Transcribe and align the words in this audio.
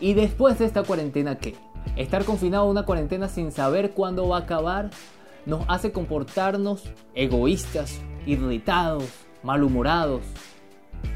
¿Y 0.00 0.14
después 0.14 0.58
de 0.58 0.64
esta 0.64 0.82
cuarentena 0.82 1.38
qué? 1.38 1.56
Estar 1.96 2.24
confinado 2.24 2.64
a 2.64 2.70
una 2.70 2.84
cuarentena 2.84 3.28
sin 3.28 3.50
saber 3.50 3.92
cuándo 3.92 4.28
va 4.28 4.38
a 4.38 4.40
acabar 4.40 4.90
nos 5.46 5.64
hace 5.68 5.92
comportarnos 5.92 6.84
egoístas, 7.14 8.00
irritados, 8.26 9.04
malhumorados, 9.42 10.22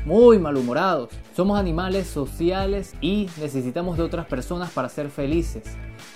muy 0.04 0.38
malhumorados. 0.38 1.10
Somos 1.36 1.58
animales 1.58 2.06
sociales 2.06 2.94
y 3.00 3.28
necesitamos 3.40 3.96
de 3.98 4.04
otras 4.04 4.26
personas 4.26 4.70
para 4.70 4.88
ser 4.88 5.10
felices. 5.10 5.64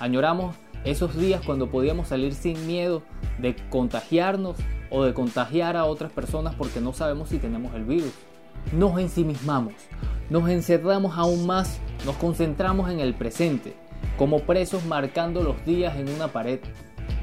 Añoramos 0.01 0.57
esos 0.85 1.17
días 1.17 1.43
cuando 1.45 1.71
podíamos 1.71 2.09
salir 2.09 2.35
sin 2.35 2.67
miedo 2.67 3.03
de 3.39 3.55
contagiarnos 3.71 4.57
o 4.91 5.05
de 5.05 5.15
contagiar 5.15 5.77
a 5.77 5.85
otras 5.85 6.11
personas 6.11 6.55
porque 6.55 6.81
no 6.81 6.93
sabemos 6.93 7.29
si 7.29 7.39
tenemos 7.39 7.75
el 7.75 7.85
virus. 7.85 8.13
Nos 8.73 8.99
ensimismamos, 8.99 9.75
nos 10.29 10.49
encerramos 10.51 11.17
aún 11.17 11.47
más, 11.47 11.79
nos 12.05 12.17
concentramos 12.17 12.91
en 12.91 12.99
el 12.99 13.15
presente, 13.15 13.75
como 14.19 14.41
presos 14.41 14.85
marcando 14.85 15.43
los 15.43 15.65
días 15.65 15.97
en 15.97 16.09
una 16.09 16.29
pared. 16.29 16.59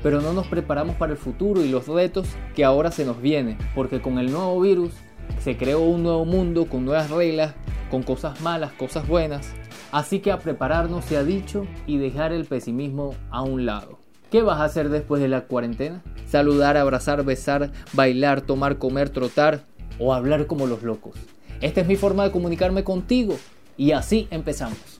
Pero 0.01 0.21
no 0.21 0.31
nos 0.31 0.47
preparamos 0.47 0.95
para 0.95 1.11
el 1.11 1.17
futuro 1.17 1.63
y 1.63 1.69
los 1.69 1.87
retos 1.87 2.29
que 2.55 2.63
ahora 2.63 2.91
se 2.91 3.03
nos 3.03 3.21
vienen, 3.21 3.57
porque 3.75 4.01
con 4.01 4.19
el 4.19 4.31
nuevo 4.31 4.61
virus 4.61 4.93
se 5.39 5.57
creó 5.57 5.81
un 5.81 6.03
nuevo 6.03 6.23
mundo 6.23 6.65
con 6.65 6.85
nuevas 6.85 7.09
reglas, 7.09 7.53
con 7.91 8.03
cosas 8.03 8.39
malas, 8.39 8.71
cosas 8.73 9.05
buenas. 9.05 9.53
Así 9.91 10.19
que 10.19 10.31
a 10.31 10.39
prepararnos 10.39 11.03
se 11.05 11.17
ha 11.17 11.23
dicho 11.23 11.67
y 11.85 11.97
dejar 11.97 12.31
el 12.31 12.45
pesimismo 12.45 13.15
a 13.29 13.41
un 13.41 13.65
lado. 13.65 13.99
¿Qué 14.31 14.41
vas 14.41 14.61
a 14.61 14.63
hacer 14.63 14.89
después 14.89 15.21
de 15.21 15.27
la 15.27 15.41
cuarentena? 15.41 16.01
Saludar, 16.25 16.77
abrazar, 16.77 17.23
besar, 17.23 17.71
bailar, 17.91 18.41
tomar, 18.41 18.77
comer, 18.77 19.09
trotar 19.09 19.65
o 19.99 20.13
hablar 20.13 20.47
como 20.47 20.67
los 20.67 20.83
locos. 20.83 21.15
Esta 21.61 21.81
es 21.81 21.87
mi 21.87 21.95
forma 21.95 22.23
de 22.23 22.31
comunicarme 22.31 22.83
contigo 22.83 23.37
y 23.77 23.91
así 23.91 24.27
empezamos. 24.31 24.99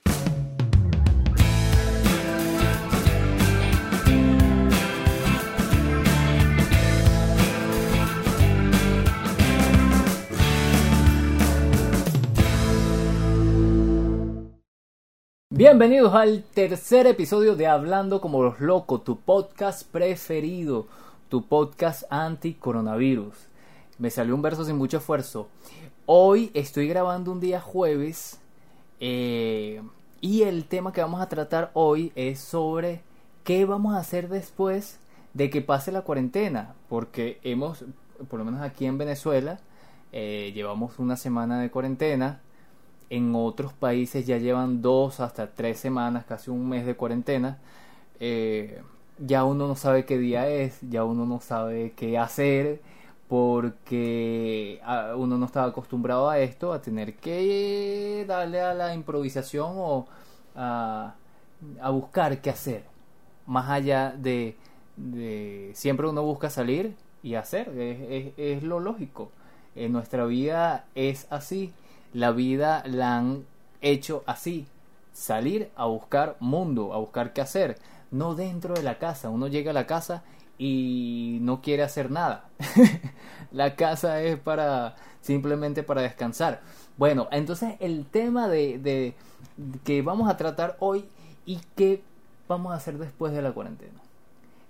Bienvenidos 15.50 16.12
al 16.14 16.42
tercer 16.42 17.06
episodio 17.06 17.54
de 17.54 17.68
Hablando 17.68 18.20
como 18.20 18.42
los 18.42 18.58
locos, 18.58 19.04
tu 19.04 19.20
podcast 19.20 19.88
preferido, 19.88 20.88
tu 21.28 21.46
podcast 21.46 22.02
anti-coronavirus. 22.10 23.53
Me 24.04 24.10
salió 24.10 24.34
un 24.34 24.42
verso 24.42 24.66
sin 24.66 24.76
mucho 24.76 24.98
esfuerzo. 24.98 25.48
Hoy 26.04 26.50
estoy 26.52 26.86
grabando 26.88 27.32
un 27.32 27.40
día 27.40 27.58
jueves 27.58 28.38
eh, 29.00 29.80
y 30.20 30.42
el 30.42 30.66
tema 30.66 30.92
que 30.92 31.00
vamos 31.00 31.22
a 31.22 31.30
tratar 31.30 31.70
hoy 31.72 32.12
es 32.14 32.38
sobre 32.38 33.00
qué 33.44 33.64
vamos 33.64 33.94
a 33.94 34.00
hacer 34.00 34.28
después 34.28 35.00
de 35.32 35.48
que 35.48 35.62
pase 35.62 35.90
la 35.90 36.02
cuarentena, 36.02 36.74
porque 36.90 37.40
hemos, 37.44 37.86
por 38.28 38.40
lo 38.40 38.44
menos 38.44 38.60
aquí 38.60 38.84
en 38.84 38.98
Venezuela, 38.98 39.58
eh, 40.12 40.52
llevamos 40.54 40.98
una 40.98 41.16
semana 41.16 41.58
de 41.62 41.70
cuarentena 41.70 42.42
en 43.08 43.34
otros 43.34 43.72
países 43.72 44.26
ya 44.26 44.36
llevan 44.36 44.82
dos 44.82 45.20
hasta 45.20 45.54
tres 45.54 45.78
semanas, 45.80 46.26
casi 46.26 46.50
un 46.50 46.68
mes 46.68 46.84
de 46.84 46.94
cuarentena. 46.94 47.56
Eh, 48.20 48.82
ya 49.18 49.44
uno 49.44 49.66
no 49.66 49.76
sabe 49.76 50.04
qué 50.04 50.18
día 50.18 50.46
es, 50.46 50.78
ya 50.82 51.04
uno 51.04 51.24
no 51.24 51.40
sabe 51.40 51.94
qué 51.96 52.18
hacer, 52.18 52.82
porque 53.28 54.80
ah, 54.84 55.14
uno 55.16 55.38
no 55.38 55.46
estaba 55.46 55.68
acostumbrado 55.68 56.28
a 56.28 56.38
esto, 56.38 56.72
a 56.72 56.80
tener 56.82 57.16
que 57.16 58.24
darle 58.28 58.60
a 58.60 58.74
la 58.74 58.94
improvisación 58.94 59.72
o 59.76 60.06
a, 60.54 61.14
buscar 61.92 62.40
qué 62.40 62.50
hacer. 62.50 62.84
Más 63.46 63.70
allá 63.70 64.14
de, 64.16 64.56
siempre 65.74 66.08
uno 66.08 66.22
busca 66.22 66.50
salir 66.50 66.96
y 67.22 67.34
hacer, 67.34 67.68
es, 67.78 68.32
es 68.36 68.62
lo 68.62 68.80
lógico. 68.80 69.30
En 69.74 69.92
nuestra 69.92 70.24
vida 70.24 70.86
es 70.94 71.26
así 71.30 71.72
la 72.14 72.30
vida 72.30 72.84
la 72.86 73.16
han 73.16 73.44
hecho 73.82 74.22
así, 74.26 74.66
salir 75.12 75.70
a 75.76 75.86
buscar 75.86 76.36
mundo, 76.38 76.94
a 76.94 76.98
buscar 76.98 77.32
qué 77.32 77.40
hacer, 77.40 77.76
no 78.12 78.36
dentro 78.36 78.74
de 78.74 78.84
la 78.84 78.98
casa, 78.98 79.30
uno 79.30 79.48
llega 79.48 79.72
a 79.72 79.74
la 79.74 79.86
casa 79.86 80.22
y 80.58 81.38
no 81.42 81.60
quiere 81.60 81.82
hacer 81.82 82.10
nada. 82.10 82.48
la 83.52 83.76
casa 83.76 84.20
es 84.20 84.38
para 84.38 84.96
simplemente 85.20 85.82
para 85.82 86.02
descansar. 86.02 86.60
Bueno, 86.96 87.28
entonces 87.32 87.74
el 87.80 88.06
tema 88.06 88.48
de, 88.48 88.78
de, 88.78 89.14
que 89.84 90.02
vamos 90.02 90.28
a 90.28 90.36
tratar 90.36 90.76
hoy 90.80 91.06
y 91.46 91.60
qué 91.74 92.02
vamos 92.48 92.72
a 92.72 92.76
hacer 92.76 92.98
después 92.98 93.32
de 93.32 93.42
la 93.42 93.52
cuarentena. 93.52 94.00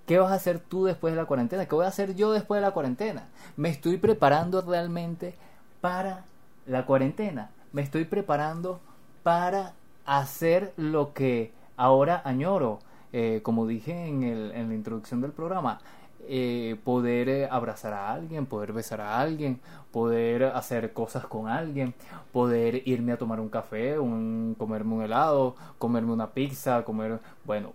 ¿Qué 0.05 0.19
vas 0.19 0.31
a 0.31 0.35
hacer 0.35 0.59
tú 0.59 0.85
después 0.85 1.13
de 1.13 1.19
la 1.19 1.25
cuarentena? 1.25 1.65
¿Qué 1.65 1.75
voy 1.75 1.85
a 1.85 1.89
hacer 1.89 2.15
yo 2.15 2.31
después 2.31 2.61
de 2.61 2.67
la 2.67 2.73
cuarentena? 2.73 3.27
Me 3.57 3.69
estoy 3.69 3.97
preparando 3.97 4.61
realmente 4.61 5.35
para 5.81 6.25
la 6.67 6.85
cuarentena. 6.85 7.49
Me 7.73 7.81
estoy 7.81 8.05
preparando 8.05 8.79
para 9.23 9.73
hacer 10.05 10.73
lo 10.77 11.13
que 11.13 11.51
ahora 11.75 12.21
añoro. 12.23 12.79
Eh, 13.17 13.39
como 13.43 13.65
dije 13.65 14.07
en, 14.07 14.23
el, 14.23 14.51
en, 14.51 14.67
la 14.67 14.75
introducción 14.75 15.21
del 15.21 15.31
programa, 15.31 15.79
eh, 16.27 16.75
poder 16.83 17.29
eh, 17.29 17.47
abrazar 17.49 17.93
a 17.93 18.11
alguien, 18.11 18.45
poder 18.45 18.73
besar 18.73 18.99
a 18.99 19.21
alguien, 19.21 19.61
poder 19.93 20.43
hacer 20.43 20.91
cosas 20.91 21.25
con 21.25 21.47
alguien, 21.47 21.93
poder 22.33 22.85
irme 22.85 23.13
a 23.13 23.17
tomar 23.17 23.39
un 23.39 23.47
café, 23.47 23.97
un, 23.97 24.53
comerme 24.59 24.95
un 24.95 25.01
helado, 25.03 25.55
comerme 25.79 26.11
una 26.11 26.31
pizza, 26.31 26.83
comer... 26.83 27.21
Bueno, 27.45 27.71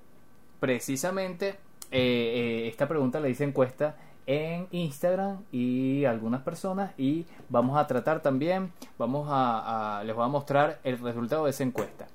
precisamente 0.61 1.59
esta 1.91 2.87
pregunta 2.87 3.19
la 3.19 3.31
hice 3.31 3.45
encuesta 3.45 3.97
en 4.27 4.69
Instagram 4.73 5.39
y 5.51 6.05
algunas 6.05 6.43
personas 6.43 6.93
y 6.99 7.25
vamos 7.49 7.79
a 7.79 7.87
tratar 7.87 8.21
también, 8.21 8.73
vamos 8.99 9.27
a, 9.31 10.03
les 10.05 10.15
voy 10.15 10.27
a 10.27 10.29
mostrar 10.29 10.81
el 10.85 10.99
resultado 10.99 11.47
de 11.47 11.51
esa 11.53 11.63
encuesta. 11.63 12.09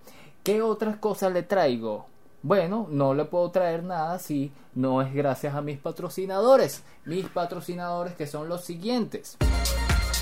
¿Qué 0.43 0.61
otras 0.61 0.97
cosas 0.97 1.33
le 1.33 1.41
traigo? 1.41 2.05
Bueno, 2.45 2.85
no 2.91 3.15
le 3.15 3.25
puedo 3.25 3.49
traer 3.49 3.83
nada 3.83 4.19
si 4.19 4.53
no 4.75 5.01
es 5.01 5.11
gracias 5.11 5.55
a 5.55 5.63
mis 5.63 5.79
patrocinadores. 5.79 6.83
Mis 7.03 7.27
patrocinadores 7.27 8.13
que 8.13 8.27
son 8.27 8.49
los 8.49 8.63
siguientes. 8.63 9.35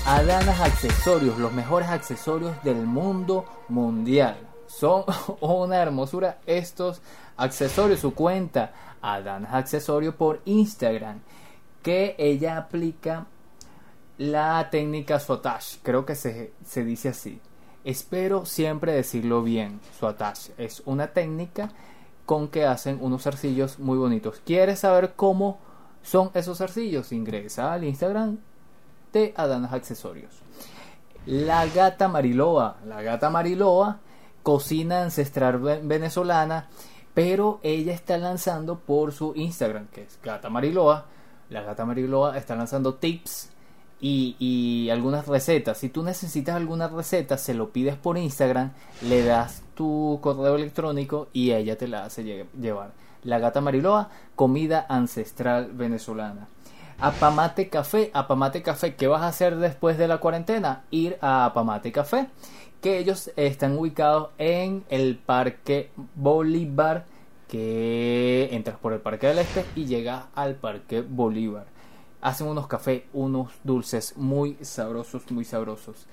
Adanas 0.06 0.58
Accesorios, 0.58 1.38
los 1.38 1.52
mejores 1.52 1.90
accesorios 1.90 2.56
del 2.64 2.86
mundo 2.86 3.44
mundial. 3.68 4.38
Son 4.66 5.04
una 5.42 5.82
hermosura 5.82 6.38
estos 6.46 7.02
accesorios. 7.36 8.00
Su 8.00 8.14
cuenta 8.14 8.72
Adanas 9.02 9.52
Accesorios 9.52 10.14
por 10.14 10.40
Instagram 10.46 11.20
que 11.82 12.14
ella 12.16 12.56
aplica 12.56 13.26
la 14.16 14.70
técnica 14.70 15.20
swattage, 15.20 15.80
creo 15.82 16.06
que 16.06 16.14
se, 16.14 16.54
dice 16.84 17.10
así. 17.10 17.38
Espero 17.84 18.46
siempre 18.46 18.92
decirlo 18.92 19.42
bien, 19.42 19.78
swattage. 19.98 20.52
Es 20.56 20.82
una 20.86 21.08
técnica 21.08 21.70
con 22.26 22.48
que 22.48 22.66
hacen 22.66 22.98
unos 23.00 23.22
zarcillos 23.22 23.78
muy 23.78 23.98
bonitos. 23.98 24.40
¿Quieres 24.44 24.80
saber 24.80 25.14
cómo 25.14 25.58
son 26.02 26.30
esos 26.34 26.58
zarcillos? 26.58 27.12
Ingresa 27.12 27.72
al 27.72 27.84
Instagram 27.84 28.38
de 29.12 29.34
Adanas 29.36 29.72
Accesorios. 29.72 30.32
La 31.26 31.66
gata 31.66 32.08
Mariloa. 32.08 32.76
La 32.86 33.02
gata 33.02 33.30
Mariloa, 33.30 34.00
cocina 34.42 35.02
ancestral 35.02 35.58
venezolana, 35.58 36.68
pero 37.14 37.60
ella 37.62 37.92
está 37.92 38.18
lanzando 38.18 38.78
por 38.78 39.12
su 39.12 39.32
Instagram, 39.36 39.86
que 39.88 40.02
es 40.02 40.18
Gata 40.22 40.50
Mariloa, 40.50 41.06
la 41.50 41.62
gata 41.62 41.84
Mariloa 41.84 42.36
está 42.36 42.56
lanzando 42.56 42.94
tips 42.94 43.50
y, 44.00 44.88
algunas 44.90 45.26
recetas. 45.26 45.78
Si 45.78 45.88
tú 45.88 46.02
necesitas 46.02 46.56
alguna 46.56 46.88
receta, 46.88 47.38
se 47.38 47.54
lo 47.54 47.70
pides 47.70 47.96
por 47.96 48.18
Instagram, 48.18 48.72
le 49.02 49.24
das 49.24 49.62
tu 49.74 50.18
correo 50.22 50.56
electrónico 50.56 51.28
y 51.32 51.52
ella 51.52 51.76
te 51.76 51.88
la 51.88 52.04
hace 52.04 52.46
llevar. 52.60 52.92
La 53.22 53.38
gata 53.38 53.60
Mariloa, 53.60 54.10
comida 54.36 54.86
ancestral 54.88 55.72
venezolana. 55.72 56.48
Apamate 57.00 57.68
Café, 57.68 58.10
Apamate 58.14 58.62
Café, 58.62 58.94
¿qué 58.94 59.08
vas 59.08 59.22
a 59.22 59.28
hacer 59.28 59.56
después 59.56 59.98
de 59.98 60.08
la 60.08 60.18
cuarentena? 60.18 60.84
Ir 60.90 61.18
a 61.20 61.46
Apamate 61.46 61.90
Café, 61.90 62.28
que 62.80 62.98
ellos 62.98 63.30
están 63.36 63.76
ubicados 63.76 64.30
en 64.38 64.84
el 64.90 65.18
Parque 65.18 65.90
Bolívar 66.14 67.06
que 67.48 68.48
entras 68.52 68.76
por 68.78 68.92
el 68.92 69.00
Parque 69.00 69.28
del 69.28 69.38
Este 69.38 69.64
y 69.76 69.86
llegas 69.86 70.24
al 70.34 70.56
Parque 70.56 71.02
Bolívar. 71.02 71.66
Hacen 72.20 72.46
unos 72.46 72.66
cafés, 72.66 73.02
unos 73.12 73.52
dulces 73.62 74.16
muy 74.16 74.56
sabrosos, 74.62 75.30
muy 75.30 75.44
sabrosos. 75.44 76.06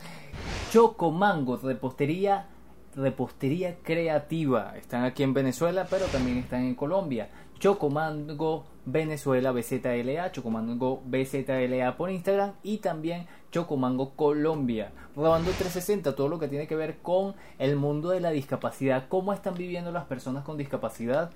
Choco 0.72 1.10
Mango, 1.10 1.58
repostería 1.58 2.48
repostería 2.96 3.78
creativa. 3.84 4.78
Están 4.78 5.04
aquí 5.04 5.24
en 5.24 5.34
Venezuela, 5.34 5.88
pero 5.90 6.06
también 6.06 6.38
están 6.38 6.64
en 6.64 6.76
Colombia. 6.76 7.30
Chocomango 7.60 8.66
Venezuela 8.86 9.52
BZLA, 9.52 10.32
Chocomango 10.32 11.04
BZLA 11.06 11.96
por 11.96 12.10
Instagram 12.10 12.54
y 12.64 12.78
también 12.80 13.28
Chocomango 13.52 14.16
Colombia. 14.16 14.92
Robando 15.16 15.52
360, 15.52 16.16
todo 16.16 16.28
lo 16.28 16.40
que 16.40 16.48
tiene 16.48 16.68
que 16.68 16.76
ver 16.76 16.98
con 16.98 17.36
el 17.60 17.76
mundo 17.76 18.10
de 18.10 18.20
la 18.20 18.32
discapacidad, 18.32 19.08
cómo 19.08 19.32
están 19.34 19.54
viviendo 19.54 19.92
las 19.92 20.06
personas 20.06 20.44
con 20.44 20.58
discapacidad 20.58 21.30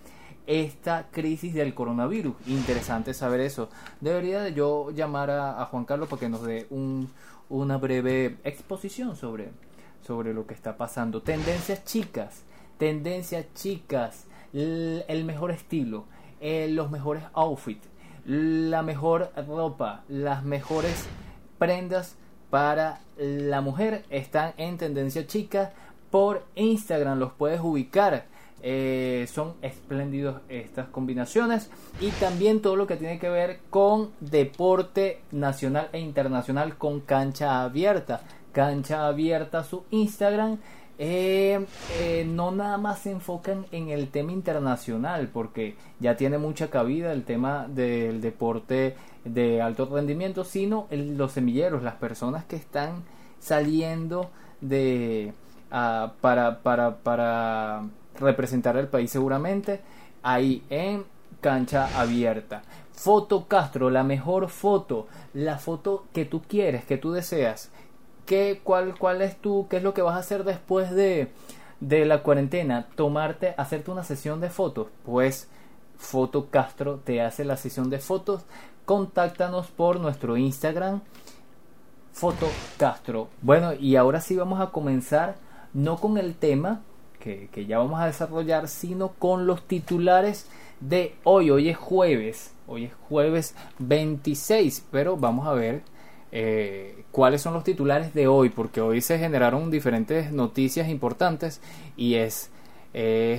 esta 0.47 1.07
crisis 1.11 1.53
del 1.53 1.73
coronavirus. 1.73 2.35
Interesante 2.47 3.13
saber 3.13 3.41
eso. 3.41 3.69
Debería 4.01 4.41
de 4.41 4.53
yo 4.53 4.91
llamar 4.91 5.29
a, 5.29 5.65
Juan 5.65 5.85
Carlos 5.85 6.09
para 6.09 6.19
que 6.19 6.29
nos 6.29 6.43
dé 6.43 6.67
un, 6.69 7.09
una 7.49 7.77
breve 7.77 8.37
exposición 8.43 9.15
sobre, 9.15 9.49
sobre 10.05 10.33
lo 10.33 10.45
que 10.45 10.53
está 10.53 10.77
pasando. 10.77 11.21
Tendencias 11.21 11.83
chicas, 11.85 12.43
tendencias 12.77 13.45
chicas, 13.53 14.25
el, 14.53 15.23
mejor 15.25 15.51
estilo, 15.51 16.05
eh, 16.39 16.67
los 16.69 16.91
mejores 16.91 17.23
outfits, 17.33 17.87
la 18.25 18.83
mejor 18.83 19.31
ropa, 19.47 20.03
las 20.07 20.43
mejores 20.43 21.05
prendas 21.57 22.15
para 22.49 22.99
la 23.17 23.61
mujer 23.61 24.05
están 24.09 24.53
en 24.57 24.77
tendencia 24.77 25.25
chica 25.27 25.73
por 26.11 26.45
Instagram 26.55 27.19
los 27.19 27.33
puedes 27.33 27.59
ubicar 27.59 28.25
eh, 28.67 29.27
son 29.31 29.53
espléndidos 29.61 30.41
estas 30.49 30.87
combinaciones 30.87 31.69
y 32.01 32.09
también 32.11 32.61
todo 32.61 32.75
lo 32.75 32.87
que 32.87 32.95
tiene 32.95 33.19
que 33.19 33.29
ver 33.29 33.59
con 33.69 34.09
deporte 34.21 35.21
nacional 35.31 35.89
e 35.91 35.99
internacional 35.99 36.75
con 36.75 37.01
cancha 37.01 37.61
abierta. 37.61 38.21
Cancha 38.55 39.05
abierta 39.05 39.65
su 39.65 39.83
Instagram. 39.91 40.59
Eh, 40.97 41.65
eh, 41.99 42.25
no 42.25 42.51
nada 42.51 42.77
más 42.77 42.99
se 42.99 43.11
enfocan 43.11 43.65
en 43.73 43.89
el 43.89 44.07
tema 44.07 44.31
internacional 44.31 45.27
porque 45.27 45.75
ya 45.99 46.15
tiene 46.15 46.37
mucha 46.37 46.69
cabida 46.69 47.11
el 47.11 47.25
tema 47.25 47.67
del 47.67 48.21
deporte 48.21 48.95
de 49.25 49.61
alto 49.61 49.89
rendimiento, 49.91 50.45
sino 50.45 50.87
los 50.89 51.33
semilleros, 51.33 51.83
las 51.83 51.95
personas 51.95 52.45
que 52.45 52.55
están 52.55 53.03
saliendo 53.41 54.29
de 54.61 55.33
ah, 55.69 56.13
para, 56.21 56.59
para, 56.59 56.95
para 56.99 57.83
representar 58.21 58.77
al 58.77 58.87
país 58.87 59.11
seguramente 59.11 59.81
ahí 60.23 60.63
en 60.69 61.03
cancha 61.41 61.89
abierta. 61.99 62.63
Foto 62.93 63.49
Castro, 63.49 63.89
la 63.89 64.05
mejor 64.05 64.47
foto, 64.47 65.07
la 65.33 65.57
foto 65.57 66.05
que 66.13 66.23
tú 66.23 66.41
quieres, 66.41 66.85
que 66.85 66.97
tú 66.97 67.11
deseas. 67.11 67.69
¿Qué, 68.25 68.61
cuál, 68.63 68.97
¿Cuál 68.97 69.21
es 69.21 69.37
tú? 69.37 69.67
¿Qué 69.69 69.77
es 69.77 69.83
lo 69.83 69.93
que 69.93 70.01
vas 70.01 70.15
a 70.15 70.19
hacer 70.19 70.43
después 70.43 70.91
de, 70.91 71.31
de 71.79 72.05
la 72.05 72.23
cuarentena? 72.23 72.87
Tomarte, 72.95 73.53
hacerte 73.57 73.91
una 73.91 74.03
sesión 74.03 74.41
de 74.41 74.49
fotos. 74.49 74.87
Pues 75.05 75.49
Foto 75.97 76.49
Castro 76.49 76.99
te 77.03 77.21
hace 77.21 77.45
la 77.45 77.57
sesión 77.57 77.89
de 77.89 77.99
fotos. 77.99 78.43
Contáctanos 78.85 79.67
por 79.67 79.99
nuestro 79.99 80.37
Instagram. 80.37 81.01
Foto 82.13 82.47
Castro. 82.77 83.29
Bueno, 83.41 83.73
y 83.73 83.95
ahora 83.95 84.21
sí 84.21 84.35
vamos 84.35 84.59
a 84.61 84.71
comenzar 84.71 85.35
no 85.73 85.97
con 85.97 86.17
el 86.17 86.35
tema 86.35 86.81
que, 87.19 87.65
ya 87.65 87.79
vamos 87.79 87.99
a 87.99 88.05
desarrollar, 88.05 88.67
sino 88.67 89.09
con 89.09 89.47
los 89.47 89.63
titulares 89.63 90.47
de 90.79 91.15
hoy. 91.23 91.49
Hoy 91.49 91.69
es 91.69 91.77
jueves, 91.77 92.53
hoy 92.67 92.85
es 92.85 92.93
jueves 93.09 93.55
26, 93.79 94.85
pero 94.91 95.17
vamos 95.17 95.47
a 95.47 95.53
ver 95.53 95.81
eh, 96.31 97.03
cuáles 97.11 97.41
son 97.41 97.53
los 97.53 97.63
titulares 97.63 98.13
de 98.13 98.27
hoy, 98.27 98.49
porque 98.49 98.81
hoy 98.81 99.01
se 99.01 99.19
generaron 99.19 99.71
diferentes 99.71 100.31
noticias 100.31 100.89
importantes 100.89 101.61
y 101.95 102.15
es, 102.15 102.51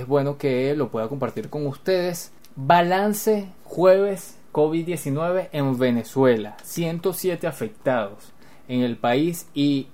bueno 0.07 0.37
que 0.37 0.75
lo 0.75 0.89
pueda 0.89 1.07
compartir 1.07 1.49
con 1.49 1.65
ustedes. 1.65 2.31
Balance 2.55 3.49
jueves 3.63 4.37
COVID-19 4.51 5.49
en 5.51 5.77
Venezuela, 5.77 6.57
107 6.63 7.45
afectados 7.45 8.33
en 8.67 8.81
el 8.81 8.97
país 8.97 9.47
y 9.53 9.87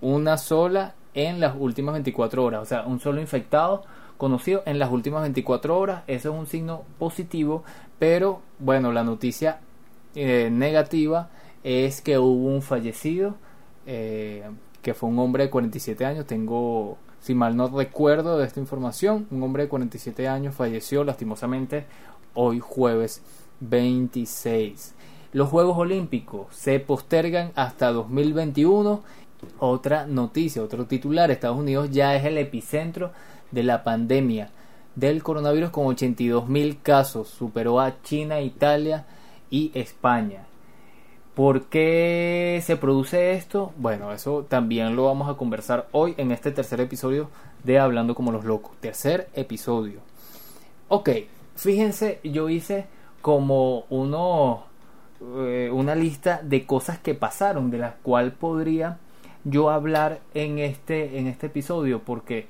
una 0.00 0.38
sola 0.38 0.94
en 1.14 1.40
las 1.40 1.54
últimas 1.58 1.94
24 1.94 2.44
horas. 2.44 2.62
O 2.62 2.64
sea, 2.64 2.84
un 2.84 3.00
solo 3.00 3.20
infectado 3.20 3.84
conocido 4.16 4.62
en 4.66 4.78
las 4.78 4.90
últimas 4.90 5.22
24 5.22 5.78
horas. 5.78 6.02
Eso 6.06 6.32
es 6.32 6.38
un 6.38 6.46
signo 6.46 6.82
positivo. 6.98 7.64
Pero 7.98 8.42
bueno, 8.58 8.92
la 8.92 9.04
noticia 9.04 9.60
eh, 10.14 10.48
negativa 10.52 11.30
es 11.64 12.00
que 12.00 12.18
hubo 12.18 12.54
un 12.54 12.62
fallecido. 12.62 13.34
Eh, 13.86 14.44
que 14.84 14.94
fue 14.94 15.08
un 15.08 15.18
hombre 15.18 15.44
de 15.44 15.50
47 15.50 16.04
años. 16.04 16.26
Tengo, 16.26 16.98
si 17.20 17.34
mal 17.34 17.56
no 17.56 17.66
recuerdo 17.68 18.38
de 18.38 18.46
esta 18.46 18.60
información, 18.60 19.26
un 19.32 19.42
hombre 19.42 19.64
de 19.64 19.68
47 19.68 20.28
años 20.28 20.54
falleció 20.54 21.02
lastimosamente 21.02 21.86
hoy 22.34 22.60
jueves 22.60 23.22
26. 23.60 24.94
Los 25.32 25.48
Juegos 25.48 25.76
Olímpicos 25.76 26.54
se 26.54 26.78
postergan 26.78 27.50
hasta 27.56 27.90
2021 27.90 29.02
otra 29.58 30.06
noticia, 30.06 30.62
otro 30.62 30.86
titular, 30.86 31.30
Estados 31.30 31.58
Unidos 31.58 31.90
ya 31.90 32.14
es 32.14 32.24
el 32.24 32.38
epicentro 32.38 33.10
de 33.50 33.62
la 33.62 33.82
pandemia 33.82 34.50
del 34.94 35.22
coronavirus 35.22 35.70
con 35.70 35.86
82 35.86 36.48
mil 36.48 36.80
casos, 36.80 37.28
superó 37.28 37.80
a 37.80 38.00
China, 38.02 38.40
Italia 38.40 39.06
y 39.50 39.70
España. 39.74 40.46
¿Por 41.34 41.64
qué 41.64 42.62
se 42.64 42.76
produce 42.76 43.32
esto? 43.32 43.72
Bueno, 43.76 44.12
eso 44.12 44.44
también 44.48 44.94
lo 44.94 45.06
vamos 45.06 45.28
a 45.28 45.36
conversar 45.36 45.88
hoy 45.90 46.14
en 46.16 46.30
este 46.30 46.52
tercer 46.52 46.80
episodio 46.80 47.28
de 47.64 47.80
Hablando 47.80 48.14
como 48.14 48.30
los 48.30 48.44
locos. 48.44 48.76
Tercer 48.78 49.28
episodio. 49.34 49.98
Ok, 50.86 51.10
fíjense, 51.56 52.20
yo 52.22 52.48
hice 52.48 52.86
como 53.20 53.84
uno, 53.90 54.66
eh, 55.38 55.70
una 55.72 55.96
lista 55.96 56.40
de 56.40 56.66
cosas 56.66 56.98
que 57.00 57.14
pasaron, 57.14 57.68
de 57.72 57.78
las 57.78 57.94
cuales 57.96 58.32
podría 58.32 58.98
yo 59.42 59.70
hablar 59.70 60.20
en 60.34 60.60
este, 60.60 61.18
en 61.18 61.26
este 61.26 61.46
episodio 61.46 62.02
porque 62.04 62.46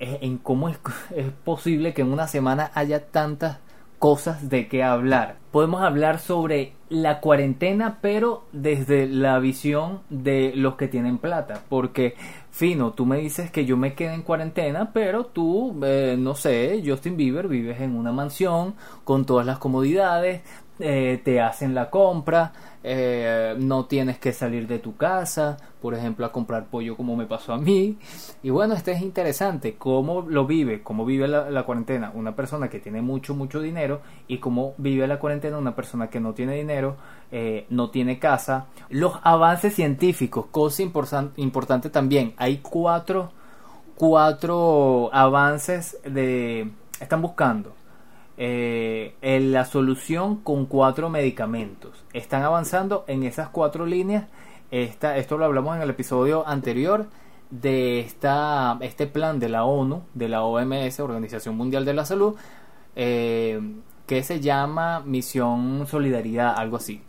en 0.00 0.38
cómo 0.38 0.68
es, 0.68 0.78
es 1.14 1.30
posible 1.44 1.94
que 1.94 2.02
en 2.02 2.12
una 2.12 2.26
semana 2.26 2.72
haya 2.74 3.06
tantas 3.06 3.58
cosas 4.00 4.48
de 4.48 4.66
qué 4.66 4.82
hablar. 4.82 5.41
Podemos 5.52 5.82
hablar 5.82 6.18
sobre 6.18 6.72
la 6.88 7.20
cuarentena, 7.20 7.98
pero 8.00 8.44
desde 8.52 9.06
la 9.06 9.38
visión 9.38 10.00
de 10.08 10.52
los 10.56 10.76
que 10.76 10.88
tienen 10.88 11.18
plata. 11.18 11.62
Porque, 11.68 12.14
fino, 12.50 12.92
tú 12.92 13.04
me 13.04 13.18
dices 13.18 13.50
que 13.50 13.66
yo 13.66 13.76
me 13.76 13.92
quedé 13.92 14.14
en 14.14 14.22
cuarentena, 14.22 14.92
pero 14.94 15.26
tú, 15.26 15.78
eh, 15.84 16.16
no 16.18 16.34
sé, 16.34 16.82
Justin 16.84 17.18
Bieber, 17.18 17.48
vives 17.48 17.82
en 17.82 17.96
una 17.96 18.12
mansión 18.12 18.74
con 19.04 19.26
todas 19.26 19.44
las 19.44 19.58
comodidades, 19.58 20.40
eh, 20.78 21.20
te 21.22 21.40
hacen 21.40 21.74
la 21.74 21.90
compra, 21.90 22.52
eh, 22.82 23.54
no 23.58 23.84
tienes 23.84 24.18
que 24.18 24.32
salir 24.32 24.66
de 24.66 24.78
tu 24.78 24.96
casa, 24.96 25.56
por 25.80 25.94
ejemplo, 25.94 26.24
a 26.26 26.32
comprar 26.32 26.66
pollo 26.66 26.96
como 26.96 27.14
me 27.14 27.26
pasó 27.26 27.52
a 27.52 27.58
mí. 27.58 27.98
Y 28.42 28.50
bueno, 28.50 28.74
este 28.74 28.92
es 28.92 29.02
interesante, 29.02 29.74
cómo 29.76 30.22
lo 30.22 30.46
vive, 30.46 30.82
cómo 30.82 31.04
vive 31.04 31.28
la, 31.28 31.62
cuarentena 31.64 32.10
una 32.14 32.34
persona 32.34 32.68
que 32.68 32.80
tiene 32.80 33.02
mucho, 33.02 33.34
mucho 33.34 33.60
dinero 33.60 34.00
y 34.26 34.38
cómo 34.38 34.74
vive 34.78 35.06
la 35.06 35.18
cuarentena 35.18 35.58
una 35.58 35.76
persona 35.76 36.08
que 36.08 36.20
no 36.20 36.32
tiene 36.32 36.54
dinero, 36.54 36.96
eh, 37.30 37.66
no 37.70 37.90
tiene 37.90 38.18
casa. 38.18 38.66
Los 38.88 39.14
avances 39.22 39.74
científicos, 39.74 40.46
cosa 40.50 40.82
importante 40.82 41.90
también, 41.90 42.34
hay 42.36 42.58
cuatro, 42.58 43.30
cuatro 43.94 45.10
avances 45.12 45.98
de... 46.04 46.70
Están 46.98 47.20
buscando 47.20 47.74
eh, 48.44 49.14
en 49.22 49.52
la 49.52 49.64
solución 49.64 50.34
con 50.34 50.66
cuatro 50.66 51.08
medicamentos. 51.08 52.04
Están 52.12 52.42
avanzando 52.42 53.04
en 53.06 53.22
esas 53.22 53.50
cuatro 53.50 53.86
líneas. 53.86 54.24
Esta, 54.72 55.16
esto 55.16 55.38
lo 55.38 55.44
hablamos 55.44 55.76
en 55.76 55.82
el 55.82 55.90
episodio 55.90 56.44
anterior 56.44 57.06
de 57.50 58.00
esta, 58.00 58.78
este 58.80 59.06
plan 59.06 59.38
de 59.38 59.48
la 59.48 59.62
ONU, 59.62 60.02
de 60.14 60.28
la 60.28 60.42
OMS, 60.42 60.98
Organización 60.98 61.56
Mundial 61.56 61.84
de 61.84 61.94
la 61.94 62.04
Salud, 62.04 62.34
eh, 62.96 63.60
que 64.08 64.24
se 64.24 64.40
llama 64.40 64.98
Misión 65.06 65.86
Solidaridad, 65.86 66.58
algo 66.58 66.78
así. 66.78 67.00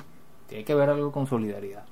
Tiene 0.48 0.64
que 0.64 0.76
ver 0.76 0.92
algo 0.92 1.12
con 1.12 1.26
solidaridad. 1.26 1.86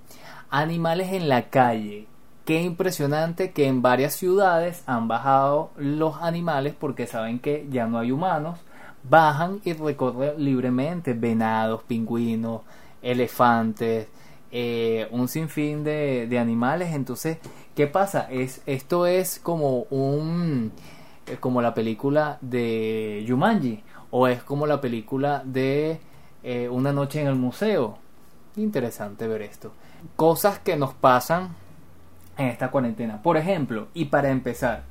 Animales 0.52 1.14
en 1.14 1.30
la 1.30 1.50
calle. 1.50 2.06
Qué 2.46 2.62
impresionante 2.62 3.54
que 3.54 3.66
en 3.66 3.82
varias 3.82 4.14
ciudades 4.14 4.84
han 4.86 5.08
bajado 5.08 5.72
los 5.78 6.18
animales 6.22 6.76
porque 6.80 7.08
saben 7.08 7.40
que 7.40 7.66
ya 7.72 7.88
no 7.88 7.98
hay 7.98 8.12
humanos 8.12 8.60
bajan 9.04 9.60
y 9.64 9.74
recorren 9.74 10.44
libremente 10.44 11.14
venados, 11.14 11.84
pingüinos, 11.84 12.62
elefantes, 13.02 14.08
eh, 14.52 15.08
un 15.12 15.28
sinfín 15.28 15.84
de, 15.84 16.28
de, 16.28 16.40
animales. 16.40 16.94
Entonces, 16.94 17.38
¿qué 17.76 17.88
pasa? 17.88 18.28
Es, 18.30 18.62
esto 18.66 19.06
es 19.06 19.40
como 19.40 19.84
un 19.90 20.72
eh, 21.28 21.38
como 21.40 21.62
la 21.62 21.74
película 21.74 22.38
de 22.42 23.26
Jumanji 23.28 23.84
o 24.10 24.28
es 24.28 24.44
como 24.44 24.68
la 24.68 24.82
película 24.82 25.42
de 25.46 26.00
eh, 26.44 26.68
Una 26.70 26.92
noche 26.92 27.22
en 27.22 27.28
el 27.28 27.36
museo. 27.36 27.98
Interesante 28.56 29.28
ver 29.28 29.44
esto. 29.44 29.72
Cosas 30.16 30.60
que 30.60 30.76
nos 30.76 30.94
pasan 30.94 31.56
en 32.38 32.48
esta 32.48 32.72
cuarentena. 32.72 33.22
Por 33.22 33.38
ejemplo, 33.38 33.88
y 33.94 34.06
para 34.06 34.30
empezar, 34.30 34.84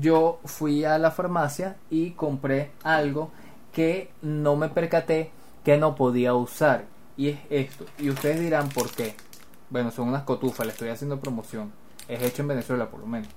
yo 0.00 0.40
fui 0.44 0.84
a 0.84 0.98
la 0.98 1.10
farmacia 1.10 1.76
y 1.90 2.10
compré 2.10 2.72
algo 2.82 3.30
que 3.72 4.10
no 4.22 4.56
me 4.56 4.68
percaté 4.68 5.30
que 5.64 5.76
no 5.76 5.94
podía 5.94 6.34
usar. 6.34 6.86
Y 7.16 7.28
es 7.28 7.38
esto. 7.50 7.84
Y 7.98 8.10
ustedes 8.10 8.40
dirán 8.40 8.68
por 8.68 8.90
qué. 8.90 9.14
Bueno, 9.70 9.90
son 9.90 10.08
unas 10.08 10.22
cotufas, 10.22 10.66
le 10.66 10.72
estoy 10.72 10.88
haciendo 10.88 11.20
promoción. 11.20 11.72
Es 12.06 12.22
hecho 12.22 12.42
en 12.42 12.48
Venezuela 12.48 12.90
por 12.90 13.00
lo 13.00 13.06
menos. 13.06 13.28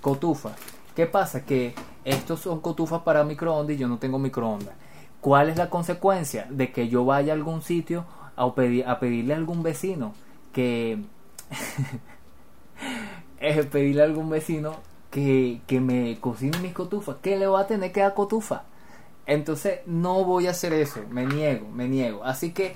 Cotufas. 0.00 0.54
¿Qué 0.96 1.06
pasa? 1.06 1.44
Que 1.44 1.74
estos 2.04 2.40
son 2.40 2.60
cotufas 2.60 3.02
para 3.02 3.22
microondas 3.22 3.76
y 3.76 3.78
yo 3.78 3.86
no 3.86 3.98
tengo 3.98 4.18
microondas. 4.18 4.74
¿Cuál 5.20 5.50
es 5.50 5.56
la 5.56 5.70
consecuencia? 5.70 6.46
De 6.50 6.72
que 6.72 6.88
yo 6.88 7.04
vaya 7.04 7.32
a 7.32 7.36
algún 7.36 7.62
sitio 7.62 8.04
a, 8.36 8.44
a 8.44 8.98
pedirle 9.00 9.34
a 9.34 9.36
algún 9.36 9.62
vecino 9.62 10.14
que... 10.52 11.04
es 13.40 13.66
pedirle 13.72 14.02
a 14.02 14.04
algún 14.04 14.30
vecino 14.30 14.76
que, 15.10 15.60
que 15.66 15.80
me 15.80 16.18
cocine 16.20 16.58
mis 16.58 16.72
cotufas. 16.72 17.16
¿Qué 17.22 17.36
le 17.36 17.46
va 17.46 17.60
a 17.60 17.66
tener 17.66 17.92
que 17.92 18.00
dar 18.00 18.14
cotufa? 18.14 18.64
Entonces 19.26 19.80
no 19.86 20.24
voy 20.24 20.46
a 20.46 20.52
hacer 20.52 20.72
eso. 20.72 21.00
Me 21.10 21.26
niego, 21.26 21.68
me 21.68 21.88
niego. 21.88 22.24
Así 22.24 22.52
que 22.52 22.74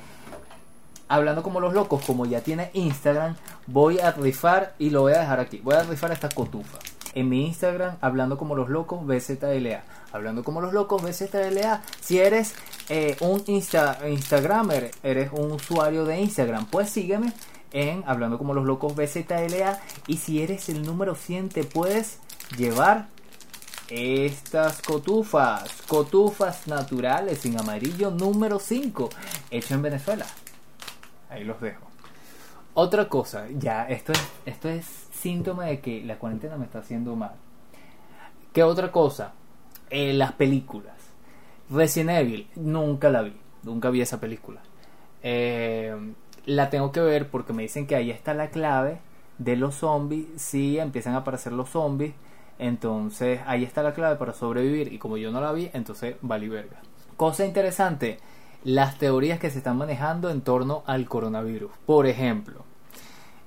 hablando 1.08 1.42
como 1.42 1.60
los 1.60 1.72
locos, 1.74 2.04
como 2.06 2.26
ya 2.26 2.42
tiene 2.42 2.70
Instagram, 2.74 3.36
voy 3.66 3.98
a 3.98 4.12
rifar 4.12 4.74
y 4.78 4.90
lo 4.90 5.02
voy 5.02 5.14
a 5.14 5.20
dejar 5.20 5.40
aquí. 5.40 5.60
Voy 5.62 5.74
a 5.74 5.82
rifar 5.82 6.12
esta 6.12 6.28
cotufa. 6.28 6.78
En 7.14 7.28
mi 7.28 7.46
Instagram, 7.46 7.96
hablando 8.00 8.38
como 8.38 8.54
los 8.54 8.70
locos, 8.70 9.06
BZLA. 9.06 9.82
Hablando 10.12 10.44
como 10.44 10.60
los 10.60 10.72
locos, 10.72 11.02
BZLA. 11.02 11.82
Si 12.00 12.18
eres 12.18 12.54
eh, 12.88 13.16
un 13.20 13.42
Insta 13.46 13.98
Instagramer, 14.08 14.90
eres 15.02 15.30
un 15.32 15.52
usuario 15.52 16.04
de 16.04 16.20
Instagram, 16.20 16.66
pues 16.66 16.90
sígueme 16.90 17.32
en 17.72 18.04
Hablando 18.06 18.38
como 18.38 18.54
los 18.54 18.64
locos 18.64 18.94
BZLA. 18.94 19.80
Y 20.06 20.18
si 20.18 20.42
eres 20.42 20.68
el 20.68 20.82
número 20.82 21.14
100, 21.14 21.48
te 21.50 21.64
puedes 21.64 22.20
llevar 22.56 23.08
estas 23.88 24.80
cotufas. 24.82 25.82
Cotufas 25.86 26.66
naturales 26.66 27.44
en 27.44 27.58
amarillo 27.58 28.10
número 28.10 28.58
5, 28.58 29.08
hecho 29.50 29.74
en 29.74 29.82
Venezuela. 29.82 30.26
Ahí 31.28 31.44
los 31.44 31.60
dejo. 31.60 31.86
Otra 32.74 33.08
cosa, 33.08 33.46
ya, 33.50 33.84
esto 33.84 34.12
es, 34.12 34.22
esto 34.46 34.68
es 34.70 34.86
síntoma 35.12 35.66
de 35.66 35.80
que 35.80 36.02
la 36.02 36.18
cuarentena 36.18 36.56
me 36.56 36.64
está 36.64 36.78
haciendo 36.78 37.14
mal. 37.16 37.34
¿Qué 38.52 38.62
otra 38.62 38.90
cosa? 38.90 39.32
Eh, 39.90 40.14
las 40.14 40.32
películas. 40.32 40.94
Resident 41.70 42.10
Evil, 42.10 42.48
nunca 42.56 43.10
la 43.10 43.22
vi. 43.22 43.36
Nunca 43.62 43.90
vi 43.90 44.00
esa 44.00 44.18
película. 44.20 44.60
Eh, 45.22 45.94
la 46.44 46.70
tengo 46.70 46.92
que 46.92 47.00
ver 47.00 47.30
porque 47.30 47.52
me 47.52 47.62
dicen 47.62 47.86
que 47.86 47.96
ahí 47.96 48.10
está 48.10 48.34
la 48.34 48.48
clave 48.50 49.00
de 49.38 49.56
los 49.56 49.76
zombies. 49.76 50.26
Si 50.36 50.78
empiezan 50.78 51.14
a 51.14 51.18
aparecer 51.18 51.52
los 51.52 51.70
zombies, 51.70 52.14
entonces 52.58 53.40
ahí 53.46 53.64
está 53.64 53.82
la 53.82 53.94
clave 53.94 54.16
para 54.16 54.32
sobrevivir. 54.32 54.92
Y 54.92 54.98
como 54.98 55.16
yo 55.16 55.30
no 55.30 55.40
la 55.40 55.52
vi, 55.52 55.70
entonces 55.72 56.16
vale 56.22 56.48
verga. 56.48 56.80
Cosa 57.16 57.44
interesante, 57.44 58.18
las 58.64 58.98
teorías 58.98 59.38
que 59.38 59.50
se 59.50 59.58
están 59.58 59.76
manejando 59.76 60.30
en 60.30 60.40
torno 60.40 60.82
al 60.86 61.08
coronavirus. 61.08 61.70
Por 61.86 62.06
ejemplo, 62.06 62.64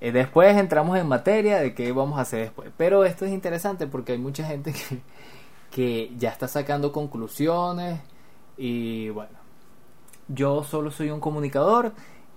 eh, 0.02 0.12
después 0.12 0.56
entramos 0.58 0.98
en 0.98 1.08
materia 1.08 1.60
de 1.60 1.74
qué 1.74 1.92
vamos 1.92 2.20
a 2.20 2.22
hacer 2.22 2.42
después. 2.42 2.72
Pero 2.78 3.06
esto 3.06 3.25
es 3.25 3.32
interesante 3.32 3.88
porque 3.88 4.14
hay 4.14 4.18
mucha 4.18 4.46
gente 4.46 4.74
que, 4.74 5.02
que 5.72 6.14
ya 6.18 6.30
está 6.30 6.48
sacando 6.48 6.92
conclusiones 6.92 8.00
y 8.58 9.10
bueno, 9.10 9.38
yo 10.28 10.64
solo 10.64 10.92
soy 10.92 11.10
un 11.10 11.20
comunicador 11.20 11.94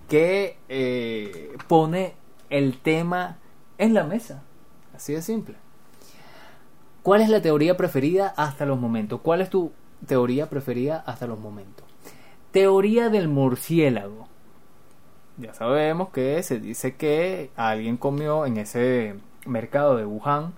que 0.09 0.57
eh, 0.67 1.55
pone 1.67 2.13
el 2.49 2.79
tema 2.79 3.37
en 3.77 3.93
la 3.93 4.03
mesa. 4.03 4.43
Así 4.95 5.13
de 5.13 5.21
simple. 5.21 5.55
¿Cuál 7.03 7.21
es 7.21 7.29
la 7.29 7.41
teoría 7.41 7.77
preferida 7.77 8.33
hasta 8.35 8.65
los 8.65 8.79
momentos? 8.79 9.21
¿Cuál 9.21 9.41
es 9.41 9.49
tu 9.49 9.71
teoría 10.05 10.49
preferida 10.49 11.03
hasta 11.05 11.27
los 11.27 11.39
momentos? 11.39 11.85
Teoría 12.51 13.09
del 13.09 13.29
murciélago. 13.29 14.27
Ya 15.37 15.53
sabemos 15.53 16.09
que 16.09 16.43
se 16.43 16.59
dice 16.59 16.95
que 16.95 17.51
alguien 17.55 17.95
comió 17.95 18.45
en 18.45 18.57
ese 18.57 19.15
mercado 19.45 19.95
de 19.95 20.05
Wuhan, 20.05 20.53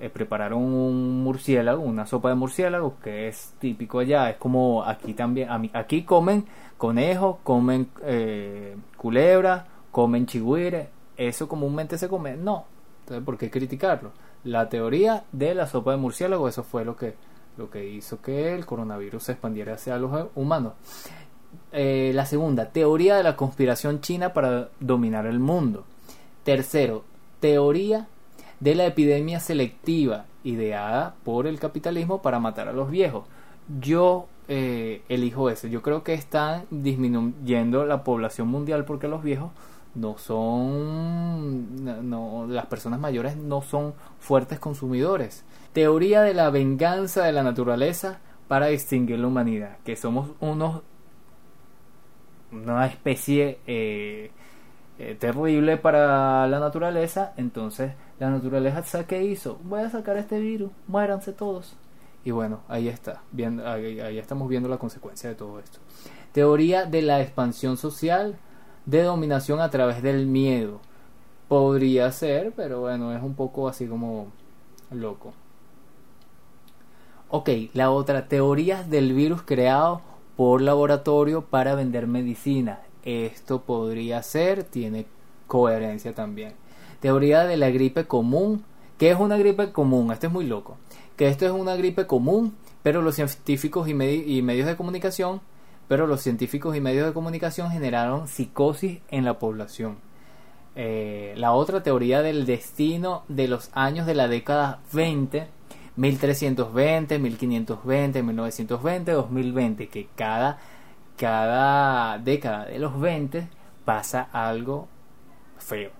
eh, 0.00 0.10
prepararon 0.10 0.62
un 0.62 1.22
murciélago, 1.22 1.82
una 1.82 2.06
sopa 2.06 2.28
de 2.28 2.34
murciélago, 2.34 2.96
que 3.02 3.28
es 3.28 3.54
típico 3.58 4.00
allá. 4.00 4.30
Es 4.30 4.36
como 4.36 4.84
aquí 4.84 5.14
también, 5.14 5.48
aquí 5.72 6.02
comen 6.02 6.46
conejo, 6.76 7.40
comen 7.42 7.88
eh, 8.02 8.76
culebra, 8.96 9.66
comen 9.90 10.26
chigüire. 10.26 10.88
Eso 11.16 11.48
comúnmente 11.48 11.96
se 11.98 12.08
come. 12.08 12.36
No. 12.36 12.64
Entonces, 13.00 13.24
¿por 13.24 13.38
qué 13.38 13.50
criticarlo? 13.50 14.12
La 14.44 14.68
teoría 14.68 15.24
de 15.32 15.54
la 15.54 15.66
sopa 15.66 15.92
de 15.92 15.96
murciélago, 15.98 16.48
eso 16.48 16.64
fue 16.64 16.84
lo 16.84 16.96
que 16.96 17.14
lo 17.56 17.70
que 17.70 17.88
hizo 17.88 18.20
que 18.20 18.54
el 18.54 18.66
coronavirus 18.66 19.22
se 19.22 19.32
expandiera 19.32 19.74
hacia 19.74 19.96
los 19.96 20.28
humanos. 20.34 20.72
Eh, 21.72 22.12
la 22.14 22.26
segunda, 22.26 22.70
teoría 22.70 23.16
de 23.16 23.22
la 23.22 23.36
conspiración 23.36 24.00
china 24.00 24.32
para 24.32 24.70
dominar 24.80 25.26
el 25.26 25.38
mundo. 25.38 25.84
Tercero, 26.42 27.04
teoría 27.40 28.08
de 28.64 28.74
la 28.74 28.86
epidemia 28.86 29.40
selectiva 29.40 30.24
ideada 30.42 31.16
por 31.22 31.46
el 31.46 31.60
capitalismo 31.60 32.22
para 32.22 32.40
matar 32.40 32.66
a 32.66 32.72
los 32.72 32.90
viejos. 32.90 33.26
Yo 33.78 34.26
eh, 34.48 35.02
elijo 35.10 35.50
eso. 35.50 35.66
Yo 35.66 35.82
creo 35.82 36.02
que 36.02 36.14
están 36.14 36.64
disminuyendo 36.70 37.84
la 37.84 38.02
población 38.04 38.48
mundial 38.48 38.86
porque 38.86 39.06
los 39.06 39.22
viejos 39.22 39.50
no 39.94 40.16
son, 40.16 41.84
no, 42.08 42.46
las 42.48 42.64
personas 42.64 42.98
mayores 42.98 43.36
no 43.36 43.60
son 43.60 43.92
fuertes 44.18 44.58
consumidores. 44.58 45.44
Teoría 45.74 46.22
de 46.22 46.32
la 46.32 46.48
venganza 46.48 47.22
de 47.22 47.32
la 47.32 47.42
naturaleza 47.42 48.20
para 48.48 48.70
extinguir 48.70 49.18
la 49.18 49.26
humanidad, 49.26 49.76
que 49.84 49.94
somos 49.94 50.30
unos 50.40 50.80
una 52.50 52.86
especie 52.86 53.58
eh, 53.66 54.30
eh, 54.98 55.16
terrible 55.18 55.76
para 55.76 56.46
la 56.46 56.60
naturaleza, 56.60 57.32
entonces 57.36 57.92
la 58.20 58.30
naturaleza 58.30 59.06
¿qué 59.06 59.24
hizo? 59.24 59.58
Voy 59.64 59.82
a 59.82 59.90
sacar 59.90 60.16
este 60.16 60.38
virus, 60.38 60.70
muéranse 60.86 61.32
todos. 61.32 61.76
Y 62.24 62.30
bueno, 62.30 62.60
ahí 62.68 62.88
está, 62.88 63.22
viendo, 63.32 63.68
ahí, 63.68 64.18
estamos 64.18 64.48
viendo 64.48 64.68
la 64.68 64.78
consecuencia 64.78 65.28
de 65.28 65.34
todo 65.34 65.58
esto. 65.58 65.78
Teoría 66.32 66.86
de 66.86 67.02
la 67.02 67.20
expansión 67.20 67.76
social 67.76 68.36
de 68.86 69.02
dominación 69.02 69.60
a 69.60 69.70
través 69.70 70.02
del 70.02 70.26
miedo. 70.26 70.80
Podría 71.48 72.10
ser, 72.12 72.52
pero 72.56 72.80
bueno, 72.80 73.12
es 73.14 73.22
un 73.22 73.34
poco 73.34 73.68
así 73.68 73.86
como 73.86 74.28
loco. 74.90 75.34
Ok, 77.28 77.50
la 77.72 77.90
otra, 77.90 78.28
teorías 78.28 78.88
del 78.88 79.12
virus 79.12 79.42
creado 79.42 80.00
por 80.36 80.62
laboratorio 80.62 81.42
para 81.42 81.74
vender 81.74 82.06
medicina. 82.06 82.80
Esto 83.04 83.62
podría 83.62 84.22
ser, 84.22 84.64
tiene 84.64 85.06
coherencia 85.46 86.14
también. 86.14 86.54
Teoría 87.00 87.44
de 87.44 87.56
la 87.56 87.70
gripe 87.70 88.06
común. 88.06 88.64
¿Qué 88.98 89.10
es 89.10 89.18
una 89.18 89.36
gripe 89.36 89.72
común? 89.72 90.10
Esto 90.10 90.26
es 90.28 90.32
muy 90.32 90.46
loco. 90.46 90.76
Que 91.16 91.28
esto 91.28 91.46
es 91.46 91.52
una 91.52 91.76
gripe 91.76 92.06
común, 92.06 92.56
pero 92.82 93.02
los 93.02 93.14
científicos 93.14 93.88
y, 93.88 93.92
y 93.92 94.42
medios 94.42 94.66
de 94.66 94.76
comunicación 94.76 95.40
pero 95.88 96.06
los 96.06 96.22
científicos 96.22 96.76
y 96.76 96.80
medios 96.80 97.06
de 97.06 97.12
comunicación 97.12 97.70
generaron 97.70 98.28
psicosis 98.28 99.00
en 99.10 99.24
la 99.24 99.38
población. 99.38 99.96
Eh, 100.76 101.34
la 101.36 101.52
otra 101.52 101.82
teoría 101.82 102.22
del 102.22 102.46
destino 102.46 103.24
de 103.28 103.48
los 103.48 103.70
años 103.74 104.06
de 104.06 104.14
la 104.14 104.26
década 104.26 104.80
20, 104.92 105.46
1320, 105.96 107.18
1520, 107.18 108.22
1920, 108.22 109.12
2020, 109.12 109.88
que 109.88 110.08
cada, 110.16 110.58
cada 111.16 112.18
década 112.18 112.66
de 112.66 112.78
los 112.78 112.98
20 113.00 113.48
pasa 113.84 114.28
algo 114.32 114.88
feo. 115.58 115.90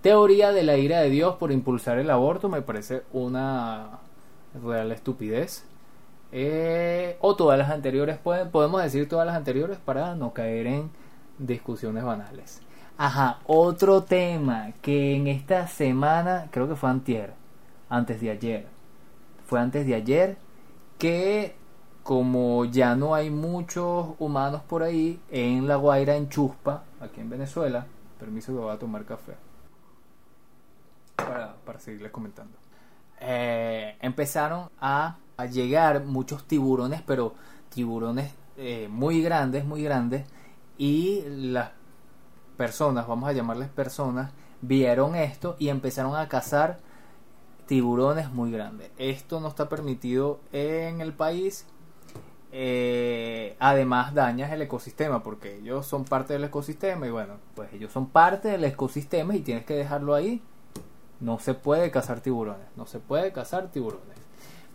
Teoría 0.00 0.52
de 0.52 0.64
la 0.64 0.76
ira 0.76 1.00
de 1.00 1.10
Dios 1.10 1.36
por 1.36 1.52
impulsar 1.52 1.98
el 1.98 2.10
aborto 2.10 2.48
me 2.48 2.62
parece 2.62 3.02
una 3.12 4.00
real 4.64 4.90
estupidez. 4.92 5.64
Eh, 6.32 7.18
o 7.20 7.36
todas 7.36 7.58
las 7.58 7.70
anteriores, 7.70 8.18
podemos 8.18 8.82
decir 8.82 9.08
todas 9.08 9.26
las 9.26 9.36
anteriores 9.36 9.78
para 9.78 10.14
no 10.14 10.32
caer 10.32 10.66
en 10.66 10.90
discusiones 11.38 12.04
banales. 12.04 12.62
Ajá, 12.96 13.40
otro 13.46 14.02
tema 14.02 14.72
que 14.80 15.14
en 15.14 15.26
esta 15.26 15.66
semana, 15.66 16.48
creo 16.50 16.68
que 16.68 16.76
fue 16.76 16.90
antier, 16.90 17.34
antes 17.88 18.20
de 18.20 18.30
ayer, 18.30 18.66
fue 19.46 19.60
antes 19.60 19.86
de 19.86 19.94
ayer, 19.94 20.36
que 20.98 21.54
como 22.02 22.64
ya 22.64 22.94
no 22.96 23.14
hay 23.14 23.30
muchos 23.30 24.14
humanos 24.18 24.62
por 24.62 24.82
ahí, 24.82 25.20
en 25.30 25.68
La 25.68 25.76
Guaira, 25.76 26.16
en 26.16 26.28
Chuspa, 26.28 26.84
aquí 27.00 27.20
en 27.20 27.30
Venezuela, 27.30 27.86
permiso 28.18 28.52
que 28.52 28.58
voy 28.58 28.72
a 28.72 28.78
tomar 28.78 29.04
café, 29.04 29.34
para, 31.16 31.54
para 31.64 31.78
seguirles 31.78 32.10
comentando, 32.10 32.56
eh, 33.20 33.96
empezaron 34.00 34.68
a 34.80 35.16
llegar 35.50 36.04
muchos 36.04 36.44
tiburones, 36.46 37.02
pero 37.02 37.34
tiburones 37.68 38.32
eh, 38.56 38.88
muy 38.90 39.22
grandes, 39.22 39.64
muy 39.64 39.82
grandes, 39.82 40.26
y 40.78 41.22
las 41.28 41.70
personas, 42.56 43.06
vamos 43.06 43.28
a 43.28 43.32
llamarles 43.32 43.68
personas, 43.68 44.32
vieron 44.60 45.14
esto 45.16 45.56
y 45.58 45.68
empezaron 45.68 46.16
a 46.16 46.28
cazar 46.28 46.78
tiburones 47.66 48.30
muy 48.30 48.50
grandes. 48.50 48.90
Esto 48.98 49.40
no 49.40 49.48
está 49.48 49.68
permitido 49.68 50.40
en 50.52 51.00
el 51.00 51.12
país. 51.12 51.66
Eh, 52.54 53.56
además 53.60 54.12
dañas 54.12 54.52
el 54.52 54.60
ecosistema 54.60 55.22
porque 55.22 55.56
ellos 55.56 55.86
son 55.86 56.04
parte 56.04 56.34
del 56.34 56.44
ecosistema 56.44 57.06
y 57.06 57.10
bueno, 57.10 57.38
pues 57.54 57.72
ellos 57.72 57.90
son 57.90 58.08
parte 58.10 58.48
del 58.48 58.64
ecosistema 58.64 59.34
y 59.34 59.40
tienes 59.40 59.64
que 59.64 59.74
dejarlo 59.74 60.14
ahí. 60.14 60.42
No 61.18 61.38
se 61.38 61.54
puede 61.54 61.90
cazar 61.90 62.20
tiburones, 62.20 62.66
no 62.76 62.84
se 62.84 62.98
puede 62.98 63.32
cazar 63.32 63.70
tiburones. 63.70 64.18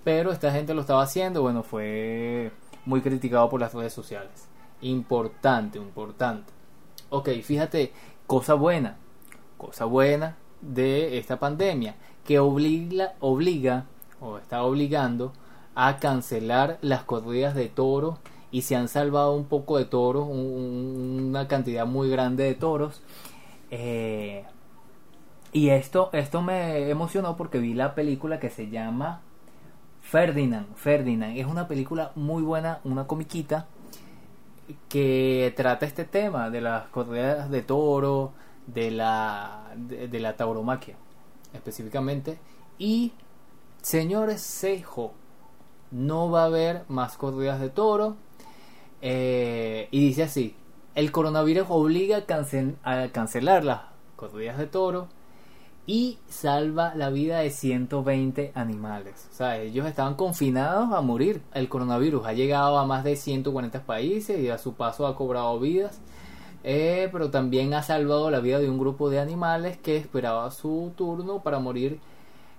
Pero 0.03 0.31
esta 0.31 0.51
gente 0.51 0.73
lo 0.73 0.81
estaba 0.81 1.03
haciendo, 1.03 1.41
bueno, 1.43 1.61
fue 1.61 2.51
muy 2.85 3.01
criticado 3.01 3.47
por 3.49 3.59
las 3.59 3.73
redes 3.73 3.93
sociales. 3.93 4.47
Importante, 4.81 5.77
importante. 5.77 6.51
Ok, 7.09 7.29
fíjate, 7.43 7.93
cosa 8.25 8.55
buena, 8.55 8.97
cosa 9.57 9.85
buena 9.85 10.37
de 10.61 11.17
esta 11.19 11.37
pandemia, 11.37 11.95
que 12.25 12.39
obliga, 12.39 13.13
obliga 13.19 13.85
o 14.19 14.37
está 14.37 14.63
obligando 14.63 15.33
a 15.79 15.97
cancelar 15.97 16.79
las 16.81 17.03
corridas 17.03 17.53
de 17.53 17.69
toros 17.69 18.17
y 18.49 18.63
se 18.63 18.75
han 18.75 18.87
salvado 18.87 19.35
un 19.35 19.45
poco 19.45 19.77
de 19.77 19.85
toros, 19.85 20.27
una 20.27 21.47
cantidad 21.47 21.85
muy 21.85 22.09
grande 22.09 22.45
de 22.45 22.55
toros. 22.55 23.03
Eh, 23.69 24.43
y 25.53 25.69
esto, 25.69 26.09
esto 26.13 26.41
me 26.41 26.89
emocionó 26.89 27.37
porque 27.37 27.59
vi 27.59 27.75
la 27.75 27.93
película 27.93 28.39
que 28.39 28.49
se 28.49 28.71
llama 28.71 29.21
Ferdinand. 30.01 30.75
Ferdinand 30.75 31.37
es 31.37 31.45
una 31.45 31.67
película 31.67 32.11
muy 32.15 32.41
buena, 32.41 32.79
una 32.83 33.05
comiquita 33.05 33.67
que 34.89 35.53
trata 35.55 35.85
este 35.85 36.05
tema 36.05 36.49
de 36.49 36.61
las 36.61 36.87
corridas 36.87 37.51
de 37.51 37.61
toro, 37.61 38.33
de 38.65 38.89
la, 38.89 39.73
de, 39.75 40.19
la 40.19 40.35
tauromaquia 40.35 40.95
específicamente. 41.53 42.39
Y 42.79 43.13
señores 43.83 44.41
Seijo, 44.41 45.13
no 45.91 46.29
va 46.29 46.43
a 46.43 46.45
haber 46.45 46.83
más 46.87 47.17
corridas 47.17 47.59
de 47.59 47.69
toro. 47.69 48.15
Eh, 49.01 49.87
y 49.91 49.99
dice 49.99 50.23
así, 50.23 50.55
el 50.95 51.11
coronavirus 51.11 51.67
obliga 51.69 52.25
a, 52.83 53.07
cancelar 53.09 53.63
las 53.63 53.81
corridas 54.15 54.57
de 54.57 54.65
toro 54.65 55.07
y 55.85 56.17
salva 56.27 56.95
la 56.95 57.09
vida 57.09 57.39
de 57.39 57.49
120 57.49 58.51
animales. 58.55 59.29
O 59.31 59.35
sea, 59.35 59.59
ellos 59.59 59.85
estaban 59.85 60.15
confinados 60.15 60.91
a 60.91 61.01
morir. 61.01 61.41
El 61.53 61.69
coronavirus 61.69 62.25
ha 62.25 62.33
llegado 62.33 62.77
a 62.77 62.85
más 62.85 63.03
de 63.03 63.15
140 63.15 63.83
países 63.83 64.39
y 64.39 64.49
a 64.49 64.57
su 64.57 64.73
paso 64.73 65.07
ha 65.07 65.15
cobrado 65.15 65.59
vidas. 65.59 66.01
Eh, 66.63 67.07
pero 67.11 67.29
también 67.29 67.73
ha 67.73 67.83
salvado 67.83 68.29
la 68.29 68.41
vida 68.41 68.59
de 68.59 68.69
un 68.69 68.77
grupo 68.77 69.09
de 69.09 69.19
animales 69.19 69.77
que 69.77 69.95
esperaba 69.95 70.51
su 70.51 70.91
turno 70.97 71.41
para 71.41 71.59
morir 71.59 71.99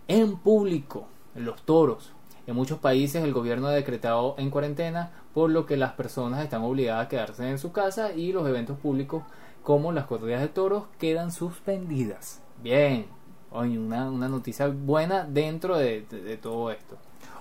en 0.07 0.39
público, 0.39 1.09
los 1.35 1.61
toros. 1.63 2.13
En 2.49 2.55
muchos 2.55 2.78
países 2.78 3.23
el 3.23 3.35
gobierno 3.35 3.67
ha 3.67 3.73
decretado 3.73 4.35
en 4.38 4.49
cuarentena, 4.49 5.11
por 5.35 5.50
lo 5.50 5.67
que 5.67 5.76
las 5.76 5.93
personas 5.93 6.43
están 6.43 6.62
obligadas 6.62 7.05
a 7.05 7.09
quedarse 7.11 7.47
en 7.47 7.59
su 7.59 7.73
casa 7.73 8.14
y 8.14 8.33
los 8.33 8.49
eventos 8.49 8.78
públicos 8.78 9.23
como 9.62 9.93
las 9.93 10.07
corridas 10.07 10.40
de 10.40 10.49
toros 10.49 10.85
quedan 10.99 11.31
suspendidas. 11.31 12.40
Bien, 12.62 13.05
hoy 13.50 13.76
una, 13.76 14.11
una 14.11 14.31
noticia 14.31 14.67
buena 14.69 15.25
dentro 15.25 15.76
de, 15.76 16.07
de 16.07 16.38
todo 16.38 16.71
esto. 16.71 16.97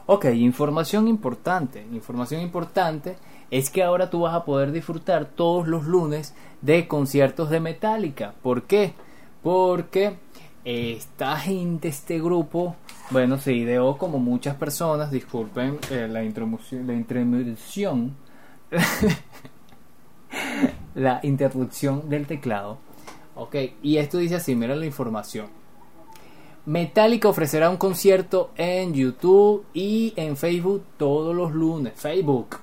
Ok, 0.08 0.26
información 0.26 1.08
importante, 1.08 1.88
información 1.94 2.42
importante 2.42 3.16
es 3.50 3.70
que 3.70 3.84
ahora 3.84 4.10
tú 4.10 4.20
vas 4.24 4.36
a 4.36 4.44
poder 4.44 4.74
disfrutar 4.74 5.24
todos 5.24 5.70
los 5.70 5.86
lunes 5.86 6.36
de 6.62 6.86
conciertos 6.86 7.50
de 7.50 7.62
Metallica. 7.62 8.34
¿Por 8.44 8.64
qué? 8.64 8.94
Porque 9.42 10.18
esta 10.68 11.38
gente, 11.38 11.88
este 11.88 12.20
grupo, 12.20 12.76
bueno, 13.10 13.38
se 13.38 13.54
ideó 13.54 13.98
como 13.98 14.20
muchas 14.20 14.56
personas, 14.56 15.12
disculpen 15.12 15.80
eh, 15.90 16.10
la 16.12 16.26
introducción, 16.26 16.86
la 16.86 16.94
introducción, 16.94 18.18
la 20.96 21.22
interrupción 21.24 22.10
del 22.10 22.28
teclado. 22.28 22.80
Ok, 23.36 23.56
y 23.82 23.96
esto 23.96 24.18
dice 24.18 24.36
así, 24.36 24.56
mira 24.56 24.76
la 24.76 24.86
información. 24.86 25.48
Metallica 26.66 27.30
ofrecerá 27.30 27.70
un 27.70 27.78
concierto 27.78 28.52
en 28.58 28.94
YouTube 28.94 29.64
y 29.74 30.12
en 30.18 30.36
Facebook 30.36 30.84
todos 30.98 31.34
los 31.34 31.54
lunes. 31.54 31.94
Facebook, 31.96 32.58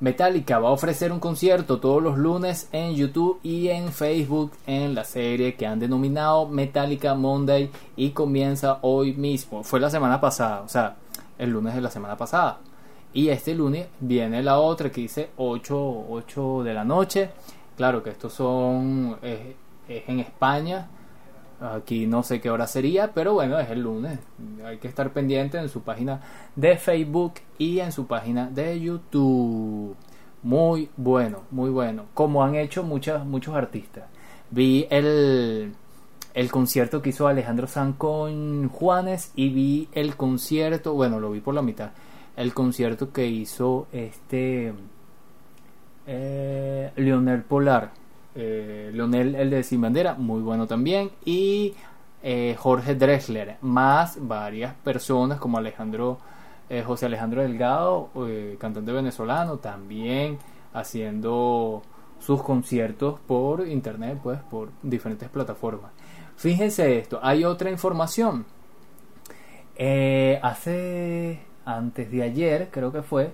Metallica 0.00 0.60
va 0.60 0.68
a 0.68 0.72
ofrecer 0.72 1.10
un 1.10 1.18
concierto 1.18 1.80
todos 1.80 2.00
los 2.00 2.16
lunes 2.16 2.68
en 2.70 2.94
YouTube 2.94 3.40
y 3.42 3.66
en 3.68 3.92
Facebook 3.92 4.52
en 4.66 4.94
la 4.94 5.02
serie 5.02 5.56
que 5.56 5.66
han 5.66 5.80
denominado 5.80 6.46
Metallica 6.46 7.14
Monday 7.14 7.68
y 7.96 8.10
comienza 8.10 8.78
hoy 8.82 9.14
mismo. 9.14 9.64
Fue 9.64 9.80
la 9.80 9.90
semana 9.90 10.20
pasada, 10.20 10.60
o 10.60 10.68
sea, 10.68 10.94
el 11.36 11.50
lunes 11.50 11.74
de 11.74 11.80
la 11.80 11.90
semana 11.90 12.16
pasada. 12.16 12.58
Y 13.12 13.30
este 13.30 13.54
lunes 13.54 13.88
viene 13.98 14.40
la 14.42 14.60
otra 14.60 14.90
que 14.92 15.00
dice 15.00 15.30
8, 15.36 16.06
8 16.08 16.62
de 16.62 16.74
la 16.74 16.84
noche. 16.84 17.30
Claro 17.76 18.00
que 18.00 18.10
estos 18.10 18.32
son 18.32 19.18
es 19.20 19.40
en 19.88 20.20
España 20.20 20.88
Aquí 21.60 22.06
no 22.06 22.22
sé 22.22 22.40
qué 22.40 22.50
hora 22.50 22.68
sería, 22.68 23.12
pero 23.12 23.34
bueno, 23.34 23.58
es 23.58 23.68
el 23.70 23.82
lunes. 23.82 24.20
Hay 24.64 24.78
que 24.78 24.86
estar 24.86 25.12
pendiente 25.12 25.58
en 25.58 25.68
su 25.68 25.82
página 25.82 26.20
de 26.54 26.76
Facebook 26.76 27.34
y 27.58 27.80
en 27.80 27.90
su 27.90 28.06
página 28.06 28.48
de 28.48 28.78
YouTube. 28.80 29.96
Muy 30.44 30.88
bueno, 30.96 31.42
muy 31.50 31.70
bueno. 31.70 32.04
Como 32.14 32.44
han 32.44 32.54
hecho 32.54 32.84
muchos 32.84 33.24
muchos 33.26 33.56
artistas. 33.56 34.04
Vi 34.50 34.86
el, 34.90 35.74
el 36.34 36.50
concierto 36.50 37.02
que 37.02 37.10
hizo 37.10 37.26
Alejandro 37.26 37.66
San 37.66 37.94
con 37.94 38.68
Juanes 38.68 39.32
y 39.34 39.48
vi 39.48 39.88
el 39.92 40.16
concierto, 40.16 40.94
bueno, 40.94 41.18
lo 41.18 41.32
vi 41.32 41.40
por 41.40 41.54
la 41.54 41.62
mitad. 41.62 41.90
El 42.36 42.54
concierto 42.54 43.12
que 43.12 43.26
hizo 43.26 43.88
este 43.92 44.72
eh, 46.06 46.92
Leonel 46.94 47.42
Polar 47.42 47.90
eh, 48.40 48.92
Leonel 48.94 49.34
el 49.34 49.50
de 49.50 49.64
Sin 49.64 49.80
Bandera, 49.80 50.14
muy 50.14 50.40
bueno 50.42 50.68
también, 50.68 51.10
y 51.24 51.74
eh, 52.22 52.54
Jorge 52.56 52.94
Drexler, 52.94 53.56
más 53.62 54.16
varias 54.20 54.74
personas 54.76 55.40
como 55.40 55.58
Alejandro, 55.58 56.18
eh, 56.70 56.84
José 56.86 57.06
Alejandro 57.06 57.42
Delgado, 57.42 58.10
cantante 58.60 58.92
venezolano, 58.92 59.56
también 59.56 60.38
haciendo 60.72 61.82
sus 62.20 62.40
conciertos 62.44 63.18
por 63.26 63.66
internet, 63.66 64.20
pues 64.22 64.38
por 64.48 64.68
diferentes 64.84 65.28
plataformas. 65.28 65.90
Fíjense 66.36 66.96
esto, 66.96 67.18
hay 67.20 67.44
otra 67.44 67.70
información. 67.72 68.46
hace 70.42 71.40
antes 71.64 72.08
de 72.12 72.22
ayer, 72.22 72.68
creo 72.70 72.92
que 72.92 73.02
fue, 73.02 73.32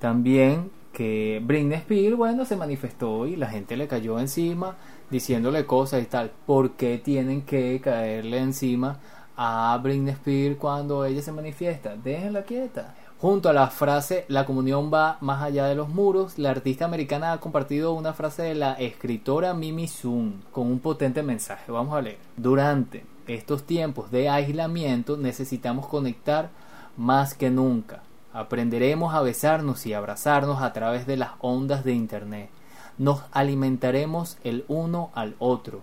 también 0.00 0.70
que 0.96 1.42
Britney 1.44 1.76
Spears, 1.76 2.16
bueno, 2.16 2.46
se 2.46 2.56
manifestó 2.56 3.26
y 3.26 3.36
la 3.36 3.48
gente 3.48 3.76
le 3.76 3.86
cayó 3.86 4.18
encima 4.18 4.76
diciéndole 5.10 5.66
cosas 5.66 6.02
y 6.02 6.06
tal. 6.06 6.30
¿Por 6.46 6.70
qué 6.70 6.96
tienen 6.96 7.42
que 7.42 7.78
caerle 7.82 8.38
encima 8.38 8.98
a 9.36 9.78
Britney 9.82 10.14
Spears 10.14 10.56
cuando 10.56 11.04
ella 11.04 11.20
se 11.20 11.32
manifiesta? 11.32 11.96
Déjenla 11.96 12.44
quieta. 12.44 12.94
Junto 13.18 13.50
a 13.50 13.52
la 13.52 13.68
frase 13.68 14.24
La 14.28 14.46
comunión 14.46 14.90
va 14.92 15.18
más 15.20 15.42
allá 15.42 15.66
de 15.66 15.74
los 15.74 15.90
muros, 15.90 16.38
la 16.38 16.50
artista 16.50 16.86
americana 16.86 17.32
ha 17.32 17.40
compartido 17.40 17.92
una 17.92 18.14
frase 18.14 18.44
de 18.44 18.54
la 18.54 18.72
escritora 18.72 19.52
Mimi 19.52 19.88
Sun 19.88 20.44
con 20.50 20.66
un 20.66 20.80
potente 20.80 21.22
mensaje. 21.22 21.72
Vamos 21.72 21.94
a 21.94 22.00
leer. 22.00 22.18
Durante 22.38 23.04
estos 23.26 23.64
tiempos 23.64 24.10
de 24.10 24.30
aislamiento 24.30 25.18
necesitamos 25.18 25.88
conectar 25.88 26.48
más 26.96 27.34
que 27.34 27.50
nunca. 27.50 28.02
Aprenderemos 28.36 29.14
a 29.14 29.22
besarnos 29.22 29.86
y 29.86 29.94
abrazarnos 29.94 30.60
a 30.60 30.74
través 30.74 31.06
de 31.06 31.16
las 31.16 31.30
ondas 31.40 31.84
de 31.84 31.94
Internet. 31.94 32.50
Nos 32.98 33.22
alimentaremos 33.32 34.36
el 34.44 34.66
uno 34.68 35.08
al 35.14 35.36
otro. 35.38 35.80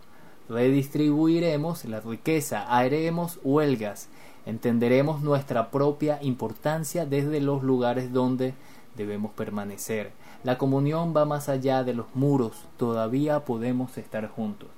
Redistribuiremos 0.49 1.83
la 1.85 1.99
riqueza, 1.99 2.61
haremos 2.67 3.39
huelgas, 3.43 4.07
entenderemos 4.45 5.21
nuestra 5.21 5.71
propia 5.71 6.19
importancia 6.21 7.07
desde 7.07 7.41
los 7.41 7.63
lugares 7.63 8.13
donde 8.13 8.53
debemos 8.95 9.31
permanecer. 9.31 10.11
La 10.43 10.59
comunión 10.59 11.11
va 11.17 11.25
más 11.25 11.49
allá 11.49 11.83
de 11.83 11.95
los 11.95 12.05
muros, 12.13 12.67
todavía 12.77 13.45
podemos 13.45 13.97
estar 13.97 14.27
juntos 14.29 14.69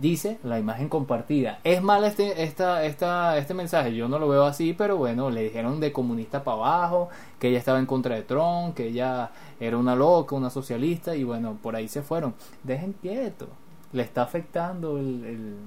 dice 0.00 0.38
la 0.42 0.58
imagen 0.58 0.88
compartida. 0.88 1.60
Es 1.62 1.82
mal 1.82 2.04
este, 2.04 2.42
esta, 2.42 2.84
esta, 2.84 3.36
este 3.38 3.54
mensaje, 3.54 3.94
yo 3.94 4.08
no 4.08 4.18
lo 4.18 4.28
veo 4.28 4.44
así, 4.44 4.72
pero 4.72 4.96
bueno, 4.96 5.30
le 5.30 5.44
dijeron 5.44 5.78
de 5.78 5.92
comunista 5.92 6.42
para 6.42 6.56
abajo, 6.56 7.10
que 7.38 7.48
ella 7.48 7.58
estaba 7.58 7.78
en 7.78 7.86
contra 7.86 8.16
de 8.16 8.22
Trump, 8.22 8.74
que 8.74 8.88
ella 8.88 9.30
era 9.60 9.76
una 9.76 9.94
loca, 9.94 10.34
una 10.34 10.50
socialista, 10.50 11.14
y 11.14 11.24
bueno, 11.24 11.58
por 11.62 11.76
ahí 11.76 11.86
se 11.86 12.02
fueron. 12.02 12.34
Dejen 12.64 12.94
quieto, 12.94 13.46
le 13.92 14.02
está 14.02 14.22
afectando 14.22 14.98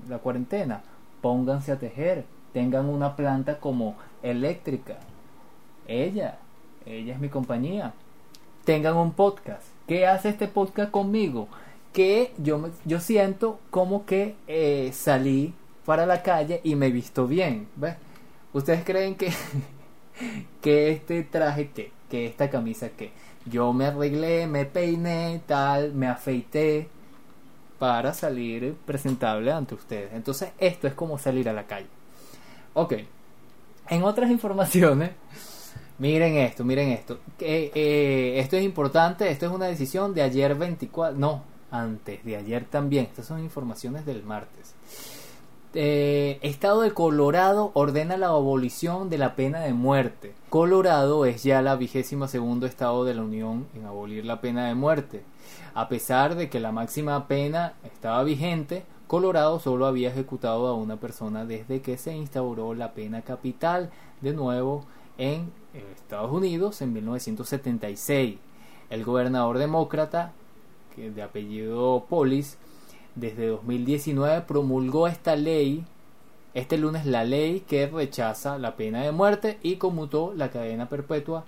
la 0.09 0.17
cuarentena, 0.17 0.81
pónganse 1.21 1.71
a 1.71 1.79
tejer, 1.79 2.25
tengan 2.51 2.89
una 2.89 3.15
planta 3.15 3.59
como 3.59 3.95
eléctrica. 4.23 4.97
Ella, 5.87 6.37
ella 6.85 7.13
es 7.13 7.19
mi 7.19 7.29
compañía. 7.29 7.93
Tengan 8.63 8.95
un 8.95 9.11
podcast. 9.11 9.63
¿Qué 9.87 10.07
hace 10.07 10.29
este 10.29 10.47
podcast 10.47 10.89
conmigo? 10.89 11.49
Que 11.93 12.33
yo, 12.37 12.69
yo 12.85 12.99
siento 12.99 13.59
como 13.69 14.05
que 14.05 14.35
eh, 14.47 14.91
salí 14.93 15.53
para 15.85 16.05
la 16.05 16.23
calle 16.23 16.59
y 16.63 16.75
me 16.75 16.89
visto 16.89 17.27
bien, 17.27 17.67
¿ves? 17.75 17.95
¿Ustedes 18.51 18.83
creen 18.83 19.15
que, 19.15 19.31
que 20.61 20.91
este 20.91 21.23
traje 21.23 21.69
qué? 21.73 21.91
Que 22.09 22.25
esta 22.25 22.49
camisa 22.49 22.89
qué? 22.89 23.11
Yo 23.45 23.73
me 23.73 23.85
arreglé, 23.85 24.47
me 24.47 24.65
peiné, 24.65 25.41
tal, 25.45 25.93
me 25.93 26.07
afeité 26.07 26.87
para 27.79 28.13
salir 28.13 28.75
presentable 28.85 29.51
ante 29.51 29.75
ustedes. 29.75 30.13
Entonces 30.13 30.51
esto 30.57 30.87
es 30.87 30.93
como 30.93 31.17
salir 31.17 31.49
a 31.49 31.53
la 31.53 31.67
calle. 31.67 31.87
Ok. 32.73 32.93
En 33.89 34.03
otras 34.03 34.31
informaciones, 34.31 35.11
miren 35.99 36.37
esto, 36.37 36.63
miren 36.63 36.89
esto. 36.89 37.19
Que, 37.37 37.71
eh, 37.75 38.39
esto 38.39 38.55
es 38.57 38.63
importante, 38.63 39.29
esto 39.29 39.45
es 39.45 39.51
una 39.51 39.65
decisión 39.65 40.13
de 40.13 40.21
ayer 40.21 40.55
24, 40.55 41.17
no, 41.17 41.43
antes 41.73 42.23
de 42.23 42.37
ayer 42.37 42.65
también. 42.65 43.05
Estas 43.05 43.25
son 43.25 43.41
informaciones 43.41 44.05
del 44.05 44.23
martes. 44.23 44.75
Eh, 45.75 46.37
estado 46.43 46.81
de 46.81 46.91
Colorado 46.91 47.71
ordena 47.73 48.15
la 48.15 48.27
abolición 48.27 49.09
de 49.09 49.17
la 49.17 49.35
pena 49.35 49.59
de 49.61 49.73
muerte. 49.73 50.35
Colorado 50.51 51.25
es 51.25 51.41
ya 51.41 51.63
la 51.63 51.75
vigésima 51.75 52.27
segundo 52.27 52.67
estado 52.67 53.03
de 53.05 53.15
la 53.15 53.23
Unión 53.23 53.65
en 53.73 53.85
abolir 53.85 54.23
la 54.23 54.39
pena 54.39 54.67
de 54.67 54.75
muerte. 54.75 55.23
A 55.73 55.89
pesar 55.89 56.35
de 56.35 56.47
que 56.47 56.59
la 56.59 56.71
máxima 56.71 57.27
pena 57.27 57.73
estaba 57.83 58.23
vigente, 58.23 58.85
Colorado 59.07 59.59
solo 59.59 59.87
había 59.87 60.09
ejecutado 60.09 60.67
a 60.67 60.75
una 60.75 60.97
persona 60.97 61.43
desde 61.43 61.81
que 61.81 61.97
se 61.97 62.15
instauró 62.15 62.75
la 62.75 62.93
pena 62.93 63.23
capital 63.23 63.89
de 64.21 64.33
nuevo 64.33 64.85
en 65.17 65.51
Estados 65.73 66.31
Unidos 66.31 66.83
en 66.83 66.93
1976. 66.93 68.37
El 68.91 69.03
gobernador 69.03 69.57
demócrata, 69.57 70.33
de 70.97 71.21
apellido 71.21 72.05
Polis, 72.09 72.57
desde 73.15 73.47
2019 73.47 74.41
promulgó 74.41 75.07
esta 75.07 75.35
ley, 75.35 75.85
este 76.53 76.77
lunes 76.77 77.05
la 77.05 77.23
ley 77.23 77.61
que 77.61 77.87
rechaza 77.87 78.57
la 78.57 78.75
pena 78.75 79.01
de 79.01 79.11
muerte 79.11 79.59
y 79.61 79.75
conmutó 79.75 80.33
la 80.35 80.49
cadena 80.49 80.89
perpetua 80.89 81.45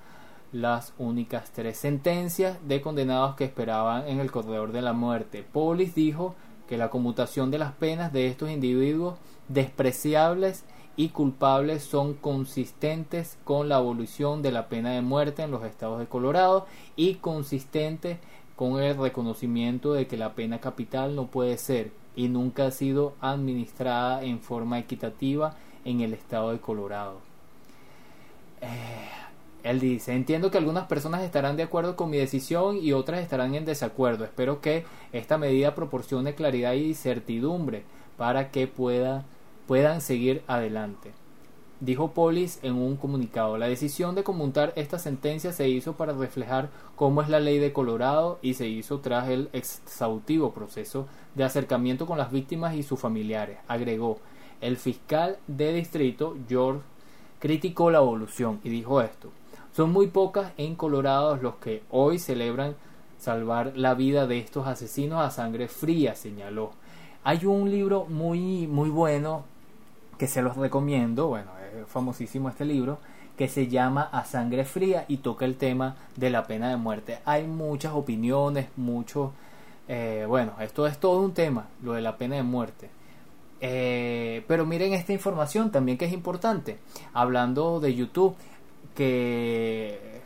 las 0.52 0.94
únicas 0.98 1.52
tres 1.52 1.78
sentencias 1.78 2.58
de 2.68 2.82
condenados 2.82 3.36
que 3.36 3.44
esperaban 3.44 4.08
en 4.08 4.20
el 4.20 4.32
corredor 4.32 4.72
de 4.72 4.82
la 4.82 4.94
muerte. 4.94 5.44
Polis 5.44 5.96
dijo 5.96 6.36
que 6.68 6.78
la 6.78 6.90
conmutación 6.90 7.52
de 7.52 7.58
las 7.58 7.74
penas 7.74 8.14
de 8.14 8.28
estos 8.28 8.50
individuos 8.50 9.16
despreciables 9.50 10.64
y 10.98 11.10
culpables 11.10 11.84
son 11.84 12.14
consistentes 12.14 13.38
con 13.44 13.68
la 13.68 13.78
abolición 13.78 14.42
de 14.42 14.52
la 14.52 14.70
pena 14.70 14.92
de 14.92 15.02
muerte 15.02 15.44
en 15.44 15.52
los 15.52 15.64
estados 15.66 16.00
de 16.00 16.08
Colorado 16.08 16.68
y 16.96 17.16
consistentes 17.16 18.18
con 18.56 18.82
el 18.82 18.98
reconocimiento 18.98 19.94
de 19.94 20.08
que 20.08 20.18
la 20.18 20.34
pena 20.34 20.60
capital 20.60 21.16
no 21.16 21.28
puede 21.28 21.58
ser 21.58 21.92
y 22.16 22.30
nunca 22.30 22.68
ha 22.68 22.72
sido 22.72 23.14
administrada 23.22 24.24
en 24.24 24.40
forma 24.40 24.80
equitativa 24.80 25.56
en 25.84 26.02
el 26.02 26.14
estado 26.14 26.52
de 26.52 26.60
Colorado. 26.60 27.20
Eh, 28.62 29.10
él 29.64 29.80
dice, 29.80 30.14
entiendo 30.14 30.52
que 30.52 30.58
algunas 30.58 30.88
personas 30.88 31.22
estarán 31.24 31.58
de 31.58 31.64
acuerdo 31.64 31.96
con 31.96 32.10
mi 32.10 32.18
decisión 32.18 32.78
y 32.78 32.94
otras 32.94 33.22
estarán 33.22 33.56
en 33.56 33.66
desacuerdo. 33.66 34.24
Espero 34.24 34.62
que 34.62 34.86
esta 35.12 35.38
medida 35.38 35.76
proporcione 35.76 36.36
claridad 36.36 36.74
y 36.74 36.94
certidumbre 36.94 37.84
para 38.18 38.52
que 38.52 38.68
pueda, 38.68 39.26
puedan 39.68 40.02
seguir 40.02 40.44
adelante 40.48 41.12
dijo 41.80 42.12
Polis 42.12 42.60
en 42.64 42.76
un 42.76 42.96
comunicado. 42.96 43.58
La 43.58 43.68
decisión 43.68 44.16
de 44.16 44.24
conmutar 44.24 44.74
esta 44.76 45.00
sentencia 45.00 45.52
se 45.52 45.68
hizo 45.70 45.94
para 45.94 46.14
reflejar 46.14 46.70
cómo 46.96 47.22
es 47.22 47.30
la 47.30 47.40
ley 47.40 47.60
de 47.60 47.74
Colorado 47.74 48.40
y 48.42 48.54
se 48.54 48.68
hizo 48.68 49.00
tras 49.00 49.30
el 49.30 49.50
exhaustivo 49.54 50.54
proceso 50.54 51.08
de 51.36 51.44
acercamiento 51.44 52.06
con 52.06 52.18
las 52.18 52.32
víctimas 52.32 52.76
y 52.76 52.84
sus 52.84 53.00
familiares. 53.00 53.58
Agregó, 53.68 54.20
el 54.62 54.78
fiscal 54.78 55.38
de 55.48 55.74
distrito, 55.74 56.38
George, 56.48 56.82
criticó 57.40 57.92
la 57.92 58.00
evolución 58.00 58.60
y 58.64 58.70
dijo 58.70 59.02
esto. 59.02 59.30
Son 59.74 59.92
muy 59.92 60.08
pocas 60.08 60.54
en 60.58 60.76
Colorado 60.76 61.36
los 61.38 61.56
que 61.56 61.84
hoy 61.92 62.18
celebran 62.18 62.76
salvar 63.18 63.74
la 63.76 63.94
vida 63.94 64.28
de 64.28 64.40
estos 64.40 64.68
asesinos 64.68 65.22
a 65.22 65.32
sangre 65.32 65.68
fría, 65.68 66.16
señaló. 66.16 66.72
Hay 67.24 67.46
un 67.46 67.70
libro 67.70 68.06
muy 68.06 68.68
muy 68.68 68.90
bueno 68.90 69.44
que 70.18 70.28
se 70.28 70.42
los 70.42 70.56
recomiendo, 70.56 71.28
bueno, 71.28 71.52
famosísimo 71.88 72.50
este 72.50 72.66
libro, 72.66 73.00
que 73.38 73.48
se 73.48 73.68
llama 73.68 74.10
A 74.12 74.26
Sangre 74.26 74.66
Fría 74.66 75.06
y 75.08 75.18
toca 75.18 75.46
el 75.46 75.56
tema 75.56 75.96
de 76.16 76.30
la 76.30 76.46
pena 76.48 76.70
de 76.70 76.78
muerte. 76.78 77.20
Hay 77.26 77.44
muchas 77.46 77.94
opiniones, 77.94 78.68
muchos... 78.76 79.32
Eh, 79.88 80.26
bueno, 80.28 80.54
esto 80.62 80.88
es 80.88 80.98
todo 80.98 81.20
un 81.22 81.34
tema, 81.34 81.68
lo 81.84 81.94
de 81.94 82.02
la 82.02 82.18
pena 82.18 82.36
de 82.36 82.44
muerte. 82.44 82.90
Eh, 83.62 84.44
pero 84.48 84.66
miren 84.66 84.94
esta 84.94 85.14
información 85.14 85.72
también 85.72 85.98
que 85.98 86.06
es 86.06 86.14
importante. 86.14 86.78
Hablando 87.14 87.80
de 87.80 87.94
YouTube, 87.94 88.36
que... 88.96 90.22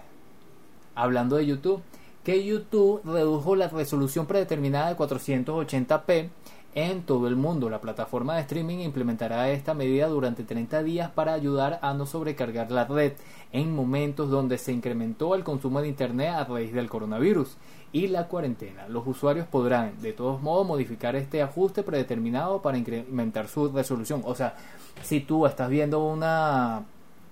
Hablando 0.96 1.38
de 1.38 1.46
YouTube, 1.46 1.82
que 2.24 2.44
YouTube 2.44 3.02
redujo 3.06 3.56
la 3.56 3.70
resolución 3.70 4.26
predeterminada 4.26 4.90
de 4.90 4.98
480p 4.98 6.30
en 6.76 7.04
todo 7.04 7.28
el 7.28 7.36
mundo. 7.36 7.70
La 7.70 7.82
plataforma 7.82 8.36
de 8.36 8.42
streaming 8.42 8.80
implementará 8.80 9.50
esta 9.50 9.74
medida 9.74 10.08
durante 10.08 10.44
30 10.44 10.84
días 10.84 11.12
para 11.12 11.34
ayudar 11.34 11.80
a 11.82 11.94
no 11.94 12.06
sobrecargar 12.06 12.72
la 12.72 12.86
red 12.86 13.14
en 13.52 13.74
momentos 13.74 14.30
donde 14.30 14.58
se 14.58 14.72
incrementó 14.72 15.36
el 15.36 15.44
consumo 15.44 15.82
de 15.82 15.88
Internet 15.88 16.34
a 16.36 16.46
raíz 16.46 16.74
del 16.74 16.90
coronavirus 16.90 17.58
y 17.92 18.08
la 18.08 18.28
cuarentena. 18.28 18.88
Los 18.88 19.08
usuarios 19.08 19.48
podrán, 19.48 20.00
de 20.02 20.14
todos 20.14 20.42
modos, 20.42 20.68
modificar 20.68 21.16
este 21.16 21.42
ajuste 21.42 21.84
predeterminado 21.84 22.62
para 22.62 22.78
incrementar 22.78 23.48
su 23.48 23.70
resolución. 23.70 24.22
O 24.26 24.36
sea, 24.36 24.56
si 25.02 25.22
tú 25.22 25.46
estás 25.46 25.70
viendo 25.70 26.06
una 26.06 26.84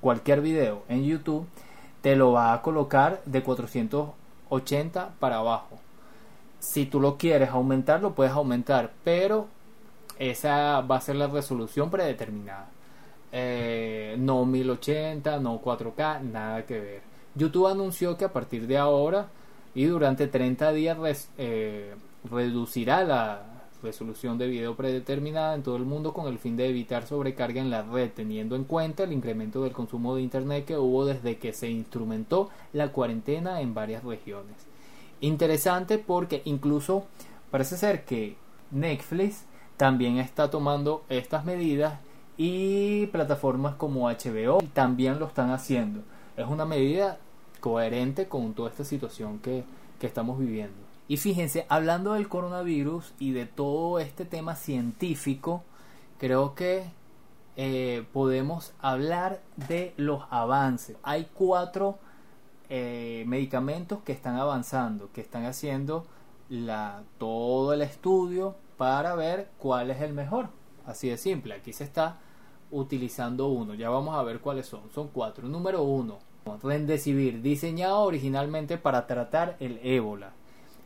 cualquier 0.02 0.42
video 0.42 0.84
en 0.90 1.04
YouTube, 1.04 1.46
te 2.02 2.16
lo 2.16 2.32
va 2.32 2.54
a 2.54 2.62
colocar 2.62 3.22
de 3.26 3.44
480 3.44 5.16
para 5.20 5.38
abajo 5.38 5.87
si 6.60 6.86
tú 6.86 7.00
lo 7.00 7.18
quieres 7.18 7.50
aumentar, 7.50 8.02
lo 8.02 8.14
puedes 8.16 8.34
aumentar, 8.34 8.94
pero 9.04 9.48
esa 10.20 10.82
va 10.82 10.98
a 10.98 11.02
ser 11.02 11.16
la 11.16 11.28
resolución 11.28 11.90
predeterminada. 11.90 12.70
Eh, 13.32 14.16
no 14.20 14.46
1080, 14.46 15.40
no 15.40 15.62
4K, 15.62 16.22
nada 16.22 16.66
que 16.66 16.80
ver. 16.80 17.02
YouTube 17.36 17.68
anunció 17.68 18.18
que 18.18 18.26
a 18.26 18.34
partir 18.34 18.68
de 18.68 18.78
ahora 18.78 19.28
y 19.76 19.86
durante 19.86 20.28
30 20.28 20.72
días 20.74 21.30
eh, 21.38 21.94
reducirá 22.30 23.04
la 23.04 23.58
resolución 23.84 24.38
de 24.38 24.48
video 24.48 24.76
predeterminada 24.76 25.54
en 25.54 25.62
todo 25.62 25.76
el 25.76 25.86
mundo 25.86 26.14
con 26.14 26.28
el 26.28 26.40
fin 26.40 26.58
de 26.58 26.68
evitar 26.68 27.06
sobrecarga 27.06 27.62
en 27.62 27.70
la 27.70 27.84
red, 27.84 28.10
teniendo 28.16 28.56
en 28.56 28.64
cuenta 28.64 29.04
el 29.04 29.14
incremento 29.14 29.64
del 29.64 29.74
consumo 29.74 30.16
de 30.16 30.24
Internet 30.24 30.66
que 30.66 30.78
hubo 30.78 31.06
desde 31.06 31.38
que 31.38 31.54
se 31.54 31.70
instrumentó 31.70 32.50
la 32.74 32.92
cuarentena 32.92 33.62
en 33.62 33.74
varias 33.74 34.04
regiones. 34.04 34.67
Interesante 35.22 35.98
porque 35.98 36.42
incluso 36.46 37.06
parece 37.52 37.78
ser 37.78 38.06
que 38.06 38.38
Netflix 38.72 39.46
también 39.78 40.18
está 40.18 40.50
tomando 40.50 41.04
estas 41.10 41.46
medidas 41.46 42.00
y 42.38 43.08
plataformas 43.08 43.76
como 43.76 44.10
HBO 44.10 44.60
también 44.74 45.20
lo 45.20 45.28
están 45.28 45.52
haciendo. 45.52 46.02
Es 46.36 46.46
una 46.48 46.66
medida 46.66 47.18
coherente 47.60 48.28
con 48.28 48.54
toda 48.54 48.70
esta 48.70 48.84
situación 48.84 49.40
que, 49.40 49.64
estamos 50.00 50.38
viviendo. 50.40 50.78
Y 51.08 51.18
fíjense, 51.18 51.66
hablando 51.70 52.14
del 52.14 52.30
coronavirus 52.30 53.14
y 53.20 53.32
de 53.32 53.46
todo 53.46 54.00
este 54.00 54.26
tema 54.26 54.56
científico, 54.56 55.64
creo 56.20 56.54
que 56.54 56.86
eh, 57.56 58.06
podemos 58.14 58.74
hablar 58.80 59.42
de 59.56 59.94
los 59.98 60.24
avances. 60.30 60.96
Hay 61.02 61.28
cuatro 61.34 61.98
eh, 62.70 63.24
medicamentos 63.28 64.02
que 64.04 64.12
están 64.12 64.36
avanzando, 64.36 65.12
que 65.12 65.22
están 65.22 65.46
haciendo 65.46 66.06
todo 67.18 67.74
el 67.74 67.82
estudio 67.82 68.56
para 68.78 69.16
ver 69.16 69.50
cuál 69.58 69.92
es 69.92 70.02
el 70.02 70.14
mejor. 70.14 70.50
Así 70.86 71.10
de 71.10 71.18
simple, 71.18 71.56
aquí 71.56 71.74
se 71.74 71.84
está 71.84 72.20
utilizando 72.72 73.48
uno. 73.48 73.74
Ya 73.74 73.90
vamos 73.90 74.16
a 74.16 74.24
ver 74.24 74.40
cuáles 74.40 74.66
son. 74.66 74.90
Son 74.94 75.10
cuatro. 75.10 75.48
Número 75.48 75.84
uno, 75.84 76.20
Rendecivir, 76.64 77.42
diseñado 77.42 78.00
originalmente 78.02 78.78
para 78.78 79.06
tratar 79.06 79.58
el 79.60 79.80
ébola. 79.84 80.34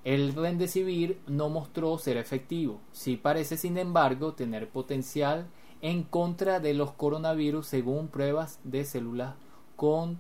El 0.04 0.34
Rendecivir 0.34 1.22
no 1.28 1.50
mostró 1.50 1.98
ser 2.00 2.18
efectivo. 2.18 2.80
Sí 2.92 3.18
parece, 3.18 3.58
sin 3.58 3.78
embargo, 3.78 4.34
tener 4.34 4.70
potencial 4.70 5.46
en 5.82 6.04
contra 6.04 6.60
de 6.60 6.74
los 6.74 6.92
coronavirus 6.92 7.68
según 7.68 8.08
pruebas 8.08 8.60
de 8.64 8.86
células 8.86 9.36
con 9.76 10.18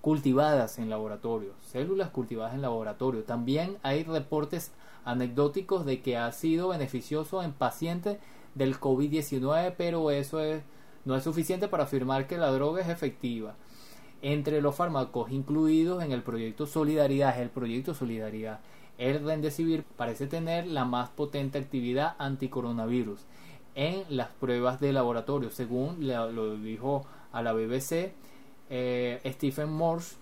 cultivadas 0.00 0.78
en 0.78 0.88
laboratorio, 0.88 1.52
células 1.60 2.10
cultivadas 2.10 2.54
en 2.54 2.62
laboratorio. 2.62 3.24
También 3.24 3.76
hay 3.82 4.04
reportes 4.04 4.72
anecdóticos 5.04 5.84
de 5.84 6.00
que 6.00 6.16
ha 6.16 6.30
sido 6.32 6.68
beneficioso 6.68 7.42
en 7.42 7.52
pacientes 7.52 8.18
del 8.54 8.78
COVID-19, 8.78 9.74
pero 9.76 10.10
eso 10.10 10.40
es, 10.40 10.62
no 11.04 11.16
es 11.16 11.24
suficiente 11.24 11.68
para 11.68 11.84
afirmar 11.84 12.26
que 12.26 12.38
la 12.38 12.50
droga 12.50 12.80
es 12.80 12.88
efectiva. 12.88 13.54
Entre 14.22 14.60
los 14.60 14.74
fármacos 14.74 15.30
incluidos 15.30 16.02
en 16.02 16.12
el 16.12 16.22
proyecto 16.22 16.66
Solidaridad, 16.66 17.40
el 17.40 17.50
proyecto 17.50 17.94
Solidaridad, 17.94 18.60
el 18.98 19.24
Remdesivir 19.24 19.84
parece 19.96 20.26
tener 20.26 20.66
la 20.66 20.84
más 20.84 21.08
potente 21.08 21.58
actividad 21.58 22.16
anticoronavirus 22.18 23.20
en 23.74 24.04
las 24.10 24.28
pruebas 24.28 24.78
de 24.80 24.92
laboratorio, 24.92 25.50
según 25.50 26.06
lo 26.06 26.56
dijo 26.56 27.06
a 27.32 27.40
la 27.40 27.52
BBC 27.54 28.12
eh, 28.70 29.20
Stephen 29.26 29.70
Morse, 29.70 30.16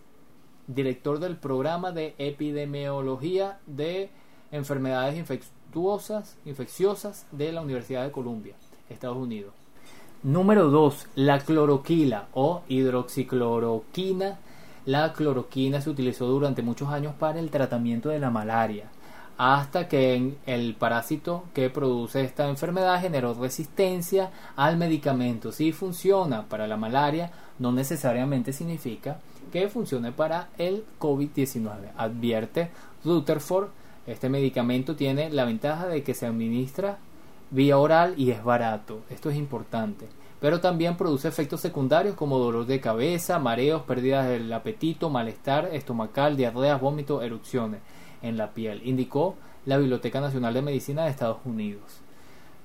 director 0.66 1.20
del 1.20 1.36
programa 1.36 1.92
de 1.92 2.14
epidemiología 2.18 3.58
de 3.66 4.10
enfermedades 4.50 5.16
infecciosas 6.44 7.26
de 7.30 7.52
la 7.52 7.60
Universidad 7.60 8.04
de 8.04 8.12
Columbia, 8.12 8.54
Estados 8.88 9.18
Unidos. 9.18 9.52
Número 10.22 10.68
2. 10.68 11.06
La 11.14 11.38
cloroquila 11.38 12.26
o 12.34 12.62
hidroxicloroquina. 12.68 14.38
La 14.84 15.12
cloroquina 15.12 15.80
se 15.80 15.90
utilizó 15.90 16.26
durante 16.26 16.62
muchos 16.62 16.88
años 16.88 17.14
para 17.14 17.38
el 17.38 17.50
tratamiento 17.50 18.08
de 18.08 18.18
la 18.18 18.30
malaria, 18.30 18.90
hasta 19.36 19.86
que 19.86 20.34
el 20.46 20.74
parásito 20.74 21.44
que 21.54 21.70
produce 21.70 22.24
esta 22.24 22.48
enfermedad 22.48 23.00
generó 23.00 23.32
resistencia 23.34 24.30
al 24.56 24.76
medicamento. 24.76 25.52
Si 25.52 25.70
funciona 25.70 26.48
para 26.48 26.66
la 26.66 26.76
malaria, 26.76 27.30
no 27.58 27.72
necesariamente 27.72 28.52
significa 28.52 29.20
que 29.52 29.68
funcione 29.68 30.12
para 30.12 30.48
el 30.58 30.84
COVID-19. 31.00 31.92
Advierte 31.96 32.70
Rutherford, 33.04 33.68
este 34.06 34.28
medicamento 34.28 34.96
tiene 34.96 35.30
la 35.30 35.44
ventaja 35.44 35.86
de 35.86 36.02
que 36.02 36.14
se 36.14 36.26
administra 36.26 36.98
vía 37.50 37.78
oral 37.78 38.14
y 38.16 38.30
es 38.30 38.42
barato. 38.42 39.00
Esto 39.10 39.30
es 39.30 39.36
importante. 39.36 40.06
Pero 40.40 40.60
también 40.60 40.96
produce 40.96 41.26
efectos 41.26 41.60
secundarios 41.60 42.14
como 42.14 42.38
dolor 42.38 42.66
de 42.66 42.80
cabeza, 42.80 43.38
mareos, 43.38 43.82
pérdidas 43.82 44.28
del 44.28 44.52
apetito, 44.52 45.10
malestar 45.10 45.70
estomacal, 45.72 46.36
diarreas, 46.36 46.80
vómitos, 46.80 47.24
erupciones 47.24 47.80
en 48.22 48.36
la 48.36 48.52
piel, 48.52 48.80
indicó 48.84 49.36
la 49.66 49.78
Biblioteca 49.78 50.20
Nacional 50.20 50.54
de 50.54 50.62
Medicina 50.62 51.04
de 51.04 51.10
Estados 51.10 51.38
Unidos. 51.44 52.00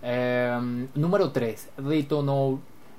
Em, 0.02 0.88
número 0.96 1.32
3. 1.32 1.70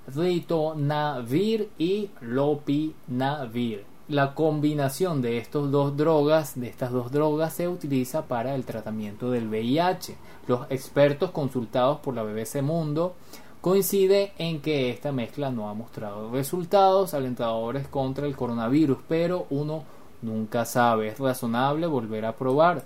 Ritonavir 0.06 1.70
y 1.78 2.10
Lopinavir. 2.20 3.84
La 4.08 4.34
combinación 4.34 5.22
de 5.22 5.38
estas 5.38 5.70
dos 5.70 5.96
drogas, 5.96 6.60
de 6.60 6.68
estas 6.68 6.92
dos 6.92 7.10
drogas, 7.10 7.54
se 7.54 7.68
utiliza 7.68 8.26
para 8.26 8.54
el 8.54 8.64
tratamiento 8.64 9.30
del 9.30 9.48
VIH. 9.48 10.16
Los 10.46 10.70
expertos 10.70 11.30
consultados 11.30 12.00
por 12.00 12.14
la 12.14 12.22
BBC 12.22 12.60
Mundo 12.60 13.14
coincide 13.62 14.34
en 14.36 14.60
que 14.60 14.90
esta 14.90 15.10
mezcla 15.10 15.50
no 15.50 15.70
ha 15.70 15.74
mostrado 15.74 16.30
resultados 16.30 17.14
alentadores 17.14 17.88
contra 17.88 18.26
el 18.26 18.36
coronavirus, 18.36 18.98
pero 19.08 19.46
uno 19.48 19.84
nunca 20.20 20.66
sabe, 20.66 21.08
es 21.08 21.18
razonable 21.18 21.86
volver 21.86 22.26
a 22.26 22.36
probar. 22.36 22.84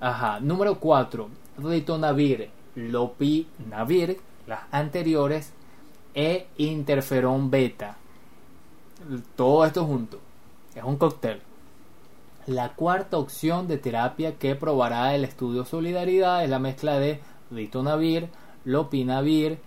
Ajá, 0.00 0.40
número 0.40 0.80
4, 0.80 1.28
ritonavir, 1.58 2.48
lopinavir, 2.74 4.18
las 4.46 4.60
anteriores, 4.70 5.52
e 6.14 6.46
interferón 6.58 7.50
beta. 7.50 7.96
Todo 9.36 9.64
esto 9.64 9.84
junto. 9.84 10.18
Es 10.74 10.84
un 10.84 10.96
cóctel. 10.96 11.40
La 12.46 12.70
cuarta 12.74 13.18
opción 13.18 13.68
de 13.68 13.78
terapia 13.78 14.36
que 14.36 14.56
probará 14.56 15.14
el 15.14 15.24
estudio 15.24 15.64
Solidaridad 15.64 16.42
es 16.42 16.50
la 16.50 16.58
mezcla 16.58 16.98
de 16.98 17.20
ritonavir, 17.50 18.28
lopinavir, 18.64 19.58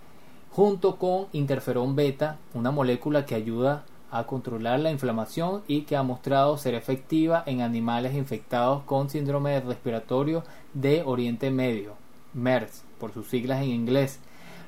junto 0.51 0.97
con 0.97 1.27
interferón 1.31 1.95
beta, 1.95 2.37
una 2.53 2.71
molécula 2.71 3.25
que 3.25 3.35
ayuda 3.35 3.85
a 4.11 4.25
controlar 4.25 4.79
la 4.79 4.91
inflamación 4.91 5.63
y 5.67 5.81
que 5.81 5.95
ha 5.95 6.03
mostrado 6.03 6.57
ser 6.57 6.75
efectiva 6.75 7.43
en 7.45 7.61
animales 7.61 8.15
infectados 8.15 8.83
con 8.83 9.09
síndrome 9.09 9.59
respiratorio 9.59 10.43
de 10.73 11.03
Oriente 11.05 11.51
Medio, 11.51 11.93
MERS, 12.33 12.83
por 12.99 13.13
sus 13.13 13.27
siglas 13.27 13.61
en 13.63 13.69
inglés. 13.69 14.19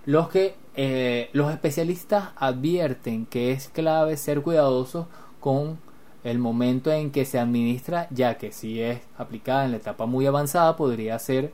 Los 0.06 0.30
que 0.30 0.56
eh, 0.80 1.32
los 1.34 1.52
especialistas 1.52 2.30
advierten 2.36 3.26
que 3.26 3.52
es 3.52 3.68
clave 3.68 4.16
ser 4.16 4.44
cuidadosos 4.44 5.08
con 5.40 5.80
el 6.24 6.38
momento 6.38 6.92
en 6.92 7.10
que 7.10 7.26
se 7.26 7.40
administra, 7.40 8.08
ya 8.12 8.38
que 8.38 8.52
si 8.52 8.80
es 8.80 9.02
aplicada 9.18 9.66
en 9.66 9.72
la 9.72 9.78
etapa 9.78 10.06
muy 10.06 10.28
avanzada 10.28 10.76
podría 10.76 11.18
ser 11.18 11.52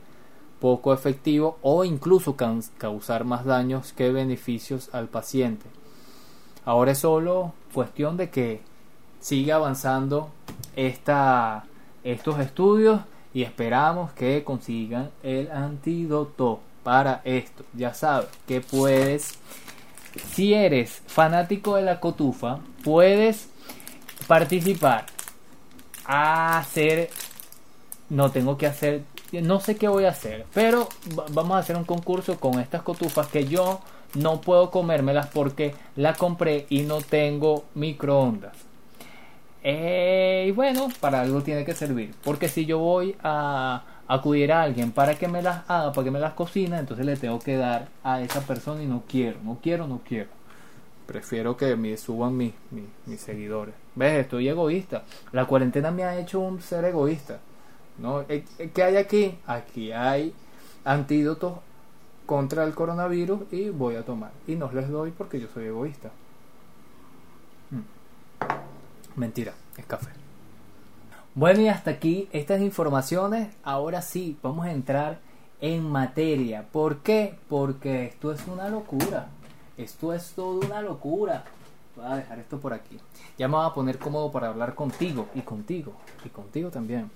poco 0.60 0.92
efectivo 0.92 1.58
o 1.62 1.84
incluso 1.84 2.36
causar 2.36 3.24
más 3.24 3.46
daños 3.46 3.94
que 3.94 4.12
beneficios 4.12 4.90
al 4.92 5.08
paciente. 5.08 5.66
Ahora 6.66 6.92
es 6.92 6.98
solo 6.98 7.54
cuestión 7.72 8.18
de 8.18 8.28
que 8.28 8.60
siga 9.20 9.56
avanzando 9.56 10.28
estos 10.76 12.38
estudios 12.40 13.00
y 13.32 13.42
esperamos 13.42 14.12
que 14.12 14.44
consigan 14.44 15.10
el 15.22 15.50
antídoto 15.50 16.60
para 16.84 17.22
esto. 17.24 17.64
Ya 17.72 17.94
sabes 17.94 18.28
que 18.46 18.60
puedes, 18.60 19.34
si 20.32 20.54
eres 20.54 21.02
fanático 21.06 21.74
de 21.74 21.82
la 21.82 21.98
cotufa, 21.98 22.60
puedes 22.84 23.48
participar 24.28 25.06
a 26.04 26.58
hacer, 26.58 27.10
no 28.10 28.30
tengo 28.30 28.56
que 28.56 28.66
hacer, 28.66 29.02
no 29.32 29.58
sé 29.58 29.76
qué 29.76 29.88
voy 29.88 30.04
a 30.04 30.10
hacer, 30.10 30.46
pero 30.54 30.88
vamos 31.32 31.56
a 31.56 31.60
hacer 31.60 31.76
un 31.76 31.84
concurso 31.84 32.38
con 32.38 32.60
estas 32.60 32.82
cotufas 32.82 33.26
que 33.26 33.46
yo 33.46 33.80
no 34.14 34.40
puedo 34.40 34.70
comérmelas 34.70 35.26
porque 35.28 35.74
la 35.96 36.14
compré 36.14 36.66
y 36.68 36.82
no 36.82 37.00
tengo 37.00 37.64
microondas. 37.74 38.56
Eh, 39.66 40.44
y 40.48 40.50
bueno, 40.52 40.88
para 41.00 41.22
algo 41.22 41.42
tiene 41.42 41.64
que 41.64 41.74
servir. 41.74 42.14
Porque 42.22 42.48
si 42.48 42.66
yo 42.66 42.78
voy 42.78 43.16
a 43.22 43.82
acudir 44.08 44.52
a 44.52 44.62
alguien 44.62 44.92
para 44.92 45.14
que 45.16 45.28
me 45.28 45.42
las 45.42 45.68
haga, 45.68 45.92
para 45.92 46.04
que 46.04 46.10
me 46.10 46.20
las 46.20 46.34
cocine, 46.34 46.78
entonces 46.78 47.06
le 47.06 47.16
tengo 47.16 47.38
que 47.38 47.56
dar 47.56 47.88
a 48.02 48.20
esa 48.20 48.40
persona 48.40 48.82
y 48.82 48.86
no 48.86 49.04
quiero, 49.08 49.38
no 49.42 49.58
quiero, 49.62 49.86
no 49.86 50.00
quiero. 50.06 50.30
Prefiero 51.06 51.56
que 51.56 51.76
me 51.76 51.96
suban 51.96 52.36
mis, 52.36 52.54
mis, 53.06 53.20
seguidores. 53.20 53.74
¿Ves? 53.94 54.20
Estoy 54.22 54.48
egoísta. 54.48 55.04
La 55.32 55.44
cuarentena 55.46 55.90
me 55.90 56.04
ha 56.04 56.18
hecho 56.18 56.40
un 56.40 56.62
ser 56.62 56.84
egoísta. 56.86 57.40
¿no? 57.98 58.22
Eh, 58.22 58.44
eh, 58.58 58.70
¿Qué 58.72 58.82
hay 58.82 58.96
aquí? 58.96 59.38
Aquí 59.46 59.92
hay 59.92 60.34
antídotos 60.84 61.58
contra 62.24 62.64
el 62.64 62.74
coronavirus 62.74 63.52
y 63.52 63.68
voy 63.68 63.96
a 63.96 64.04
tomar. 64.04 64.32
Y 64.46 64.56
no 64.56 64.72
les 64.72 64.88
doy 64.88 65.10
porque 65.10 65.40
yo 65.40 65.48
soy 65.52 65.66
egoísta. 65.66 66.10
Mm. 67.70 69.20
Mentira, 69.20 69.52
es 69.76 69.84
café. 69.84 70.23
Bueno, 71.36 71.62
y 71.62 71.68
hasta 71.68 71.90
aquí 71.90 72.28
estas 72.30 72.60
informaciones. 72.60 73.48
Ahora 73.64 74.02
sí, 74.02 74.38
vamos 74.40 74.66
a 74.66 74.70
entrar 74.70 75.18
en 75.60 75.82
materia. 75.82 76.66
¿Por 76.70 76.98
qué? 76.98 77.34
Porque 77.48 78.04
esto 78.04 78.30
es 78.30 78.46
una 78.46 78.68
locura. 78.68 79.26
Esto 79.76 80.14
es 80.14 80.30
toda 80.34 80.64
una 80.64 80.80
locura. 80.80 81.42
Voy 81.96 82.06
a 82.06 82.14
dejar 82.14 82.38
esto 82.38 82.60
por 82.60 82.72
aquí. 82.72 83.00
Ya 83.36 83.48
me 83.48 83.56
voy 83.56 83.66
a 83.66 83.74
poner 83.74 83.98
cómodo 83.98 84.30
para 84.30 84.46
hablar 84.46 84.76
contigo 84.76 85.26
y 85.34 85.40
contigo 85.40 85.94
y 86.24 86.28
contigo 86.28 86.70
también. 86.70 87.10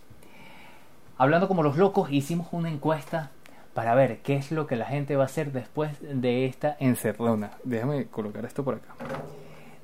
Hablando 1.17 1.47
como 1.47 1.63
los 1.63 1.77
locos, 1.77 2.11
hicimos 2.11 2.49
una 2.51 2.71
encuesta 2.71 3.31
para 3.73 3.95
ver 3.95 4.19
qué 4.23 4.35
es 4.35 4.51
lo 4.51 4.67
que 4.67 4.75
la 4.75 4.87
gente 4.87 5.15
va 5.15 5.23
a 5.23 5.27
hacer 5.27 5.53
después 5.53 5.97
de 6.01 6.47
esta 6.47 6.77
encerrona. 6.81 7.53
Déjame 7.63 8.07
colocar 8.07 8.45
esto 8.45 8.65
por 8.65 8.75
acá. 8.75 8.97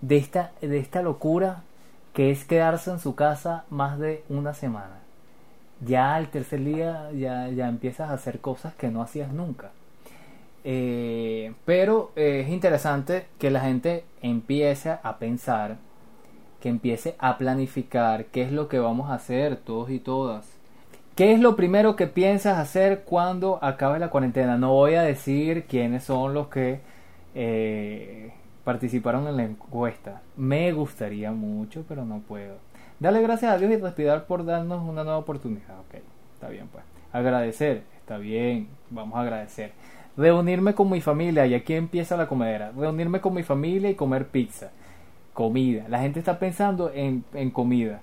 De 0.01 0.17
esta, 0.17 0.51
de 0.61 0.79
esta 0.81 1.03
locura 1.03 1.63
que 2.15 2.31
es 2.31 2.45
quedarse 2.45 2.91
en 2.91 2.99
su 2.99 3.15
casa 3.15 3.65
más 3.69 3.99
de 3.99 4.25
una 4.31 4.55
semana. 4.55 5.01
Ya 5.85 6.15
al 6.15 6.29
tercer 6.29 6.65
día 6.65 7.11
ya, 7.13 7.49
ya 7.49 7.69
empiezas 7.69 8.11
a 8.11 8.15
hacer 8.15 8.41
cosas 8.41 8.75
que 8.75 8.89
no 8.89 9.03
hacías 9.03 9.33
nunca. 9.33 9.73
Eh, 10.65 11.53
pero 11.67 12.13
es 12.17 12.49
interesante 12.49 13.27
que 13.39 13.51
la 13.51 13.61
gente 13.61 14.05
empiece 14.23 14.97
a 15.03 15.19
pensar, 15.19 15.77
que 16.61 16.71
empiece 16.71 17.17
a 17.19 17.37
planificar 17.37 18.27
qué 18.27 18.43
es 18.43 18.53
lo 18.53 18.69
que 18.69 18.79
vamos 18.79 19.11
a 19.11 19.15
hacer 19.15 19.57
todos 19.57 19.91
y 19.91 19.99
todas 19.99 20.55
¿Qué 21.15 21.33
es 21.33 21.39
lo 21.39 21.55
primero 21.55 21.95
que 21.95 22.09
piensas 22.09 22.59
hacer 22.59 23.03
cuando 23.05 23.61
acabe 23.63 24.01
la 24.01 24.11
cuarentena? 24.11 24.59
No 24.59 24.73
voy 24.73 24.95
a 24.95 25.03
decir 25.03 25.65
quiénes 25.69 26.03
son 26.03 26.35
los 26.35 26.49
que 26.49 26.81
eh, 27.37 28.33
participaron 28.65 29.29
en 29.29 29.37
la 29.37 29.45
encuesta. 29.45 30.23
Me 30.37 30.73
gustaría 30.73 31.31
mucho, 31.33 31.85
pero 31.89 32.05
no 32.05 32.21
puedo. 32.21 32.57
Dale 32.99 33.23
gracias 33.23 33.53
a 33.53 33.59
Dios 33.59 33.73
y 33.73 33.77
respirar 33.77 34.27
por 34.27 34.45
darnos 34.45 34.83
una 34.83 35.05
nueva 35.05 35.19
oportunidad. 35.19 35.79
Ok, 35.81 36.03
está 36.35 36.49
bien 36.49 36.69
pues. 36.73 36.85
Agradecer, 37.13 37.83
está 37.97 38.19
bien, 38.19 38.69
vamos 38.91 39.17
a 39.17 39.23
agradecer. 39.23 39.73
Reunirme 40.17 40.75
con 40.75 40.91
mi 40.91 41.01
familia, 41.01 41.47
y 41.47 41.55
aquí 41.55 41.75
empieza 41.75 42.17
la 42.17 42.29
comedera. 42.29 42.73
Reunirme 42.77 43.21
con 43.21 43.35
mi 43.35 43.43
familia 43.43 43.91
y 43.91 43.95
comer 43.95 44.29
pizza. 44.29 44.71
Comida. 45.33 45.85
La 45.89 46.01
gente 46.01 46.19
está 46.21 46.39
pensando 46.39 46.91
en, 46.95 47.25
en 47.35 47.51
comida 47.51 48.01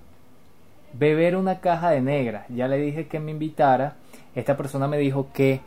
beber 0.93 1.36
una 1.36 1.60
caja 1.60 1.91
de 1.91 2.02
negra. 2.02 2.45
Ya 2.50 2.67
le 2.67 2.78
dije 2.78 3.08
que 3.08 3.19
me 3.19 3.32
invitara. 3.32 3.95
Esta 4.36 4.58
persona 4.58 4.88
me 4.88 4.97
dijo 4.97 5.28
que 5.34 5.62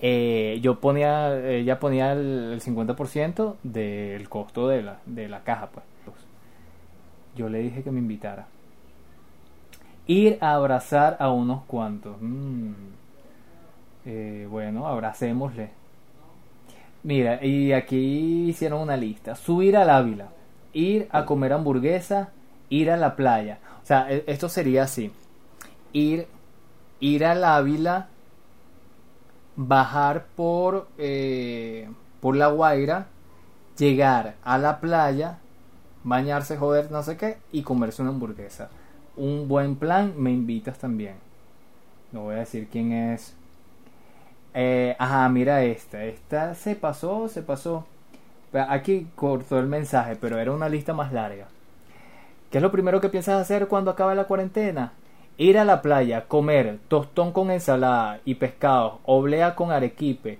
eh, 0.00 0.58
yo 0.62 0.80
ponía, 0.80 1.48
ella 1.48 1.78
ponía 1.78 2.12
el, 2.12 2.60
50% 2.60 3.56
del 3.62 4.28
costo 4.28 4.68
de 4.68 4.82
la, 4.82 4.98
de 5.06 5.28
la 5.28 5.42
caja. 5.42 5.68
Pues. 5.70 5.84
Yo 7.36 7.48
le 7.48 7.58
dije 7.58 7.82
que 7.82 7.90
me 7.90 7.98
invitara. 7.98 8.46
Ir 10.06 10.38
a 10.40 10.54
abrazar 10.54 11.16
a 11.18 11.30
unos 11.30 11.64
cuantos. 11.64 12.16
Mm. 12.20 12.72
Eh, 14.06 14.46
bueno, 14.50 14.86
abracémosle. 14.86 15.70
Mira, 17.02 17.44
y 17.44 17.72
aquí 17.72 18.48
hicieron 18.48 18.80
una 18.80 18.96
lista. 18.96 19.34
Subir 19.34 19.76
al 19.76 19.90
Ávila. 19.90 20.28
ir 20.72 21.06
a 21.12 21.24
comer 21.24 21.52
hamburguesa, 21.52 22.30
ir 22.68 22.90
a 22.90 22.96
la 22.96 23.14
playa. 23.14 23.58
O 23.82 23.86
sea, 23.86 24.10
e- 24.10 24.24
esto 24.26 24.48
sería 24.48 24.82
así. 24.84 25.12
Ir, 25.92 26.26
ir 26.98 27.24
al 27.24 27.44
Ávila, 27.44 28.08
bajar 29.56 30.26
por, 30.36 30.88
eh, 30.98 31.88
por 32.20 32.36
la 32.36 32.48
Guaira, 32.48 33.06
llegar 33.78 34.34
a 34.42 34.58
la 34.58 34.80
playa, 34.80 35.38
bañarse, 36.02 36.56
joder, 36.56 36.90
no 36.90 37.02
sé 37.02 37.16
qué, 37.16 37.38
y 37.52 37.62
comerse 37.62 38.02
una 38.02 38.10
hamburguesa. 38.10 38.70
Un 39.16 39.48
buen 39.48 39.76
plan, 39.76 40.14
me 40.16 40.30
invitas 40.30 40.78
también. 40.78 41.14
No 42.12 42.22
voy 42.22 42.36
a 42.36 42.38
decir 42.38 42.68
quién 42.70 42.92
es. 42.92 43.34
Eh, 44.54 44.96
ajá, 44.98 45.28
mira 45.28 45.64
esta. 45.64 46.04
Esta 46.04 46.54
se 46.54 46.76
pasó, 46.76 47.28
se 47.28 47.42
pasó. 47.42 47.86
Aquí 48.68 49.08
cortó 49.16 49.58
el 49.58 49.66
mensaje, 49.66 50.16
pero 50.16 50.38
era 50.38 50.52
una 50.52 50.68
lista 50.68 50.94
más 50.94 51.12
larga. 51.12 51.48
¿Qué 52.50 52.58
es 52.58 52.62
lo 52.62 52.70
primero 52.70 53.00
que 53.00 53.08
piensas 53.08 53.40
hacer 53.40 53.66
cuando 53.66 53.90
acabe 53.90 54.14
la 54.14 54.28
cuarentena? 54.28 54.92
Ir 55.36 55.58
a 55.58 55.64
la 55.64 55.82
playa, 55.82 56.26
comer 56.28 56.78
tostón 56.88 57.32
con 57.32 57.50
ensalada 57.50 58.20
y 58.24 58.36
pescado, 58.36 59.00
oblea 59.04 59.54
con 59.54 59.72
arequipe. 59.72 60.38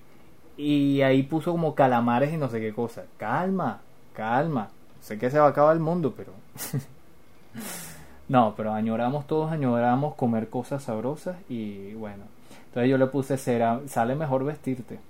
Y 0.56 1.02
ahí 1.02 1.24
puso 1.24 1.50
como 1.50 1.74
calamares 1.74 2.32
y 2.32 2.36
no 2.36 2.48
sé 2.48 2.60
qué 2.60 2.72
cosa. 2.72 3.04
Calma, 3.16 3.80
calma. 4.14 4.68
Sé 5.00 5.18
que 5.18 5.30
se 5.30 5.38
va 5.38 5.46
a 5.46 5.50
acabar 5.50 5.74
el 5.74 5.82
mundo, 5.82 6.14
pero... 6.16 6.32
no, 8.28 8.54
pero 8.56 8.72
añoramos 8.72 9.26
todos, 9.26 9.50
añoramos 9.50 10.14
comer 10.14 10.48
cosas 10.48 10.84
sabrosas 10.84 11.36
y 11.48 11.94
bueno. 11.94 12.24
Entonces 12.66 12.90
yo 12.90 12.98
le 12.98 13.06
puse, 13.06 13.36
será, 13.36 13.80
sale 13.86 14.14
mejor 14.14 14.44
vestirte. 14.44 15.00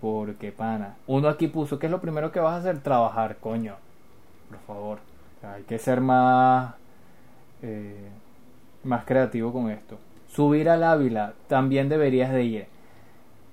Porque, 0.00 0.52
pana, 0.52 0.96
uno 1.06 1.28
aquí 1.28 1.46
puso, 1.48 1.78
¿qué 1.78 1.86
es 1.86 1.92
lo 1.92 2.00
primero 2.00 2.30
que 2.30 2.40
vas 2.40 2.54
a 2.54 2.58
hacer? 2.58 2.80
Trabajar, 2.80 3.38
coño. 3.38 3.76
Por 4.48 4.58
favor. 4.60 4.98
Hay 5.42 5.62
que 5.62 5.78
ser 5.78 6.00
más, 6.00 6.74
eh, 7.62 8.10
más 8.86 9.04
creativo 9.04 9.52
con 9.52 9.70
esto. 9.70 9.98
Subir 10.28 10.68
al 10.68 10.84
Ávila, 10.84 11.34
también 11.48 11.88
deberías 11.88 12.32
de 12.32 12.44
ir. 12.44 12.66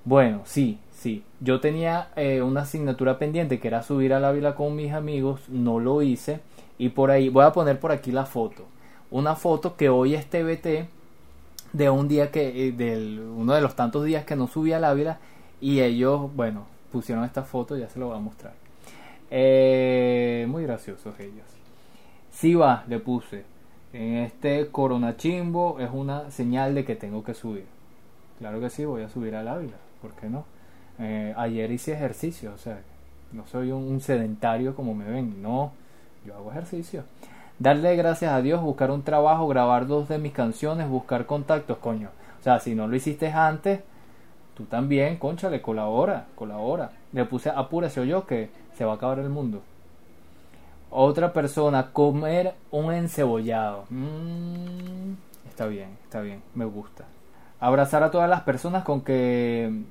Bueno, 0.06 0.42
sí, 0.46 0.80
sí. 0.92 1.24
Yo 1.40 1.60
tenía 1.60 2.10
eh, 2.16 2.42
una 2.42 2.62
asignatura 2.62 3.18
pendiente 3.20 3.60
que 3.60 3.68
era 3.68 3.84
subir 3.84 4.14
al 4.14 4.26
Ávila 4.26 4.56
con 4.56 4.76
mis 4.76 4.94
amigos, 4.94 5.42
no 5.50 5.80
lo 5.80 6.02
hice. 6.02 6.40
Y 6.78 6.90
por 6.90 7.12
ahí, 7.12 7.30
voy 7.30 7.46
a 7.46 7.52
poner 7.52 7.80
por 7.80 7.92
aquí 7.92 8.12
la 8.12 8.26
foto. 8.26 8.66
Una 9.12 9.36
foto 9.36 9.76
que 9.76 9.90
hoy 9.90 10.16
es 10.16 10.26
TBT 10.26 10.88
de 11.74 11.90
un 11.90 12.08
día 12.08 12.32
que, 12.32 12.68
eh, 12.68 12.72
del, 12.72 13.20
uno 13.20 13.54
de 13.54 13.62
los 13.62 13.76
tantos 13.76 14.06
días 14.06 14.26
que 14.26 14.36
no 14.36 14.48
subí 14.48 14.74
al 14.74 14.84
Ávila. 14.84 15.20
Y 15.62 15.82
ellos, 15.82 16.34
bueno, 16.36 16.66
pusieron 16.92 17.24
esta 17.24 17.44
foto, 17.44 17.78
ya 17.78 17.90
se 17.90 18.00
lo 18.00 18.08
voy 18.08 18.18
a 18.18 18.20
mostrar. 18.20 18.54
Eh, 19.32 20.46
muy 20.50 20.64
graciosos 20.64 21.20
ellos. 21.20 21.46
Si 22.32 22.54
va, 22.54 22.84
le 22.88 23.00
puse. 23.00 23.46
En 23.94 24.18
este 24.18 24.70
Corona 24.72 25.18
Chimbo 25.18 25.80
es 25.80 25.92
una 25.94 26.32
señal 26.32 26.74
de 26.74 26.84
que 26.84 26.96
tengo 26.96 27.24
que 27.24 27.36
subir. 27.36 27.66
Claro 28.40 28.60
que 28.60 28.72
sí, 28.72 28.86
voy 28.86 29.04
a 29.04 29.10
subir 29.10 29.36
al 29.36 29.48
Ávila. 29.48 29.78
¿Por 30.02 30.14
qué 30.14 30.30
no? 30.30 30.46
Eh, 30.98 31.32
ayer 31.38 31.72
hice 31.72 31.94
ejercicio, 31.94 32.52
o 32.54 32.58
sea, 32.58 32.82
no 33.32 33.46
soy 33.46 33.72
un, 33.72 34.02
sedentario 34.02 34.76
como 34.76 34.96
me 34.96 35.06
ven. 35.06 35.44
No, 35.44 35.74
yo 36.26 36.36
hago 36.36 36.50
ejercicio. 36.50 37.04
Darle 37.60 37.96
gracias 37.96 38.34
a 38.34 38.42
Dios, 38.42 38.64
buscar 38.64 38.90
un 38.90 39.04
trabajo, 39.04 39.48
grabar 39.48 39.86
dos 39.86 40.10
de 40.10 40.18
mis 40.18 40.34
canciones, 40.34 40.90
buscar 40.90 41.28
contactos, 41.28 41.78
coño. 41.78 42.10
O 42.40 42.44
sea, 42.44 42.60
si 42.60 42.74
no 42.74 42.88
lo 42.88 42.96
hiciste 42.96 43.32
antes, 43.32 43.82
tú 44.56 44.64
también, 44.66 45.18
conchale, 45.18 45.62
colabora, 45.62 46.26
colabora. 46.34 46.90
Le 47.12 47.26
puse 47.26 47.52
apúrese 47.52 48.08
yo 48.08 48.26
que 48.26 48.50
se 48.76 48.86
va 48.86 48.94
a 48.94 48.96
acabar 48.96 49.20
el 49.20 49.30
mundo. 49.30 49.62
Otra 50.96 51.34
persona, 51.34 51.92
comer 51.92 52.54
un 52.70 52.94
encebollado. 52.94 53.86
Mm, 53.90 55.14
está 55.50 55.66
bien, 55.66 55.98
está 56.04 56.22
bien, 56.22 56.44
me 56.54 56.66
gusta. 56.66 57.06
Abrazar 57.60 58.04
a 58.04 58.12
todas 58.12 58.30
las 58.30 58.42
personas 58.42 58.84
con 58.84 59.02
que, 59.02 59.86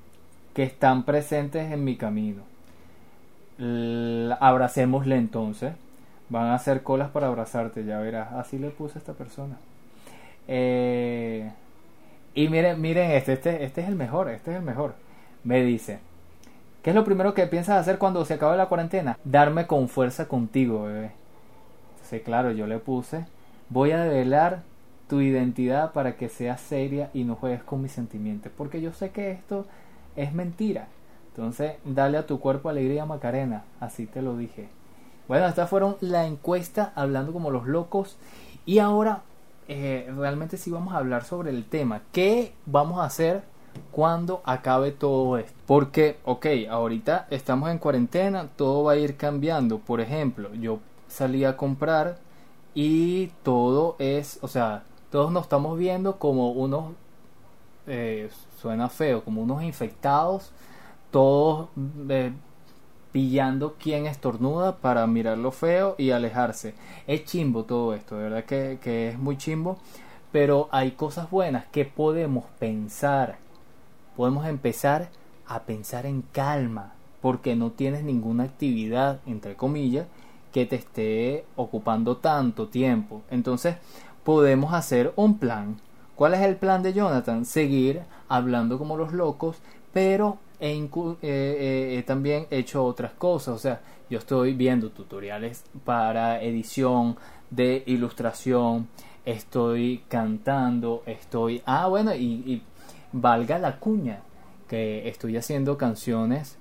que 0.55 0.63
están 0.63 1.03
presentes 1.03 1.73
en 1.73 1.83
mi 1.83 1.97
camino. 1.97 2.43
Abracémosle 4.39 5.17
entonces. 5.17 5.73
Van 6.29 6.47
a 6.47 6.55
hacer 6.55 6.85
colas 6.85 7.11
para 7.11 7.27
abrazarte, 7.27 7.85
ya 7.85 7.99
verás. 7.99 8.33
Así 8.35 8.61
le 8.61 8.71
puse 8.71 8.99
a 8.99 9.01
esta 9.01 9.15
persona. 9.15 9.57
Eh, 10.47 11.51
y 12.33 12.49
miren, 12.49 12.81
miren 12.81 13.11
este, 13.11 13.33
este, 13.33 13.65
este 13.65 13.81
es 13.81 13.89
el 13.89 13.97
mejor, 13.97 14.31
este 14.31 14.53
es 14.53 14.57
el 14.57 14.63
mejor. 14.63 14.95
Me 15.43 15.65
dice, 15.65 15.99
¿qué 16.83 16.91
es 16.91 16.97
lo 16.97 17.05
primero 17.05 17.35
que 17.35 17.47
piensas 17.47 17.79
hacer 17.79 17.99
cuando 17.99 18.25
se 18.25 18.35
acabe 18.35 18.57
la 18.57 18.67
cuarentena? 18.67 19.19
Darme 19.25 19.67
con 19.67 19.89
fuerza 19.89 20.29
contigo, 20.29 20.85
bebé. 20.85 21.13
Entonces, 21.95 22.23
claro, 22.23 22.51
yo 22.53 22.67
le 22.67 22.79
puse, 22.79 23.27
voy 23.69 23.93
a 23.93 24.03
develar 24.03 24.63
tu 25.09 25.21
identidad 25.21 25.93
para 25.93 26.17
que 26.17 26.29
seas 26.29 26.61
seria 26.61 27.11
y 27.13 27.25
no 27.25 27.37
juegues 27.37 27.63
con 27.63 27.83
mis 27.83 27.93
sentimientos. 27.93 28.51
Porque 28.57 28.81
yo 28.81 28.93
sé 28.93 29.11
que 29.11 29.31
esto 29.31 29.67
es 30.17 30.33
mentira. 30.33 30.89
Entonces, 31.29 31.75
dale 31.85 32.19
a 32.19 32.27
tu 32.27 32.41
cuerpo 32.41 32.69
alegría, 32.69 33.07
Macarena. 33.07 33.65
Así 33.81 34.07
te 34.07 34.23
lo 34.23 34.37
dije. 34.37 34.69
Bueno, 35.29 35.47
estas 35.47 35.69
fueron 35.69 35.97
la 36.01 36.27
encuesta 36.27 36.93
hablando 36.95 37.33
como 37.33 37.51
los 37.51 37.67
locos. 37.67 38.17
Y 38.67 38.79
ahora 38.79 39.23
eh, 39.69 40.11
realmente 40.17 40.57
sí 40.57 40.71
vamos 40.71 40.95
a 40.95 40.99
hablar 40.99 41.25
sobre 41.25 41.51
el 41.51 41.65
tema. 41.65 42.03
¿Qué 42.13 42.53
vamos 42.67 42.99
a 42.99 43.05
hacer 43.05 43.43
cuando 43.91 44.43
acabe 44.45 44.93
todo 44.93 45.39
esto? 45.39 45.53
Porque, 45.67 46.19
ok, 46.25 46.47
ahorita 46.71 47.27
estamos 47.31 47.71
en 47.71 47.79
cuarentena, 47.79 48.49
todo 48.57 48.85
va 48.85 48.93
a 48.93 48.97
ir 48.97 49.17
cambiando. 49.17 49.79
Por 49.79 50.01
ejemplo, 50.01 50.53
yo 50.55 50.81
salí 51.09 51.45
a 51.45 51.57
comprar 51.57 52.19
y 52.75 53.29
todo 53.43 53.97
es, 53.99 54.39
o 54.43 54.49
sea, 54.49 54.85
todos 55.11 55.31
nos 55.31 55.45
estamos 55.45 55.79
viendo 55.79 56.19
como 56.19 56.53
unos, 56.53 56.95
eh, 57.87 58.31
suena 58.61 58.89
feo, 58.89 59.23
como 59.25 59.43
unos 59.43 59.63
infectados, 59.63 60.53
todos 61.11 61.69
eh, 62.09 62.33
pillando 63.13 63.77
quién 63.79 64.07
estornuda 64.07 64.77
para 64.77 65.07
mirarlo 65.07 65.53
feo 65.53 65.95
y 65.99 66.11
alejarse. 66.11 66.75
Es 67.07 67.25
chimbo 67.27 67.65
todo 67.65 67.95
esto, 67.95 68.17
de 68.17 68.23
verdad 68.25 68.45
que, 68.45 68.79
que 68.83 69.11
es 69.11 69.19
muy 69.19 69.37
chimbo, 69.37 69.77
pero 70.33 70.69
hay 70.73 70.93
cosas 70.93 71.31
buenas 71.31 71.67
que 71.67 71.85
podemos 71.85 72.47
pensar. 72.59 73.42
Podemos 74.17 74.47
empezar 74.47 75.11
a 75.47 75.61
pensar 75.63 76.07
en 76.07 76.23
calma, 76.23 76.93
porque 77.21 77.57
no 77.57 77.71
tienes 77.71 78.03
ninguna 78.03 78.45
actividad, 78.45 79.21
entre 79.27 79.55
comillas, 79.55 80.07
que 80.53 80.67
te 80.67 80.77
esté 80.77 81.45
ocupando 81.57 82.17
tanto 82.17 82.69
tiempo. 82.69 83.23
Entonces, 83.31 83.77
podemos 84.25 84.75
hacer 84.75 85.13
un 85.17 85.39
plan. 85.39 85.77
¿Cuál 86.17 86.35
es 86.35 86.41
el 86.41 86.57
plan 86.57 86.83
de 86.83 86.93
Jonathan? 86.93 87.45
Seguir 87.47 88.03
hablando 88.29 88.79
como 88.79 88.97
los 88.97 89.13
locos, 89.13 89.57
pero 89.93 90.39
he, 90.61 90.77
eh, 90.77 90.89
eh, 91.23 92.05
también 92.07 92.47
hecho 92.51 92.85
otras 92.85 93.13
cosas. 93.13 93.55
O 93.55 93.59
sea, 93.59 93.81
yo 94.11 94.19
estoy 94.19 94.53
viendo 94.53 94.91
tutoriales 94.91 95.65
para 95.85 96.43
edición, 96.43 97.17
de 97.51 97.83
ilustración, 97.87 98.89
estoy 99.25 100.03
cantando, 100.09 101.03
estoy... 101.07 101.63
Ah, 101.65 101.87
bueno, 101.87 102.15
y 102.15 102.63
valga 103.13 103.59
la 103.59 103.79
cuña, 103.79 104.21
que 104.69 105.09
estoy 105.09 105.37
haciendo 105.37 105.77
canciones, 105.77 106.57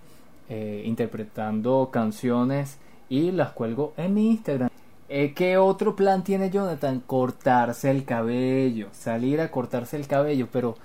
eh, 0.49 0.83
interpretando 0.85 1.89
canciones 1.91 2.77
y 3.09 3.31
las 3.31 3.51
cuelgo 3.51 3.93
en 3.97 4.13
mi 4.13 4.31
Instagram. 4.31 4.69
Eh, 5.09 5.33
¿Qué 5.33 5.57
otro 5.57 5.95
plan 5.95 6.23
tiene 6.23 6.49
Jonathan? 6.49 7.01
Cortarse 7.05 7.91
el 7.91 8.05
cabello, 8.05 8.87
salir 8.91 9.41
a 9.41 9.51
cortarse 9.51 9.97
el 9.97 10.07
cabello, 10.07 10.47
pero 10.51 10.75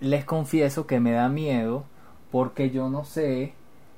les 0.00 0.24
confieso 0.24 0.86
que 0.86 1.00
me 1.00 1.12
da 1.12 1.28
miedo 1.28 1.84
porque 2.30 2.70
yo 2.70 2.88
no 2.88 3.04
sé 3.04 3.52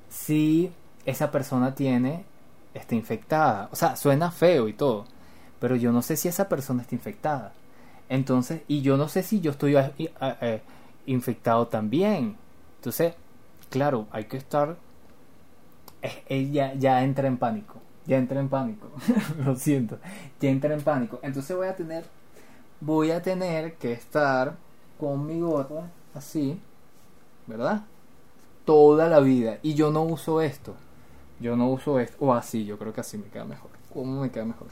si 0.09 0.71
esa 1.05 1.31
persona 1.31 1.75
tiene 1.75 2.25
está 2.73 2.95
infectada. 2.95 3.69
O 3.71 3.75
sea, 3.75 3.95
suena 3.95 4.31
feo 4.31 4.67
y 4.67 4.73
todo, 4.73 5.05
pero 5.59 5.75
yo 5.75 5.91
no 5.91 6.01
sé 6.01 6.15
si 6.15 6.27
esa 6.27 6.49
persona 6.49 6.81
está 6.81 6.95
infectada. 6.95 7.53
Entonces, 8.09 8.61
y 8.67 8.81
yo 8.81 8.97
no 8.97 9.07
sé 9.07 9.23
si 9.23 9.39
yo 9.41 9.51
estoy 9.51 9.75
eh, 9.75 9.91
eh, 9.99 10.61
infectado 11.05 11.67
también. 11.67 12.37
Entonces, 12.77 13.13
claro, 13.69 14.07
hay 14.11 14.25
que 14.25 14.37
estar 14.37 14.77
ella 16.27 16.73
ya 16.75 17.03
entra 17.03 17.27
en 17.27 17.37
pánico. 17.37 17.75
Ya 18.07 18.17
entra 18.17 18.39
en 18.39 18.49
pánico. 18.49 18.89
Lo 19.45 19.55
siento. 19.55 19.99
Ya 20.39 20.49
entra 20.49 20.73
en 20.73 20.81
pánico. 20.81 21.19
Entonces 21.21 21.55
voy 21.55 21.67
a 21.67 21.75
tener 21.75 22.05
voy 22.79 23.11
a 23.11 23.21
tener 23.21 23.75
que 23.75 23.91
estar 23.93 24.55
con 24.99 25.25
mi 25.27 25.39
gorra 25.39 25.91
así, 26.15 26.59
¿verdad? 27.47 27.83
Toda 28.65 29.07
la 29.07 29.19
vida. 29.19 29.59
Y 29.61 29.75
yo 29.75 29.91
no 29.91 30.03
uso 30.03 30.41
esto. 30.41 30.75
Yo 31.39 31.55
no 31.55 31.69
uso 31.69 31.99
esto. 31.99 32.17
O 32.19 32.33
así, 32.33 32.65
yo 32.65 32.77
creo 32.77 32.93
que 32.93 33.01
así 33.01 33.17
me 33.17 33.25
queda 33.25 33.45
mejor. 33.45 33.69
¿Cómo 33.93 34.21
me 34.21 34.31
queda 34.31 34.45
mejor? 34.45 34.67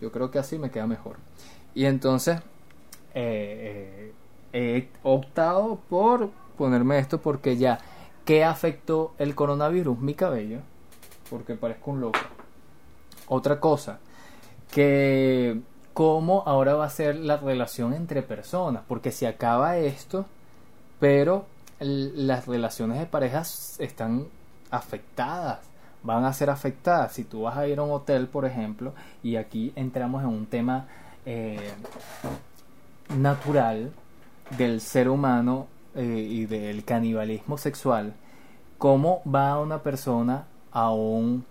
Yo 0.00 0.12
creo 0.12 0.30
que 0.30 0.38
así 0.38 0.58
me 0.58 0.70
queda 0.70 0.86
mejor. 0.86 1.16
Y 1.74 1.84
entonces 1.84 2.38
eh, 3.14 4.10
eh, 4.10 4.12
he 4.52 4.88
optado 5.02 5.80
por 5.88 6.30
ponerme 6.56 6.98
esto 6.98 7.20
porque 7.20 7.56
ya. 7.56 7.78
¿Qué 8.24 8.44
afectó 8.44 9.14
el 9.18 9.34
coronavirus? 9.34 9.98
Mi 9.98 10.14
cabello. 10.14 10.60
Porque 11.30 11.54
parezco 11.54 11.92
un 11.92 12.00
loco. 12.00 12.18
Otra 13.26 13.60
cosa, 13.60 13.98
que 14.70 15.60
cómo 15.94 16.42
ahora 16.46 16.74
va 16.74 16.84
a 16.84 16.90
ser 16.90 17.16
la 17.16 17.38
relación 17.38 17.92
entre 17.92 18.22
personas, 18.22 18.82
porque 18.86 19.12
se 19.12 19.26
acaba 19.26 19.78
esto, 19.78 20.26
pero 21.00 21.46
las 21.80 22.46
relaciones 22.46 22.98
de 22.98 23.06
parejas 23.06 23.78
están 23.80 24.26
afectadas, 24.70 25.60
van 26.02 26.24
a 26.24 26.32
ser 26.32 26.50
afectadas. 26.50 27.12
Si 27.12 27.24
tú 27.24 27.42
vas 27.42 27.56
a 27.56 27.66
ir 27.66 27.78
a 27.78 27.82
un 27.82 27.90
hotel, 27.90 28.28
por 28.28 28.46
ejemplo, 28.46 28.94
y 29.22 29.36
aquí 29.36 29.72
entramos 29.76 30.22
en 30.22 30.28
un 30.28 30.46
tema 30.46 30.86
eh, 31.26 31.72
natural 33.16 33.92
del 34.56 34.80
ser 34.80 35.08
humano 35.08 35.66
eh, 35.94 36.04
y 36.04 36.46
del 36.46 36.84
canibalismo 36.84 37.58
sexual, 37.58 38.14
¿cómo 38.78 39.22
va 39.24 39.60
una 39.60 39.82
persona 39.82 40.46
a 40.72 40.90
un 40.90 41.44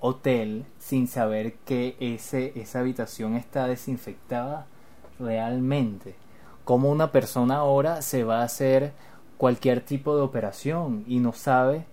hotel 0.00 0.64
sin 0.78 1.08
saber 1.08 1.54
que 1.64 1.96
ese, 2.00 2.52
esa 2.56 2.80
habitación 2.80 3.36
está 3.36 3.66
desinfectada 3.66 4.66
realmente? 5.18 6.14
¿Cómo 6.64 6.90
una 6.90 7.12
persona 7.12 7.56
ahora 7.56 8.00
se 8.02 8.24
va 8.24 8.40
a 8.40 8.44
hacer 8.44 8.92
cualquier 9.36 9.80
tipo 9.80 10.16
de 10.16 10.22
operación 10.22 11.04
y 11.06 11.18
no 11.18 11.32
sabe 11.32 11.84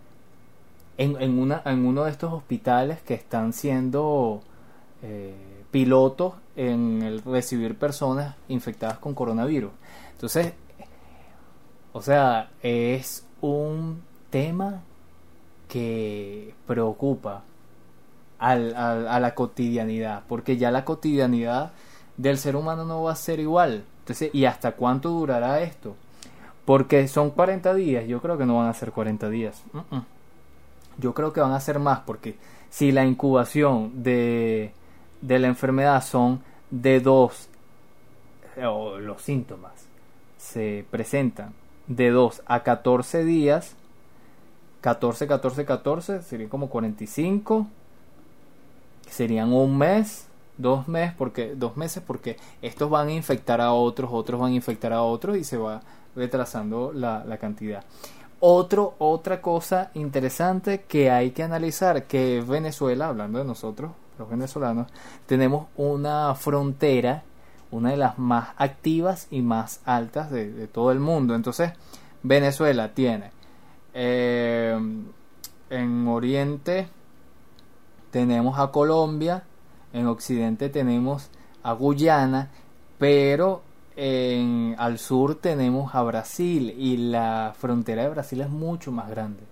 en, 0.98 1.22
en, 1.22 1.40
una, 1.40 1.62
en 1.66 1.86
uno 1.86 2.04
de 2.04 2.12
estos 2.12 2.32
hospitales 2.32 3.02
que 3.02 3.14
están 3.14 3.54
siendo 3.54 4.42
eh, 5.02 5.34
pilotos 5.72 6.34
en 6.56 7.02
el 7.02 7.22
recibir 7.24 7.78
personas 7.78 8.36
infectadas 8.48 9.00
con 9.00 9.16
coronavirus. 9.16 9.72
Entonces, 10.22 10.54
o 11.94 12.02
sea, 12.04 12.52
es 12.62 13.26
un 13.42 14.04
tema 14.30 14.84
que 15.68 16.54
preocupa 16.68 17.42
a 18.38 18.56
la 18.56 19.34
cotidianidad, 19.34 20.22
porque 20.28 20.58
ya 20.58 20.70
la 20.70 20.86
cotidianidad 20.86 21.72
del 22.18 22.38
ser 22.38 22.56
humano 22.56 22.86
no 22.86 23.02
va 23.02 23.14
a 23.14 23.16
ser 23.16 23.40
igual. 23.40 23.84
Entonces, 24.02 24.30
¿y 24.32 24.46
hasta 24.46 24.74
cuánto 24.74 25.10
durará 25.10 25.62
esto? 25.62 25.96
Porque 26.66 27.08
son 27.08 27.32
40 27.32 27.74
días, 27.74 28.08
yo 28.08 28.22
creo 28.22 28.38
que 28.38 28.46
no 28.46 28.58
van 28.58 28.68
a 28.68 28.76
ser 28.76 28.92
40 28.92 29.28
días. 29.28 29.64
Yo 31.00 31.16
creo 31.16 31.34
que 31.34 31.42
van 31.42 31.54
a 31.54 31.60
ser 31.60 31.80
más, 31.80 32.02
porque 32.02 32.38
si 32.70 32.92
la 32.92 33.06
incubación 33.06 34.04
de, 34.04 34.72
de 35.22 35.40
la 35.40 35.48
enfermedad 35.48 36.04
son 36.04 36.44
de 36.70 37.00
dos, 37.00 37.50
o 38.64 39.00
los 39.00 39.20
síntomas 39.24 39.91
se 40.42 40.86
presentan 40.90 41.54
de 41.88 42.10
2 42.10 42.42
a 42.46 42.64
14 42.64 43.24
días, 43.24 43.76
14, 44.82 45.28
14, 45.28 45.66
14, 45.66 46.22
serían 46.24 46.50
como 46.50 46.70
45, 46.70 47.68
serían 49.08 49.54
un 49.54 49.78
mes, 49.78 50.28
dos 50.58 50.88
meses, 50.88 51.14
porque, 51.16 51.54
dos 51.56 51.78
meses, 51.78 52.02
porque 52.06 52.38
estos 52.62 52.90
van 52.90 53.10
a 53.10 53.14
infectar 53.14 53.62
a 53.62 53.72
otros, 53.72 54.10
otros 54.12 54.42
van 54.42 54.52
a 54.52 54.56
infectar 54.56 54.94
a 54.94 55.04
otros 55.04 55.38
y 55.38 55.44
se 55.44 55.58
va 55.58 55.82
retrasando 56.16 56.92
la, 56.92 57.24
la 57.24 57.38
cantidad. 57.38 57.84
Otro, 58.40 58.96
otra 58.98 59.42
cosa 59.42 59.92
interesante 59.94 60.82
que 60.88 61.12
hay 61.12 61.32
que 61.32 61.44
analizar, 61.44 62.06
que 62.06 62.44
Venezuela, 62.46 63.10
hablando 63.10 63.38
de 63.38 63.46
nosotros, 63.46 63.92
los 64.18 64.28
venezolanos, 64.28 64.88
tenemos 65.28 65.68
una 65.78 66.34
frontera, 66.34 67.24
una 67.72 67.92
de 67.92 67.98
las 67.98 68.20
más 68.20 68.50
activas 68.58 69.28
y 69.32 69.42
más 69.42 69.82
altas 69.86 70.30
de, 70.32 70.68
todo 70.68 70.92
el 70.92 71.00
mundo. 71.00 71.36
Entonces, 71.36 71.72
Venezuela 72.24 72.94
tiene 72.94 73.32
eh, 73.94 74.78
en 75.70 76.08
Oriente 76.08 76.88
tenemos 78.12 78.60
a 78.60 78.72
Colombia, 78.72 79.44
en 79.94 80.06
Occidente 80.08 80.70
tenemos 80.70 81.30
a 81.64 81.72
Guyana, 81.74 82.50
pero 83.00 83.64
en, 83.96 84.76
al 84.78 85.00
sur 85.00 85.36
tenemos 85.36 85.96
a 85.96 86.04
Brasil 86.04 86.76
y 86.78 86.98
la 86.98 87.54
frontera 87.58 88.04
de 88.04 88.10
Brasil 88.10 88.42
es 88.42 88.50
mucho 88.50 88.92
más 88.92 89.10
grande. 89.10 89.44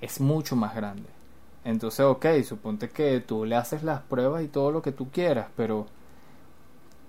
Es 0.00 0.20
mucho 0.20 0.56
más 0.56 0.74
grande. 0.74 1.08
Entonces, 1.64 2.00
ok, 2.00 2.26
suponte 2.44 2.88
que 2.88 3.20
tú 3.20 3.44
le 3.44 3.56
haces 3.56 3.82
las 3.82 4.00
pruebas 4.00 4.42
y 4.42 4.48
todo 4.48 4.70
lo 4.70 4.80
que 4.80 4.92
tú 4.92 5.10
quieras, 5.10 5.48
pero 5.56 5.86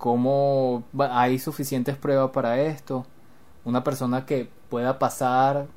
¿cómo 0.02 0.82
hay 0.97 1.38
suficientes 1.38 1.95
pruebas 1.95 2.32
para 2.32 2.60
esto? 2.60 3.06
Una 3.66 3.84
persona 3.84 4.26
que 4.26 4.49
pueda 4.68 4.97
pasar, 4.97 5.68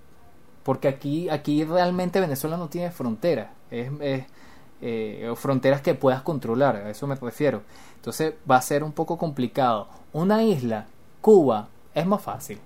porque 0.62 0.88
aquí, 0.88 1.28
aquí 1.28 1.62
realmente 1.62 2.20
Venezuela 2.20 2.56
no 2.56 2.68
tiene 2.70 2.90
frontera, 2.90 3.52
es, 3.70 3.92
es 4.00 4.24
eh, 4.80 5.30
fronteras 5.36 5.82
que 5.82 5.94
puedas 5.94 6.22
controlar, 6.22 6.76
a 6.76 6.88
eso 6.88 7.06
me 7.06 7.16
refiero. 7.16 7.60
Entonces 7.96 8.32
va 8.50 8.56
a 8.56 8.62
ser 8.62 8.82
un 8.82 8.92
poco 8.92 9.18
complicado. 9.18 9.88
Una 10.14 10.42
isla, 10.42 10.86
Cuba, 11.20 11.68
es 11.94 12.06
más 12.06 12.22
fácil. 12.22 12.58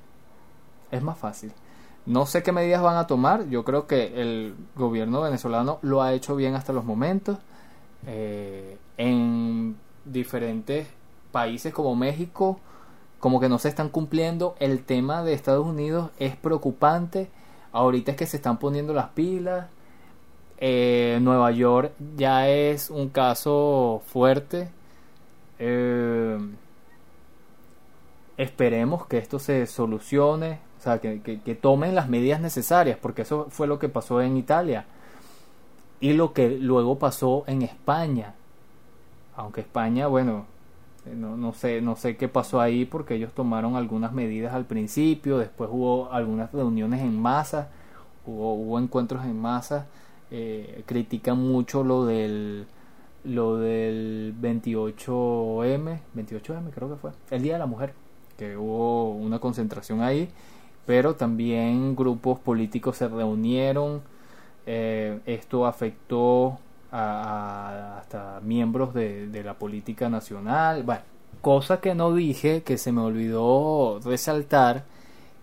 Es 0.92 1.02
más 1.02 1.18
fácil. 1.18 1.52
No 2.06 2.24
sé 2.26 2.44
qué 2.44 2.52
medidas 2.52 2.82
van 2.82 2.98
a 2.98 3.08
tomar. 3.08 3.48
Yo 3.48 3.64
creo 3.64 3.88
que 3.88 4.22
el 4.22 4.54
gobierno 4.76 5.22
venezolano 5.22 5.80
lo 5.82 6.02
ha 6.02 6.12
hecho 6.12 6.36
bien 6.36 6.54
hasta 6.54 6.72
los 6.72 6.84
momentos. 6.84 7.38
Eh, 8.06 8.78
en 8.96 9.76
diferentes 10.04 10.86
países 11.32 11.72
como 11.72 11.94
México, 11.96 12.60
como 13.20 13.40
que 13.40 13.48
no 13.48 13.58
se 13.58 13.68
están 13.68 13.88
cumpliendo. 13.88 14.54
El 14.60 14.84
tema 14.84 15.22
de 15.22 15.32
Estados 15.34 15.66
Unidos 15.66 16.10
es 16.18 16.36
preocupante. 16.36 17.30
Ahorita 17.72 18.12
es 18.12 18.16
que 18.16 18.26
se 18.26 18.36
están 18.36 18.58
poniendo 18.58 18.94
las 18.94 19.10
pilas. 19.10 19.66
Eh, 20.58 21.18
Nueva 21.22 21.50
York 21.52 21.92
ya 22.16 22.48
es 22.48 22.90
un 22.90 23.08
caso 23.08 24.02
fuerte. 24.06 24.68
Eh, 25.58 26.38
esperemos 28.36 29.06
que 29.06 29.18
esto 29.18 29.38
se 29.38 29.66
solucione, 29.66 30.60
o 30.78 30.82
sea, 30.82 31.00
que, 31.00 31.20
que, 31.20 31.54
tomen 31.56 31.94
las 31.94 32.08
medidas 32.08 32.40
necesarias, 32.40 32.96
porque 33.00 33.22
eso 33.22 33.48
fue 33.50 33.66
lo 33.66 33.80
que 33.80 33.88
pasó 33.88 34.22
en 34.22 34.36
Italia 34.36 34.86
y 36.00 36.12
lo 36.12 36.32
que 36.32 36.48
luego 36.50 36.98
pasó 36.98 37.44
en 37.48 37.62
España. 37.62 38.34
Aunque 39.36 39.60
España, 39.60 40.06
bueno, 40.06 40.46
no, 41.16 41.36
no, 41.36 41.52
sé, 41.52 41.80
no 41.80 41.96
sé 41.96 42.16
qué 42.16 42.28
pasó 42.28 42.60
ahí 42.60 42.84
porque 42.84 43.14
ellos 43.14 43.32
tomaron 43.32 43.76
algunas 43.76 44.12
medidas 44.12 44.54
al 44.54 44.64
principio, 44.66 45.38
después 45.38 45.70
hubo 45.72 46.12
algunas 46.12 46.52
reuniones 46.52 47.02
en 47.02 47.20
masa, 47.20 47.70
hubo, 48.26 48.54
hubo 48.54 48.78
encuentros 48.78 49.24
en 49.24 49.40
masa 49.40 49.86
eh, 50.30 50.82
critican 50.84 51.38
mucho 51.38 51.82
lo 51.82 52.04
del 52.04 52.66
lo 53.24 53.56
del 53.56 54.34
28M, 54.40 56.00
28M 56.14 56.70
creo 56.74 56.90
que 56.90 56.96
fue, 56.96 57.10
el 57.30 57.42
Día 57.42 57.54
de 57.54 57.58
la 57.58 57.66
Mujer, 57.66 57.92
que 58.36 58.56
hubo 58.56 59.10
una 59.12 59.38
concentración 59.38 60.02
ahí, 60.02 60.28
pero 60.86 61.14
también 61.14 61.96
grupos 61.96 62.38
políticos 62.38 62.98
se 62.98 63.08
reunieron, 63.08 64.02
eh, 64.66 65.18
esto 65.26 65.66
afectó 65.66 66.58
a, 66.92 67.98
hasta 67.98 68.40
miembros 68.42 68.94
de, 68.94 69.42
la 69.44 69.54
política 69.54 70.08
nacional, 70.08 70.82
bueno, 70.82 71.02
cosa 71.40 71.80
que 71.80 71.94
no 71.94 72.14
dije, 72.14 72.62
que 72.62 72.78
se 72.78 72.92
me 72.92 73.00
olvidó 73.00 74.00
resaltar, 74.00 74.84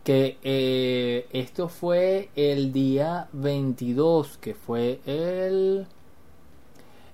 que 0.03 0.37
eh, 0.43 1.27
esto 1.31 1.67
fue 1.67 2.29
el 2.35 2.71
día 2.71 3.27
22, 3.33 4.37
que 4.37 4.53
fue 4.53 4.99
el... 5.05 5.87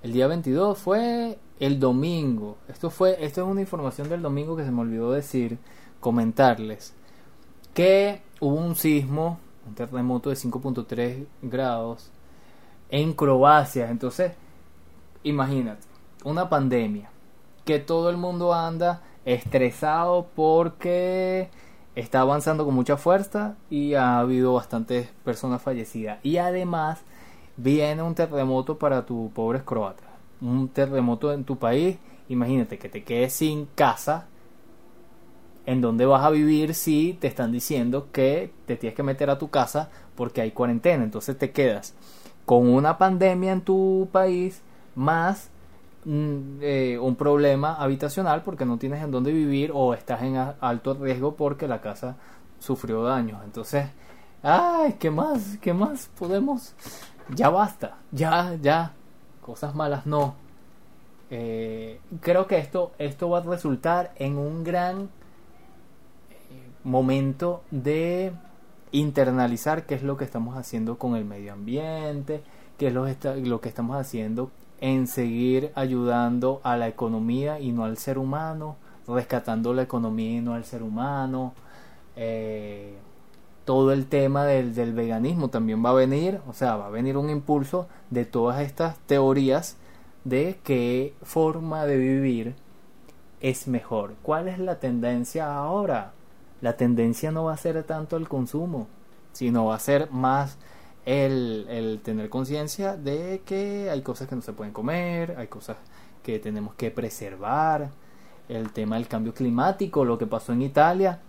El 0.04 0.14
día 0.14 0.26
22 0.26 0.80
fue 0.80 1.38
el 1.60 1.80
domingo. 1.80 2.58
Esto 2.68 2.90
fue 2.90 3.24
esto 3.24 3.42
es 3.42 3.48
una 3.48 3.62
información 3.62 4.10
del 4.10 4.24
domingo 4.24 4.58
que 4.58 4.66
se 4.66 4.72
me 4.72 4.82
olvidó 4.82 5.12
decir, 5.12 5.60
comentarles 6.00 6.96
que 7.74 8.22
hubo 8.40 8.56
un 8.56 8.76
sismo, 8.76 9.40
un 9.68 9.76
terremoto 9.76 10.30
de 10.30 10.36
5.3 10.36 11.26
grados 11.42 12.12
en 12.92 13.14
Croacia. 13.14 13.90
Entonces, 13.90 14.34
imagínate, 15.24 15.88
una 16.24 16.50
pandemia 16.50 17.10
que 17.66 17.80
todo 17.80 18.10
el 18.10 18.18
mundo 18.18 18.54
anda 18.54 19.02
estresado 19.26 20.28
porque 20.36 21.50
está 21.96 22.22
avanzando 22.22 22.66
con 22.66 22.74
mucha 22.74 22.98
fuerza 22.98 23.56
y 23.70 23.96
ha 23.96 24.20
habido 24.20 24.54
bastantes 24.54 25.10
personas 25.24 25.62
fallecidas. 25.62 26.20
Y 26.24 26.38
además 26.38 27.02
viene 27.58 28.02
un 28.04 28.16
terremoto 28.16 28.78
para 28.78 29.06
tu 29.06 29.32
pobres 29.34 29.64
croatas. 29.64 30.10
Un 30.42 30.70
terremoto 30.70 31.34
en 31.34 31.44
tu 31.44 31.58
país. 31.58 31.98
Imagínate 32.30 32.78
que 32.78 32.90
te 32.90 33.04
quedes 33.04 33.34
sin 33.34 33.66
casa. 33.76 34.28
¿En 35.68 35.80
dónde 35.80 36.08
vas 36.08 36.26
a 36.26 36.32
vivir 36.32 36.74
si 36.74 37.16
te 37.20 37.28
están 37.28 37.52
diciendo 37.52 38.08
que 38.12 38.52
te 38.66 38.76
tienes 38.78 38.96
que 38.96 39.04
meter 39.04 39.30
a 39.30 39.38
tu 39.38 39.50
casa 39.50 39.92
porque 40.16 40.42
hay 40.42 40.52
cuarentena? 40.52 41.04
Entonces 41.04 41.38
te 41.38 41.52
quedas 41.52 41.94
con 42.46 42.68
una 42.68 42.98
pandemia 42.98 43.54
en 43.54 43.62
tu 43.62 44.10
país 44.12 44.62
más 44.96 45.52
Mm, 46.04 46.58
eh, 46.62 46.98
un 47.00 47.16
problema 47.16 47.76
habitacional 47.76 48.42
porque 48.42 48.66
no 48.66 48.78
tienes 48.80 49.04
en 49.04 49.12
dónde 49.12 49.32
vivir 49.32 49.72
o 49.74 49.94
estás 49.94 50.24
en 50.24 50.36
alto 50.36 50.96
riesgo 50.96 51.36
porque 51.36 51.68
la 51.68 51.82
casa 51.82 52.16
sufrió 52.60 53.04
daños. 53.04 53.40
Entonces, 53.44 53.88
ay, 54.42 54.96
¿qué 55.00 55.12
más? 55.12 55.58
¿Qué 55.62 55.74
más 55.74 56.10
podemos? 56.18 56.74
Ya 57.36 57.50
basta, 57.50 57.98
ya, 58.12 58.56
ya, 58.62 58.94
cosas 59.42 59.76
malas 59.76 60.06
no. 60.08 60.36
Eh, 61.30 62.00
creo 62.20 62.48
que 62.48 62.58
esto, 62.58 62.92
esto 62.98 63.30
va 63.30 63.40
a 63.40 63.42
resultar 63.42 64.12
en 64.18 64.38
un 64.38 64.64
gran 64.64 65.10
momento 66.84 67.62
de 67.70 68.34
internalizar 68.92 69.86
qué 69.86 69.96
es 69.96 70.04
lo 70.04 70.18
que 70.18 70.26
estamos 70.26 70.58
haciendo 70.58 70.98
con 70.98 71.16
el 71.16 71.26
medio 71.26 71.54
ambiente, 71.54 72.44
qué 72.78 72.88
es 72.88 72.94
lo, 72.94 73.06
lo 73.44 73.62
que 73.62 73.70
estamos 73.70 73.98
haciendo 73.98 74.52
en 74.80 75.08
seguir 75.08 75.72
ayudando 75.76 76.60
a 76.64 76.76
la 76.76 76.88
economía 76.88 77.60
y 77.60 77.72
no 77.72 77.86
al 77.86 77.98
ser 77.98 78.18
humano, 78.18 78.78
rescatando 79.08 79.74
la 79.74 79.84
economía 79.84 80.38
y 80.38 80.42
no 80.42 80.56
al 80.56 80.66
ser 80.66 80.84
humano. 80.84 81.54
Eh, 82.16 82.96
todo 83.64 83.94
el 83.94 84.08
tema 84.08 84.44
del, 84.46 84.74
del, 84.74 84.94
veganismo 84.94 85.50
también 85.50 85.86
va 85.86 85.92
a 85.92 85.94
venir, 85.94 86.42
o 86.48 86.54
sea, 86.54 86.76
va 86.76 86.88
a 86.88 86.90
venir 86.90 87.16
un 87.16 87.30
impulso 87.30 87.88
de 88.10 88.26
todas 88.26 88.60
estas 88.62 88.98
teorías 89.06 89.78
de 90.24 90.60
qué 90.64 91.14
forma 91.22 91.86
de 91.86 91.98
vivir 91.98 92.56
es 93.40 93.68
mejor. 93.68 94.16
¿Cuál 94.24 94.48
es 94.48 94.60
la 94.60 94.80
tendencia 94.80 95.56
ahora? 95.56 96.14
La 96.62 96.78
tendencia 96.78 97.32
no 97.32 97.46
va 97.46 97.54
a 97.54 97.58
ser 97.58 97.84
tanto 97.84 98.18
el 98.18 98.30
consumo, 98.30 98.88
sino 99.34 99.66
va 99.66 99.76
a 99.76 99.80
ser 99.80 100.12
más 100.12 100.58
el, 101.06 101.66
el 101.70 102.02
tener 102.04 102.30
conciencia 102.30 102.96
de 102.96 103.42
que 103.46 103.90
hay 103.90 104.02
cosas 104.02 104.28
que 104.28 104.36
no 104.36 104.42
se 104.42 104.54
pueden 104.54 104.74
comer, 104.74 105.36
hay 105.38 105.48
cosas 105.48 105.78
que 106.24 106.40
tenemos 106.40 106.76
que 106.76 106.92
preservar, 106.92 107.90
el 108.52 108.72
tema 108.72 108.96
del 108.96 109.08
cambio 109.08 109.34
climático, 109.34 110.06
lo 110.06 110.18
que 110.18 110.28
pasó 110.28 110.54
en 110.54 110.62
Italia, 110.62 111.20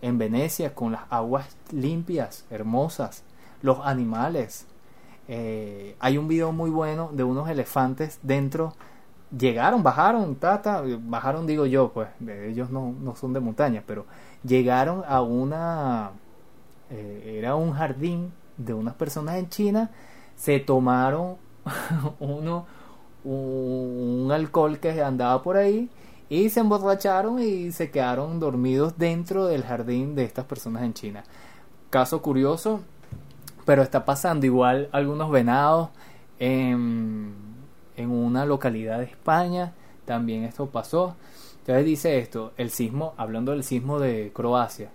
en 0.00 0.18
Venecia, 0.18 0.74
con 0.74 0.92
las 0.92 1.02
aguas 1.10 1.56
limpias, 1.70 2.44
hermosas, 2.50 3.22
los 3.62 3.78
animales. 3.84 4.66
Eh, 5.28 5.96
hay 6.00 6.18
un 6.18 6.26
video 6.26 6.52
muy 6.52 6.70
bueno 6.70 7.10
de 7.12 7.22
unos 7.22 7.48
elefantes 7.48 8.18
dentro. 8.22 8.74
Llegaron, 9.36 9.82
bajaron, 9.82 10.34
tata, 10.36 10.82
bajaron 11.00 11.46
digo 11.46 11.64
yo, 11.64 11.90
pues 11.92 12.08
ellos 12.46 12.70
no, 12.70 12.94
no 13.00 13.16
son 13.16 13.32
de 13.32 13.40
montaña, 13.40 13.82
pero 13.86 14.04
llegaron 14.44 15.02
a 15.08 15.22
una, 15.22 16.10
eh, 16.90 17.36
era 17.38 17.56
un 17.56 17.72
jardín 17.72 18.32
de 18.58 18.74
unas 18.74 18.94
personas 18.94 19.36
en 19.36 19.48
China, 19.48 19.90
se 20.36 20.60
tomaron 20.60 21.36
uno, 22.20 22.66
un, 23.24 24.30
alcohol 24.32 24.78
que 24.78 25.02
andaba 25.02 25.42
por 25.42 25.56
ahí 25.56 25.88
y 26.28 26.48
se 26.50 26.60
emborracharon 26.60 27.40
y 27.40 27.72
se 27.72 27.90
quedaron 27.90 28.40
dormidos 28.40 28.98
dentro 28.98 29.46
del 29.46 29.64
jardín 29.64 30.14
de 30.14 30.24
estas 30.24 30.44
personas 30.44 30.82
en 30.82 30.94
China. 30.94 31.24
Caso 31.90 32.22
curioso, 32.22 32.80
pero 33.64 33.82
está 33.82 34.04
pasando 34.04 34.46
igual 34.46 34.88
algunos 34.92 35.30
venados 35.30 35.90
en, 36.38 37.34
en 37.96 38.10
una 38.10 38.46
localidad 38.46 38.98
de 38.98 39.04
España, 39.04 39.72
también 40.04 40.44
esto 40.44 40.66
pasó. 40.66 41.16
Entonces 41.60 41.84
dice 41.84 42.18
esto, 42.18 42.52
el 42.56 42.70
sismo, 42.70 43.14
hablando 43.16 43.52
del 43.52 43.62
sismo 43.62 44.00
de 44.00 44.32
Croacia, 44.34 44.90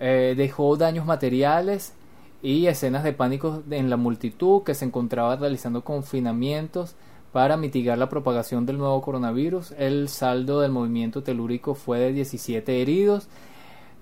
eh, 0.00 0.34
dejó 0.36 0.76
daños 0.76 1.06
materiales 1.06 1.94
y 2.40 2.66
escenas 2.66 3.02
de 3.02 3.12
pánico 3.12 3.62
en 3.70 3.90
la 3.90 3.96
multitud 3.96 4.62
que 4.62 4.74
se 4.74 4.84
encontraba 4.84 5.36
realizando 5.36 5.82
confinamientos 5.82 6.94
para 7.32 7.56
mitigar 7.56 7.98
la 7.98 8.08
propagación 8.08 8.64
del 8.64 8.78
nuevo 8.78 9.02
coronavirus. 9.02 9.72
El 9.72 10.08
saldo 10.08 10.60
del 10.60 10.70
movimiento 10.70 11.22
telúrico 11.22 11.74
fue 11.74 11.98
de 11.98 12.12
17 12.12 12.80
heridos. 12.80 13.28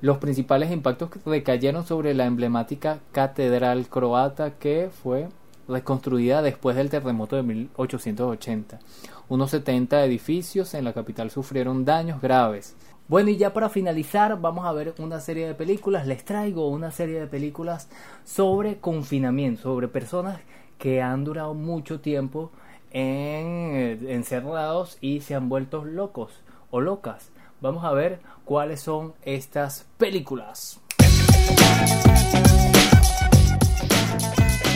Los 0.03 0.19
principales 0.19 0.71
impactos 0.71 1.11
recayeron 1.25 1.87
sobre 1.87 2.13
la 2.13 2.27
emblemática 2.27 3.01
catedral 3.13 3.89
croata 3.89 4.53
que 4.59 4.91
fue 5.03 5.29
reconstruida 5.69 6.43
después 6.43 6.77
del 6.77 6.91
terremoto 6.91 7.37
de 7.37 7.43
1880. 7.43 8.79
Unos 9.29 9.51
70 9.51 10.05
edificios 10.05 10.75
en 10.75 10.85
la 10.85 10.93
capital 10.93 11.31
sufrieron 11.31 11.85
daños 11.85 12.21
graves. 12.21 12.77
Bueno, 13.09 13.31
y 13.31 13.37
ya 13.37 13.53
para 13.53 13.69
finalizar, 13.69 14.41
vamos 14.41 14.67
a 14.67 14.73
ver 14.73 14.95
una 14.99 15.21
serie 15.21 15.47
de 15.47 15.55
películas. 15.55 16.07
Les 16.07 16.25
traigo 16.25 16.69
una 16.69 16.91
serie 16.91 17.21
de 17.21 17.27
películas 17.29 17.89
sobre 18.25 18.79
confinamiento, 18.79 19.63
sobre 19.63 19.87
personas 19.89 20.41
que 20.79 21.03
han 21.03 21.23
durado 21.25 21.55
mucho 21.55 22.01
tiempo 22.01 22.51
en, 22.91 24.07
encerrados 24.09 24.99
y 25.01 25.21
se 25.21 25.35
han 25.35 25.49
vuelto 25.49 25.85
locos 25.85 26.33
o 26.71 26.81
locas. 26.81 27.31
Vamos 27.61 27.85
a 27.85 27.93
ver 27.93 28.21
cuáles 28.45 28.81
son 28.81 29.15
estas 29.23 29.87
películas. 29.99 30.81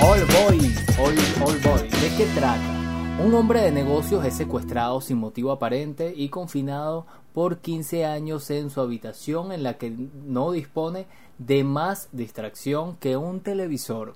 All 0.03 0.21
Boy, 0.25 0.75
All, 0.99 1.15
All 1.45 1.91
¿de 1.91 2.17
qué 2.17 2.27
trata? 2.35 3.19
Un 3.23 3.35
hombre 3.35 3.61
de 3.61 3.71
negocios 3.71 4.25
es 4.25 4.35
secuestrado 4.35 5.03
sin 5.03 5.19
motivo 5.19 5.53
aparente 5.53 6.15
y 6.17 6.31
confinado 6.31 7.07
por 7.35 7.59
15 7.59 8.07
años 8.07 8.51
en 8.51 8.71
su 8.71 8.81
habitación 8.81 9.53
en 9.53 9.63
la 9.63 9.77
que 9.77 9.91
no 9.91 10.53
dispone 10.53 11.07
de 11.37 11.65
más 11.65 12.09
distracción 12.13 12.97
que 12.97 13.19
un 13.19 13.41
televisor. 13.41 14.15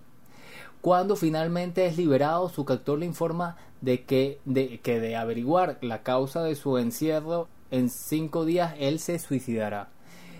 Cuando 0.80 1.16
finalmente 1.16 1.84
es 1.84 1.98
liberado, 1.98 2.48
su 2.48 2.64
captor 2.64 2.98
le 2.98 3.04
informa 3.04 3.58
de 3.82 4.04
que 4.04 4.40
de, 4.46 4.80
que 4.80 5.00
de 5.00 5.16
averiguar 5.16 5.76
la 5.82 6.02
causa 6.02 6.42
de 6.42 6.54
su 6.54 6.78
encierro 6.78 7.48
en 7.70 7.90
cinco 7.90 8.46
días 8.46 8.74
él 8.78 9.00
se 9.00 9.18
suicidará. 9.18 9.90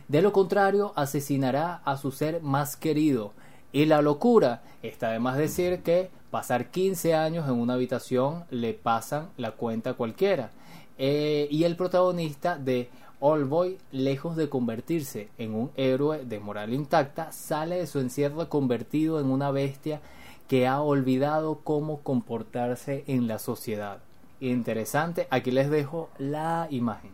De 0.09 0.23
lo 0.23 0.33
contrario, 0.33 0.95
asesinará 0.97 1.83
a 1.85 1.99
su 1.99 2.13
ser 2.13 2.41
más 2.41 2.77
querido. 2.77 3.33
Y 3.75 3.87
la 3.87 4.03
locura 4.03 4.63
está 4.85 5.11
de 5.11 5.19
más 5.19 5.37
decir 5.37 5.83
que 5.83 6.09
pasar 6.31 6.71
15 6.71 7.13
años 7.17 7.49
en 7.49 7.55
una 7.55 7.75
habitación 7.75 8.45
le 8.49 8.73
pasan 8.73 9.31
la 9.37 9.51
cuenta 9.51 9.91
a 9.91 9.95
cualquiera. 9.95 10.53
Eh, 10.97 11.49
y 11.51 11.65
el 11.65 11.75
protagonista 11.75 12.57
de 12.57 12.89
All 13.19 13.47
Boy, 13.47 13.79
lejos 13.91 14.37
de 14.37 14.49
convertirse 14.49 15.29
en 15.39 15.57
un 15.57 15.73
héroe 15.75 16.25
de 16.25 16.39
moral 16.39 16.73
intacta, 16.73 17.33
sale 17.33 17.79
de 17.79 17.89
su 17.89 17.99
encierro 17.99 18.49
convertido 18.49 19.19
en 19.19 19.27
una 19.27 19.51
bestia 19.51 20.01
que 20.47 20.69
ha 20.69 20.81
olvidado 20.81 21.59
cómo 21.65 21.99
comportarse 21.99 23.03
en 23.09 23.27
la 23.27 23.41
sociedad. 23.41 23.99
Interesante, 24.39 25.27
aquí 25.31 25.51
les 25.51 25.69
dejo 25.69 26.11
la 26.19 26.69
imagen 26.71 27.11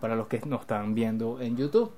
para 0.00 0.16
los 0.16 0.28
que 0.28 0.40
nos 0.46 0.62
están 0.62 0.94
viendo 0.94 1.42
en 1.42 1.58
YouTube. 1.58 1.92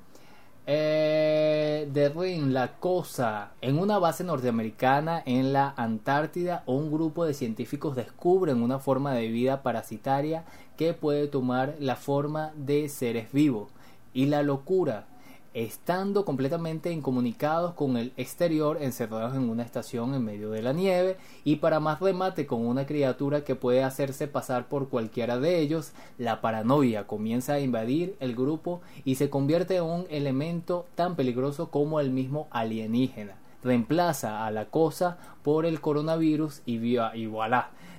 Eh, 0.66 1.90
The 1.92 2.10
Ring, 2.10 2.52
la 2.52 2.76
cosa. 2.78 3.52
En 3.60 3.78
una 3.78 3.98
base 3.98 4.22
norteamericana 4.22 5.20
en 5.26 5.52
la 5.52 5.74
Antártida, 5.76 6.62
un 6.66 6.92
grupo 6.92 7.24
de 7.24 7.34
científicos 7.34 7.96
descubren 7.96 8.62
una 8.62 8.78
forma 8.78 9.12
de 9.12 9.28
vida 9.28 9.62
parasitaria 9.62 10.44
que 10.76 10.94
puede 10.94 11.26
tomar 11.26 11.74
la 11.80 11.96
forma 11.96 12.52
de 12.54 12.88
seres 12.88 13.32
vivos. 13.32 13.70
Y 14.14 14.26
la 14.26 14.42
locura 14.42 15.06
estando 15.54 16.24
completamente 16.24 16.92
incomunicados 16.92 17.74
con 17.74 17.96
el 17.96 18.12
exterior, 18.16 18.78
encerrados 18.80 19.34
en 19.34 19.50
una 19.50 19.62
estación 19.62 20.14
en 20.14 20.24
medio 20.24 20.50
de 20.50 20.62
la 20.62 20.72
nieve, 20.72 21.16
y 21.44 21.56
para 21.56 21.80
más 21.80 22.00
remate 22.00 22.46
con 22.46 22.66
una 22.66 22.86
criatura 22.86 23.44
que 23.44 23.54
puede 23.54 23.82
hacerse 23.82 24.28
pasar 24.28 24.68
por 24.68 24.88
cualquiera 24.88 25.38
de 25.38 25.60
ellos, 25.60 25.92
la 26.18 26.40
paranoia 26.40 27.06
comienza 27.06 27.54
a 27.54 27.60
invadir 27.60 28.16
el 28.20 28.34
grupo 28.34 28.80
y 29.04 29.16
se 29.16 29.30
convierte 29.30 29.76
en 29.76 29.84
un 29.84 30.06
elemento 30.10 30.86
tan 30.94 31.16
peligroso 31.16 31.70
como 31.70 32.00
el 32.00 32.10
mismo 32.10 32.48
alienígena. 32.50 33.34
Reemplaza 33.62 34.44
a 34.44 34.50
la 34.50 34.66
cosa 34.66 35.18
por 35.42 35.66
el 35.66 35.80
coronavirus 35.80 36.62
y, 36.66 36.78
y 36.96 37.30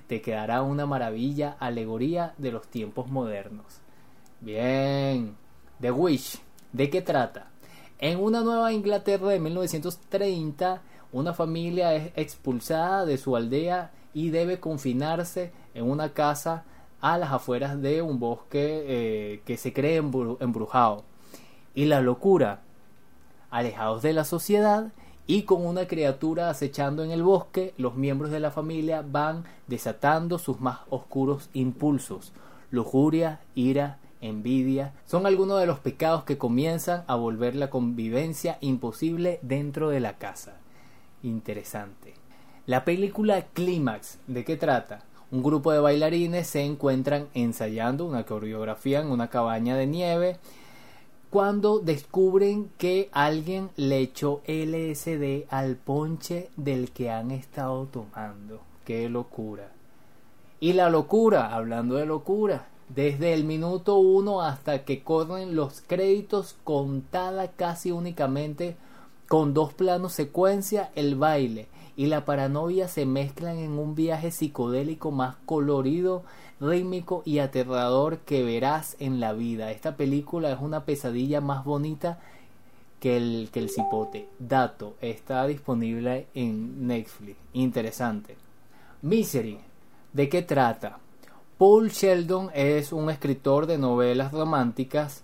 te 0.06 0.20
quedará 0.20 0.60
una 0.62 0.84
maravilla 0.84 1.56
alegoría 1.58 2.34
de 2.36 2.52
los 2.52 2.66
tiempos 2.66 3.10
modernos. 3.10 3.80
Bien, 4.40 5.34
The 5.80 5.90
Wish 5.90 6.43
¿De 6.74 6.90
qué 6.90 7.02
trata? 7.02 7.46
En 8.00 8.18
una 8.18 8.40
Nueva 8.40 8.72
Inglaterra 8.72 9.28
de 9.28 9.38
1930, 9.38 10.82
una 11.12 11.32
familia 11.32 11.94
es 11.94 12.10
expulsada 12.16 13.06
de 13.06 13.16
su 13.16 13.36
aldea 13.36 13.92
y 14.12 14.30
debe 14.30 14.58
confinarse 14.58 15.52
en 15.74 15.88
una 15.88 16.12
casa 16.14 16.64
a 17.00 17.16
las 17.16 17.30
afueras 17.30 17.80
de 17.80 18.02
un 18.02 18.18
bosque 18.18 18.82
eh, 18.88 19.42
que 19.44 19.56
se 19.56 19.72
cree 19.72 19.98
embrujado. 19.98 21.04
Y 21.76 21.84
la 21.84 22.00
locura, 22.00 22.62
alejados 23.52 24.02
de 24.02 24.12
la 24.12 24.24
sociedad 24.24 24.90
y 25.28 25.42
con 25.42 25.64
una 25.64 25.86
criatura 25.86 26.50
acechando 26.50 27.04
en 27.04 27.12
el 27.12 27.22
bosque, 27.22 27.72
los 27.78 27.94
miembros 27.94 28.32
de 28.32 28.40
la 28.40 28.50
familia 28.50 29.04
van 29.08 29.44
desatando 29.68 30.40
sus 30.40 30.60
más 30.60 30.80
oscuros 30.90 31.50
impulsos, 31.52 32.32
lujuria, 32.72 33.38
ira 33.54 34.00
envidia, 34.24 34.92
son 35.06 35.26
algunos 35.26 35.60
de 35.60 35.66
los 35.66 35.78
pecados 35.78 36.24
que 36.24 36.38
comienzan 36.38 37.04
a 37.06 37.14
volver 37.14 37.54
la 37.54 37.70
convivencia 37.70 38.58
imposible 38.60 39.38
dentro 39.42 39.90
de 39.90 40.00
la 40.00 40.18
casa. 40.18 40.56
Interesante. 41.22 42.14
La 42.66 42.84
película 42.84 43.42
Clímax, 43.52 44.18
¿de 44.26 44.44
qué 44.44 44.56
trata? 44.56 45.04
Un 45.30 45.42
grupo 45.42 45.72
de 45.72 45.80
bailarines 45.80 46.46
se 46.46 46.62
encuentran 46.62 47.28
ensayando 47.34 48.06
una 48.06 48.24
coreografía 48.24 49.00
en 49.00 49.08
una 49.08 49.28
cabaña 49.28 49.76
de 49.76 49.86
nieve 49.86 50.38
cuando 51.30 51.80
descubren 51.80 52.70
que 52.78 53.08
alguien 53.12 53.70
le 53.76 53.98
echó 53.98 54.40
LSD 54.46 55.46
al 55.50 55.74
ponche 55.74 56.48
del 56.56 56.92
que 56.92 57.10
han 57.10 57.32
estado 57.32 57.86
tomando. 57.86 58.60
¡Qué 58.84 59.08
locura! 59.08 59.72
Y 60.60 60.74
la 60.74 60.88
locura, 60.88 61.54
hablando 61.54 61.96
de 61.96 62.06
locura, 62.06 62.68
desde 62.94 63.34
el 63.34 63.44
minuto 63.44 63.96
uno 63.96 64.42
hasta 64.42 64.84
que 64.84 65.02
corren 65.02 65.56
los 65.56 65.80
créditos 65.80 66.54
contada 66.64 67.48
casi 67.48 67.90
únicamente 67.90 68.76
con 69.28 69.54
dos 69.54 69.72
planos 69.72 70.12
secuencia, 70.12 70.90
el 70.94 71.16
baile 71.16 71.66
y 71.96 72.06
la 72.06 72.24
paranoia 72.24 72.88
se 72.88 73.06
mezclan 73.06 73.58
en 73.58 73.78
un 73.78 73.94
viaje 73.94 74.30
psicodélico 74.30 75.10
más 75.10 75.36
colorido, 75.46 76.24
rítmico 76.60 77.22
y 77.24 77.38
aterrador 77.38 78.18
que 78.18 78.42
verás 78.42 78.96
en 78.98 79.20
la 79.20 79.32
vida. 79.32 79.70
Esta 79.70 79.96
película 79.96 80.52
es 80.52 80.60
una 80.60 80.84
pesadilla 80.84 81.40
más 81.40 81.64
bonita 81.64 82.20
que 83.00 83.16
el, 83.16 83.48
que 83.52 83.60
el 83.60 83.70
cipote. 83.70 84.28
Dato, 84.38 84.94
está 85.00 85.46
disponible 85.46 86.26
en 86.34 86.86
Netflix. 86.86 87.36
Interesante. 87.52 88.36
Misery. 89.02 89.58
¿De 90.12 90.28
qué 90.28 90.42
trata? 90.42 90.98
Paul 91.56 91.90
Sheldon 91.90 92.50
es 92.52 92.92
un 92.92 93.10
escritor 93.10 93.66
de 93.66 93.78
novelas 93.78 94.32
románticas 94.32 95.22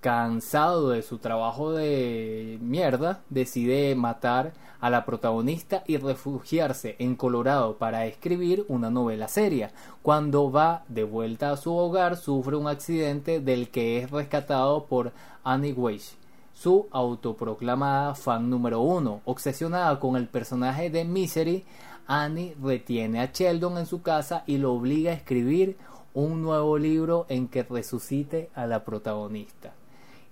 cansado 0.00 0.90
de 0.90 1.02
su 1.02 1.18
trabajo 1.18 1.72
de 1.72 2.58
mierda, 2.60 3.22
decide 3.28 3.96
matar 3.96 4.52
a 4.80 4.88
la 4.88 5.04
protagonista 5.04 5.82
y 5.84 5.96
refugiarse 5.96 6.94
en 7.00 7.16
Colorado 7.16 7.76
para 7.76 8.06
escribir 8.06 8.64
una 8.68 8.88
novela 8.88 9.26
seria. 9.26 9.72
Cuando 10.02 10.52
va 10.52 10.84
de 10.86 11.02
vuelta 11.02 11.50
a 11.50 11.56
su 11.56 11.74
hogar, 11.74 12.16
sufre 12.16 12.54
un 12.54 12.68
accidente 12.68 13.40
del 13.40 13.68
que 13.70 13.98
es 13.98 14.12
rescatado 14.12 14.84
por 14.84 15.10
Annie 15.42 15.72
Weiss, 15.72 16.16
su 16.52 16.86
autoproclamada 16.92 18.14
fan 18.14 18.48
número 18.48 18.80
uno. 18.80 19.22
Obsesionada 19.24 19.98
con 19.98 20.14
el 20.14 20.28
personaje 20.28 20.88
de 20.88 21.04
Misery, 21.04 21.64
Annie 22.06 22.56
retiene 22.62 23.20
a 23.20 23.30
Sheldon 23.32 23.78
en 23.78 23.86
su 23.86 24.02
casa 24.02 24.44
y 24.46 24.58
lo 24.58 24.72
obliga 24.72 25.10
a 25.10 25.14
escribir 25.14 25.76
un 26.12 26.42
nuevo 26.42 26.78
libro 26.78 27.26
en 27.28 27.48
que 27.48 27.62
resucite 27.62 28.50
a 28.54 28.66
la 28.66 28.84
protagonista. 28.84 29.72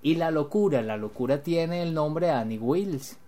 Y 0.02 0.16
la 0.16 0.30
locura, 0.30 0.82
la 0.82 0.96
locura 0.96 1.42
tiene 1.42 1.82
el 1.82 1.94
nombre 1.94 2.30
Annie 2.30 2.58
Wills, 2.58 3.18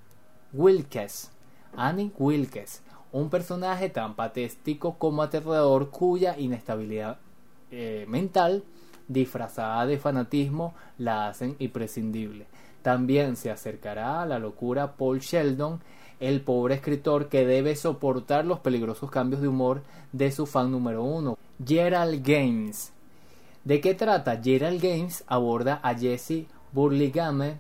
Wilkes, 0.53 1.31
Annie 1.77 2.13
Wilkes, 2.19 2.83
un 3.13 3.31
personaje 3.31 3.91
tan 3.91 4.15
patético 4.15 4.99
como 4.99 5.23
aterrador 5.23 5.91
cuya 5.91 6.37
inestabilidad 6.39 7.19
eh, 7.71 8.05
mental 8.09 8.65
disfrazada 9.09 9.87
de 9.87 9.99
fanatismo 9.99 10.75
la 10.99 11.29
hacen 11.29 11.57
imprescindible. 11.59 12.47
También 12.83 13.37
se 13.37 13.51
acercará 13.51 14.23
a 14.23 14.27
la 14.27 14.39
locura 14.39 14.97
Paul 14.97 15.21
Sheldon, 15.21 15.81
el 16.21 16.41
pobre 16.41 16.75
escritor 16.75 17.29
que 17.29 17.47
debe 17.47 17.77
soportar 17.77 18.45
los 18.45 18.61
peligrosos 18.61 19.11
cambios 19.11 19.43
de 19.43 19.49
humor 19.49 19.83
de 20.13 20.31
su 20.31 20.47
fan 20.47 20.71
número 20.71 21.03
uno, 21.03 21.39
Gerald 21.65 22.25
Gaines. 22.25 22.93
¿De 23.65 23.81
qué 23.81 23.95
trata? 23.95 24.41
Gerald 24.43 24.81
Gaines 24.81 25.25
aborda 25.27 25.81
a 25.83 25.95
Jesse 25.95 26.47
Burlingame 26.73 27.59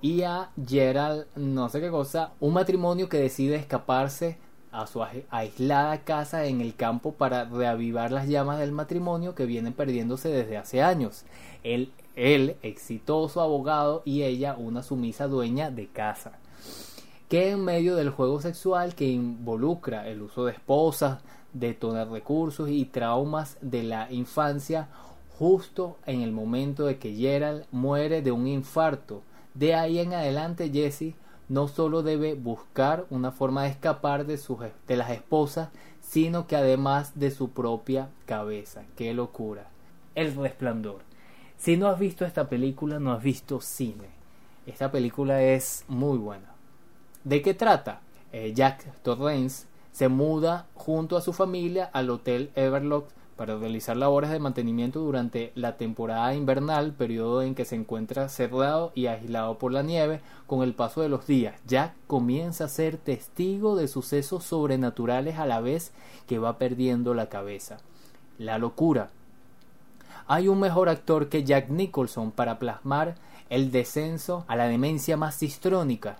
y 0.00 0.22
a 0.22 0.50
Gerald, 0.66 1.26
no 1.36 1.68
sé 1.68 1.80
qué 1.80 1.90
cosa, 1.90 2.32
un 2.40 2.54
matrimonio 2.54 3.08
que 3.08 3.18
decide 3.18 3.56
escaparse 3.56 4.38
a 4.70 4.86
su 4.86 5.02
aislada 5.30 5.98
casa 6.04 6.44
en 6.44 6.60
el 6.60 6.74
campo 6.74 7.12
para 7.12 7.44
reavivar 7.44 8.12
las 8.12 8.28
llamas 8.28 8.58
del 8.58 8.72
matrimonio 8.72 9.34
que 9.34 9.46
vienen 9.46 9.72
perdiéndose 9.72 10.28
desde 10.28 10.56
hace 10.56 10.82
años. 10.82 11.24
Él, 11.64 11.92
él, 12.16 12.56
exitoso 12.62 13.40
abogado, 13.40 14.02
y 14.04 14.22
ella, 14.22 14.54
una 14.56 14.82
sumisa 14.82 15.26
dueña 15.26 15.70
de 15.70 15.88
casa. 15.88 16.32
Que 17.28 17.50
en 17.50 17.62
medio 17.62 17.94
del 17.94 18.08
juego 18.08 18.40
sexual 18.40 18.94
que 18.94 19.06
involucra 19.06 20.08
el 20.08 20.22
uso 20.22 20.46
de 20.46 20.52
esposas, 20.52 21.20
detona 21.52 22.06
recursos 22.06 22.70
y 22.70 22.86
traumas 22.86 23.58
de 23.60 23.82
la 23.82 24.10
infancia, 24.10 24.88
justo 25.38 25.98
en 26.06 26.22
el 26.22 26.32
momento 26.32 26.86
de 26.86 26.98
que 26.98 27.14
Gerald 27.14 27.66
muere 27.70 28.22
de 28.22 28.32
un 28.32 28.46
infarto. 28.46 29.22
De 29.52 29.74
ahí 29.74 29.98
en 29.98 30.14
adelante 30.14 30.70
Jesse 30.72 31.14
no 31.48 31.68
solo 31.68 32.02
debe 32.02 32.34
buscar 32.34 33.06
una 33.10 33.30
forma 33.30 33.64
de 33.64 33.70
escapar 33.70 34.26
de, 34.26 34.40
de 34.86 34.96
las 34.96 35.10
esposas, 35.10 35.68
sino 36.00 36.46
que 36.46 36.56
además 36.56 37.18
de 37.18 37.30
su 37.30 37.50
propia 37.50 38.08
cabeza. 38.24 38.84
¡Qué 38.96 39.12
locura! 39.12 39.68
El 40.14 40.34
resplandor. 40.34 41.02
Si 41.58 41.76
no 41.76 41.88
has 41.88 41.98
visto 41.98 42.24
esta 42.24 42.48
película, 42.48 42.98
no 42.98 43.12
has 43.12 43.22
visto 43.22 43.60
cine. 43.60 44.08
Esta 44.66 44.90
película 44.90 45.42
es 45.42 45.84
muy 45.88 46.18
buena. 46.18 46.57
¿De 47.24 47.42
qué 47.42 47.54
trata? 47.54 48.00
Eh, 48.32 48.52
Jack 48.54 48.84
Torrance 49.02 49.66
se 49.92 50.08
muda 50.08 50.66
junto 50.74 51.16
a 51.16 51.20
su 51.20 51.32
familia 51.32 51.90
al 51.92 52.10
Hotel 52.10 52.50
Everlock 52.54 53.08
para 53.38 53.56
realizar 53.56 53.96
labores 53.96 54.30
de 54.30 54.40
mantenimiento 54.40 55.00
durante 55.00 55.52
la 55.54 55.76
temporada 55.76 56.34
invernal, 56.34 56.92
periodo 56.92 57.42
en 57.42 57.54
que 57.54 57.64
se 57.64 57.76
encuentra 57.76 58.28
cerrado 58.28 58.90
y 58.96 59.06
aislado 59.06 59.58
por 59.58 59.72
la 59.72 59.82
nieve. 59.82 60.20
Con 60.46 60.62
el 60.62 60.74
paso 60.74 61.02
de 61.02 61.08
los 61.08 61.26
días, 61.26 61.54
Jack 61.66 61.94
comienza 62.08 62.64
a 62.64 62.68
ser 62.68 62.96
testigo 62.96 63.76
de 63.76 63.86
sucesos 63.86 64.44
sobrenaturales 64.44 65.38
a 65.38 65.46
la 65.46 65.60
vez 65.60 65.92
que 66.26 66.38
va 66.38 66.58
perdiendo 66.58 67.14
la 67.14 67.28
cabeza. 67.28 67.78
La 68.38 68.58
locura. 68.58 69.10
Hay 70.26 70.48
un 70.48 70.58
mejor 70.58 70.88
actor 70.88 71.28
que 71.28 71.44
Jack 71.44 71.70
Nicholson 71.70 72.32
para 72.32 72.58
plasmar 72.58 73.14
el 73.50 73.70
descenso 73.70 74.44
a 74.48 74.56
la 74.56 74.66
demencia 74.66 75.16
más 75.16 75.42
histrónica. 75.42 76.18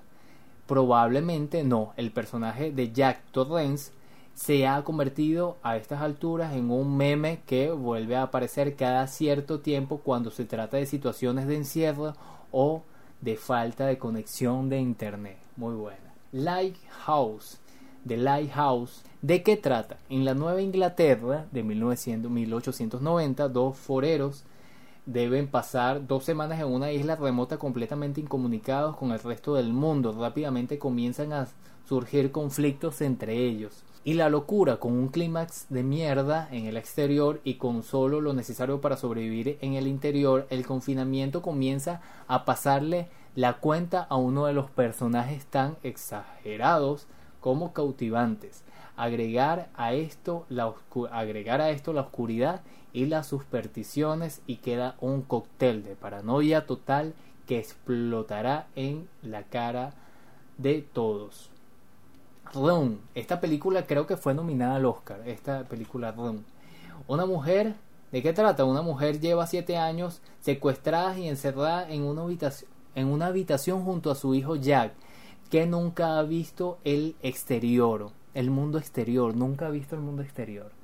Probablemente 0.69 1.65
no, 1.65 1.95
el 1.97 2.13
personaje 2.13 2.71
de 2.71 2.93
Jack 2.93 3.23
Torrance 3.33 3.91
se 4.35 4.67
ha 4.67 4.85
convertido 4.85 5.57
a 5.63 5.79
estas 5.79 6.03
alturas 6.03 6.53
en 6.53 6.71
un 6.71 6.95
meme 6.95 7.41
que 7.47 7.73
vuelve 7.73 8.17
a 8.17 8.25
aparecer 8.25 8.77
cada 8.77 9.07
cierto 9.07 9.61
tiempo 9.61 10.03
cuando 10.05 10.31
se 10.31 10.45
trata 10.45 10.77
de 10.77 10.85
situaciones 10.85 11.47
de 11.47 11.57
encierro 11.57 12.13
o 12.53 12.83
de 13.23 13.37
falta 13.37 13.87
de 13.87 13.97
conexión 13.97 14.69
de 14.69 14.79
internet. 14.79 15.39
Muy 15.57 15.75
buena. 15.75 16.13
Lighthouse. 16.33 17.59
The 18.07 18.19
Lighthouse. 18.19 19.03
¿De 19.23 19.43
qué 19.43 19.57
trata? 19.57 19.97
En 20.11 20.27
la 20.27 20.35
Nueva 20.35 20.61
Inglaterra 20.61 21.47
de 21.51 21.63
1900, 21.63 22.31
1890, 22.31 23.49
dos 23.49 23.75
foreros 23.75 24.45
deben 25.09 25.49
pasar 25.49 26.07
dos 26.07 26.25
semanas 26.25 26.61
en 26.61 26.67
una 26.67 26.93
isla 26.93 27.17
remota 27.17 27.57
completamente 27.57 28.21
incomunicados 28.21 28.95
con 28.97 29.13
el 29.13 29.19
resto 29.19 29.55
del 29.55 29.73
mundo. 29.73 30.13
Rápidamente 30.13 30.79
comienzan 30.79 31.33
a 31.33 31.49
surgir 31.89 32.31
conflictos 32.31 33.01
entre 33.01 33.35
ellos 33.35 33.85
y 34.05 34.15
la 34.15 34.29
locura 34.29 34.77
con 34.77 34.93
un 34.93 35.09
clímax 35.09 35.67
de 35.71 35.83
mierda 35.83 36.47
en 36.53 36.67
el 36.67 36.77
exterior 36.77 37.41
y 37.43 37.55
con 37.55 37.83
solo 37.83 38.21
lo 38.21 38.35
necesario 38.35 38.83
para 38.83 38.99
sobrevivir 38.99 39.59
en 39.63 39.75
el 39.75 39.87
interior, 39.87 40.47
el 40.51 40.67
confinamiento 40.67 41.41
comienza 41.41 42.03
a 42.27 42.45
pasarle 42.45 43.09
la 43.35 43.55
cuenta 43.55 44.03
a 44.03 44.17
uno 44.17 44.45
de 44.45 44.53
los 44.53 44.71
personajes 44.71 45.47
tan 45.47 45.77
exagerados 45.83 47.07
como 47.41 47.73
cautivantes. 47.73 48.63
Agregar 48.97 49.69
a 49.75 49.95
esto 49.95 50.45
la, 50.49 50.73
agregar 51.13 51.61
a 51.61 51.71
esto 51.71 51.93
la 51.93 52.03
oscuridad 52.03 52.63
y 52.99 53.07
las 53.07 53.29
supersticiones 53.29 54.43
y 54.49 54.57
queda 54.57 54.97
un 55.01 55.23
cóctel 55.23 55.85
de 55.85 55.95
paranoia 55.95 56.67
total 56.67 57.15
que 57.47 57.61
explotará 57.61 58.67
en 58.75 59.09
la 59.23 59.45
cara 59.45 59.93
de 60.57 60.83
todos. 60.83 61.49
Run. 62.53 63.01
Esta 63.15 63.41
película 63.41 63.87
creo 63.87 64.09
que 64.09 64.17
fue 64.17 64.35
nominada 64.35 64.75
al 64.75 64.87
Oscar. 64.87 65.23
Esta 65.29 65.63
película 65.63 66.11
Run. 66.11 66.45
Una 67.07 67.25
mujer, 67.25 67.77
¿de 68.11 68.21
qué 68.21 68.33
trata? 68.33 68.65
Una 68.65 68.83
mujer 68.83 69.21
lleva 69.21 69.47
siete 69.47 69.77
años 69.77 70.21
secuestrada 70.41 71.17
y 71.17 71.29
encerrada 71.29 71.89
en 71.89 72.03
una 72.03 72.23
habitación, 72.23 72.69
en 72.97 73.07
una 73.07 73.27
habitación 73.27 73.85
junto 73.85 74.11
a 74.11 74.17
su 74.17 74.35
hijo 74.35 74.57
Jack, 74.57 74.93
que 75.51 75.67
nunca 75.67 76.19
ha 76.19 76.25
visto 76.25 76.79
el 76.83 77.15
exterior, 77.23 78.11
el 78.35 78.51
mundo 78.51 78.77
exterior, 78.77 79.37
nunca 79.37 79.69
ha 79.69 79.71
visto 79.71 79.95
el 79.95 80.03
mundo 80.03 80.23
exterior. 80.23 80.78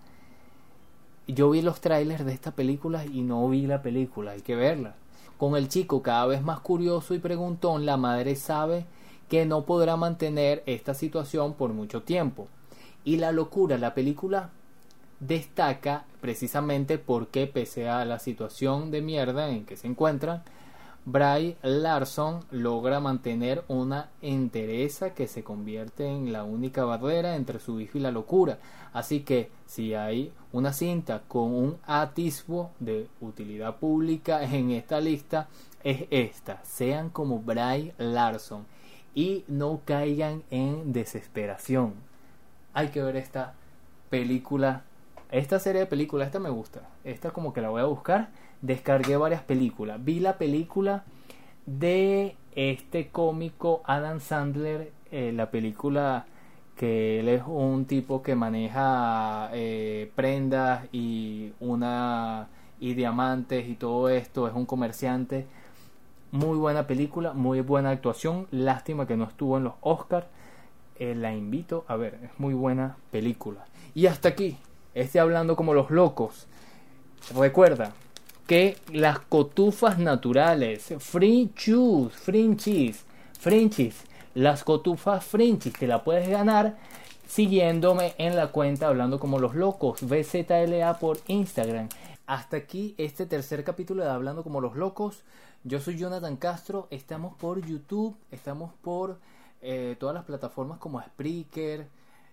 Yo 1.26 1.48
vi 1.50 1.62
los 1.62 1.80
trailers 1.80 2.24
de 2.26 2.32
esta 2.34 2.50
película 2.50 3.06
y 3.06 3.22
no 3.22 3.48
vi 3.48 3.66
la 3.66 3.80
película, 3.80 4.32
hay 4.32 4.42
que 4.42 4.56
verla. 4.56 4.94
Con 5.38 5.56
el 5.56 5.68
chico 5.68 6.02
cada 6.02 6.26
vez 6.26 6.42
más 6.42 6.60
curioso 6.60 7.14
y 7.14 7.18
preguntón, 7.18 7.86
la 7.86 7.96
madre 7.96 8.36
sabe 8.36 8.84
que 9.28 9.46
no 9.46 9.64
podrá 9.64 9.96
mantener 9.96 10.62
esta 10.66 10.92
situación 10.92 11.54
por 11.54 11.72
mucho 11.72 12.02
tiempo. 12.02 12.46
Y 13.04 13.16
la 13.16 13.32
locura, 13.32 13.78
la 13.78 13.94
película 13.94 14.50
destaca 15.18 16.04
precisamente 16.20 16.98
porque 16.98 17.46
pese 17.46 17.88
a 17.88 18.04
la 18.04 18.18
situación 18.18 18.90
de 18.90 19.00
mierda 19.00 19.48
en 19.48 19.64
que 19.64 19.76
se 19.76 19.86
encuentran, 19.86 20.42
Bray 21.06 21.58
Larson 21.62 22.40
logra 22.50 22.98
mantener 22.98 23.62
una 23.68 24.08
entereza 24.22 25.12
que 25.12 25.28
se 25.28 25.44
convierte 25.44 26.06
en 26.06 26.32
la 26.32 26.44
única 26.44 26.84
barrera 26.84 27.36
entre 27.36 27.60
su 27.60 27.78
hijo 27.78 27.98
y 27.98 28.00
la 28.00 28.10
locura. 28.10 28.58
Así 28.94 29.20
que 29.20 29.50
si 29.66 29.94
hay 29.94 30.32
una 30.52 30.72
cinta 30.72 31.22
con 31.28 31.52
un 31.52 31.76
atisbo 31.86 32.70
de 32.80 33.08
utilidad 33.20 33.76
pública 33.76 34.42
en 34.44 34.70
esta 34.70 35.00
lista, 35.00 35.48
es 35.82 36.06
esta. 36.10 36.64
Sean 36.64 37.10
como 37.10 37.40
Bray 37.40 37.92
Larson 37.98 38.64
y 39.14 39.44
no 39.46 39.82
caigan 39.84 40.42
en 40.50 40.94
desesperación. 40.94 41.92
Hay 42.72 42.88
que 42.88 43.02
ver 43.02 43.16
esta 43.16 43.54
película 44.08 44.84
esta 45.34 45.58
serie 45.58 45.80
de 45.80 45.86
películas, 45.86 46.26
esta 46.26 46.38
me 46.38 46.48
gusta. 46.48 46.82
Esta 47.02 47.32
como 47.32 47.52
que 47.52 47.60
la 47.60 47.68
voy 47.68 47.80
a 47.80 47.86
buscar. 47.86 48.28
Descargué 48.64 49.18
varias 49.18 49.42
películas. 49.42 50.02
Vi 50.02 50.20
la 50.20 50.38
película 50.38 51.04
de 51.66 52.34
este 52.54 53.08
cómico 53.08 53.82
Adam 53.84 54.20
Sandler, 54.20 54.90
eh, 55.10 55.32
la 55.34 55.50
película 55.50 56.24
que 56.74 57.20
él 57.20 57.28
es 57.28 57.42
un 57.46 57.84
tipo 57.84 58.22
que 58.22 58.34
maneja 58.34 59.50
eh, 59.52 60.10
prendas 60.14 60.86
y 60.92 61.52
una 61.60 62.48
y 62.80 62.94
diamantes 62.94 63.68
y 63.68 63.74
todo 63.74 64.08
esto, 64.08 64.48
es 64.48 64.54
un 64.54 64.64
comerciante. 64.64 65.46
Muy 66.32 66.56
buena 66.56 66.86
película, 66.86 67.34
muy 67.34 67.60
buena 67.60 67.90
actuación. 67.90 68.46
Lástima 68.50 69.06
que 69.06 69.18
no 69.18 69.24
estuvo 69.24 69.58
en 69.58 69.64
los 69.64 69.74
Oscars. 69.82 70.26
Eh, 70.98 71.14
la 71.14 71.34
invito 71.34 71.84
a 71.86 71.96
ver, 71.96 72.18
es 72.22 72.30
muy 72.40 72.54
buena 72.54 72.96
película. 73.10 73.66
Y 73.94 74.06
hasta 74.06 74.30
aquí, 74.30 74.56
este 74.94 75.20
hablando 75.20 75.54
como 75.54 75.74
los 75.74 75.90
locos. 75.90 76.46
Recuerda 77.36 77.92
que 78.46 78.76
las 78.92 79.20
cotufas 79.20 79.98
naturales, 79.98 80.94
free 80.98 81.50
cheese, 81.54 82.12
cheese, 82.56 84.04
las 84.34 84.64
cotufas 84.64 85.24
frinchis 85.24 85.72
te 85.72 85.86
la 85.86 86.04
puedes 86.04 86.28
ganar 86.28 86.76
siguiéndome 87.26 88.14
en 88.18 88.36
la 88.36 88.48
cuenta 88.48 88.88
hablando 88.88 89.18
como 89.18 89.38
los 89.38 89.54
locos, 89.54 90.00
BZLA 90.02 90.98
por 90.98 91.18
Instagram. 91.26 91.88
Hasta 92.26 92.56
aquí 92.56 92.94
este 92.98 93.26
tercer 93.26 93.64
capítulo 93.64 94.02
de 94.02 94.10
Hablando 94.10 94.42
como 94.42 94.60
los 94.60 94.76
locos. 94.76 95.22
Yo 95.62 95.80
soy 95.80 95.96
Jonathan 95.96 96.36
Castro, 96.36 96.88
estamos 96.90 97.34
por 97.36 97.64
YouTube, 97.64 98.16
estamos 98.30 98.72
por 98.82 99.18
eh, 99.62 99.96
todas 99.98 100.14
las 100.14 100.24
plataformas 100.24 100.78
como 100.78 101.00
Spreaker, 101.00 101.86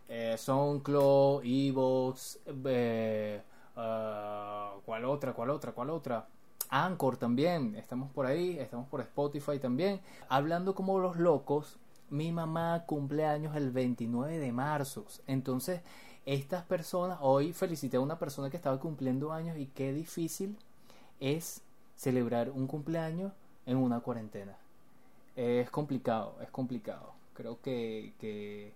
eh, 0.09 0.36
SoundCloud, 0.38 1.43
Evox, 1.45 2.39
eh, 2.66 3.41
ah, 3.76 4.74
¿cuál 4.86 5.06
otra? 5.06 5.34
¿Cuál 5.34 5.50
otra? 5.50 5.72
¿Cuál 5.72 5.90
otra? 5.90 6.28
Anchor 6.70 7.18
también, 7.18 7.76
estamos 7.76 8.10
por 8.12 8.26
ahí, 8.26 8.58
estamos 8.58 8.88
por 8.88 9.02
Spotify 9.02 9.60
también. 9.60 10.00
Hablando 10.30 10.74
como 10.74 11.00
los 11.00 11.18
locos, 11.18 11.78
mi 12.10 12.32
mamá 12.32 12.86
cumple 12.86 13.26
años 13.26 13.56
el 13.56 13.72
29 13.72 14.38
de 14.38 14.52
marzo. 14.52 15.06
Entonces, 15.28 15.82
estas 16.26 16.64
personas, 16.64 17.18
hoy 17.22 17.52
felicité 17.52 17.98
a 17.98 18.02
una 18.02 18.20
persona 18.20 18.50
que 18.50 18.58
estaba 18.58 18.80
cumpliendo 18.80 19.34
años 19.34 19.58
y 19.58 19.66
qué 19.68 19.92
difícil 19.92 20.58
es 21.20 21.62
celebrar 21.96 22.50
un 22.52 22.68
cumpleaños 22.68 23.34
en 23.66 23.78
una 23.78 24.00
cuarentena. 24.00 24.58
Es 25.36 25.70
complicado, 25.70 26.38
es 26.42 26.50
complicado. 26.52 27.14
Creo 27.34 27.62
que, 27.62 28.14
que 28.20 28.74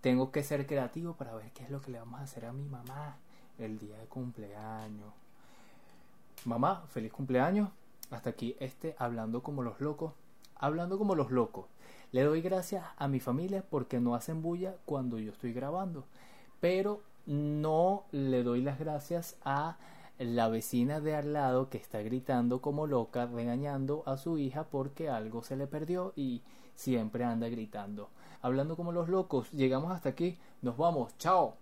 tengo 0.00 0.32
que 0.32 0.42
ser 0.42 0.66
creativo 0.66 1.14
para 1.14 1.34
ver 1.34 1.50
qué 1.52 1.62
es 1.64 1.70
lo 1.70 1.80
que 1.80 1.92
le 1.92 1.98
vamos 1.98 2.20
a 2.20 2.24
hacer 2.24 2.46
a 2.46 2.52
mi 2.52 2.68
mamá 2.68 3.16
el 3.62 3.78
día 3.78 3.96
de 3.98 4.06
cumpleaños. 4.06 5.12
Mamá, 6.44 6.84
feliz 6.88 7.12
cumpleaños. 7.12 7.68
Hasta 8.10 8.30
aquí 8.30 8.56
este 8.60 8.94
hablando 8.98 9.42
como 9.42 9.62
los 9.62 9.80
locos. 9.80 10.12
Hablando 10.56 10.98
como 10.98 11.14
los 11.14 11.30
locos. 11.30 11.66
Le 12.12 12.22
doy 12.22 12.42
gracias 12.42 12.84
a 12.96 13.08
mi 13.08 13.20
familia 13.20 13.64
porque 13.68 14.00
no 14.00 14.14
hacen 14.14 14.42
bulla 14.42 14.74
cuando 14.84 15.18
yo 15.18 15.32
estoy 15.32 15.52
grabando. 15.52 16.04
Pero 16.60 17.00
no 17.26 18.04
le 18.12 18.42
doy 18.42 18.62
las 18.62 18.78
gracias 18.78 19.36
a 19.44 19.76
la 20.18 20.48
vecina 20.48 21.00
de 21.00 21.16
al 21.16 21.32
lado 21.32 21.68
que 21.68 21.78
está 21.78 22.02
gritando 22.02 22.60
como 22.60 22.86
loca, 22.86 23.26
regañando 23.26 24.02
a 24.06 24.16
su 24.16 24.38
hija 24.38 24.64
porque 24.64 25.08
algo 25.08 25.42
se 25.42 25.56
le 25.56 25.66
perdió 25.66 26.12
y 26.16 26.42
siempre 26.74 27.24
anda 27.24 27.48
gritando. 27.48 28.10
Hablando 28.40 28.76
como 28.76 28.92
los 28.92 29.08
locos, 29.08 29.50
llegamos 29.52 29.92
hasta 29.92 30.10
aquí, 30.10 30.38
nos 30.62 30.76
vamos, 30.76 31.16
chao. 31.18 31.56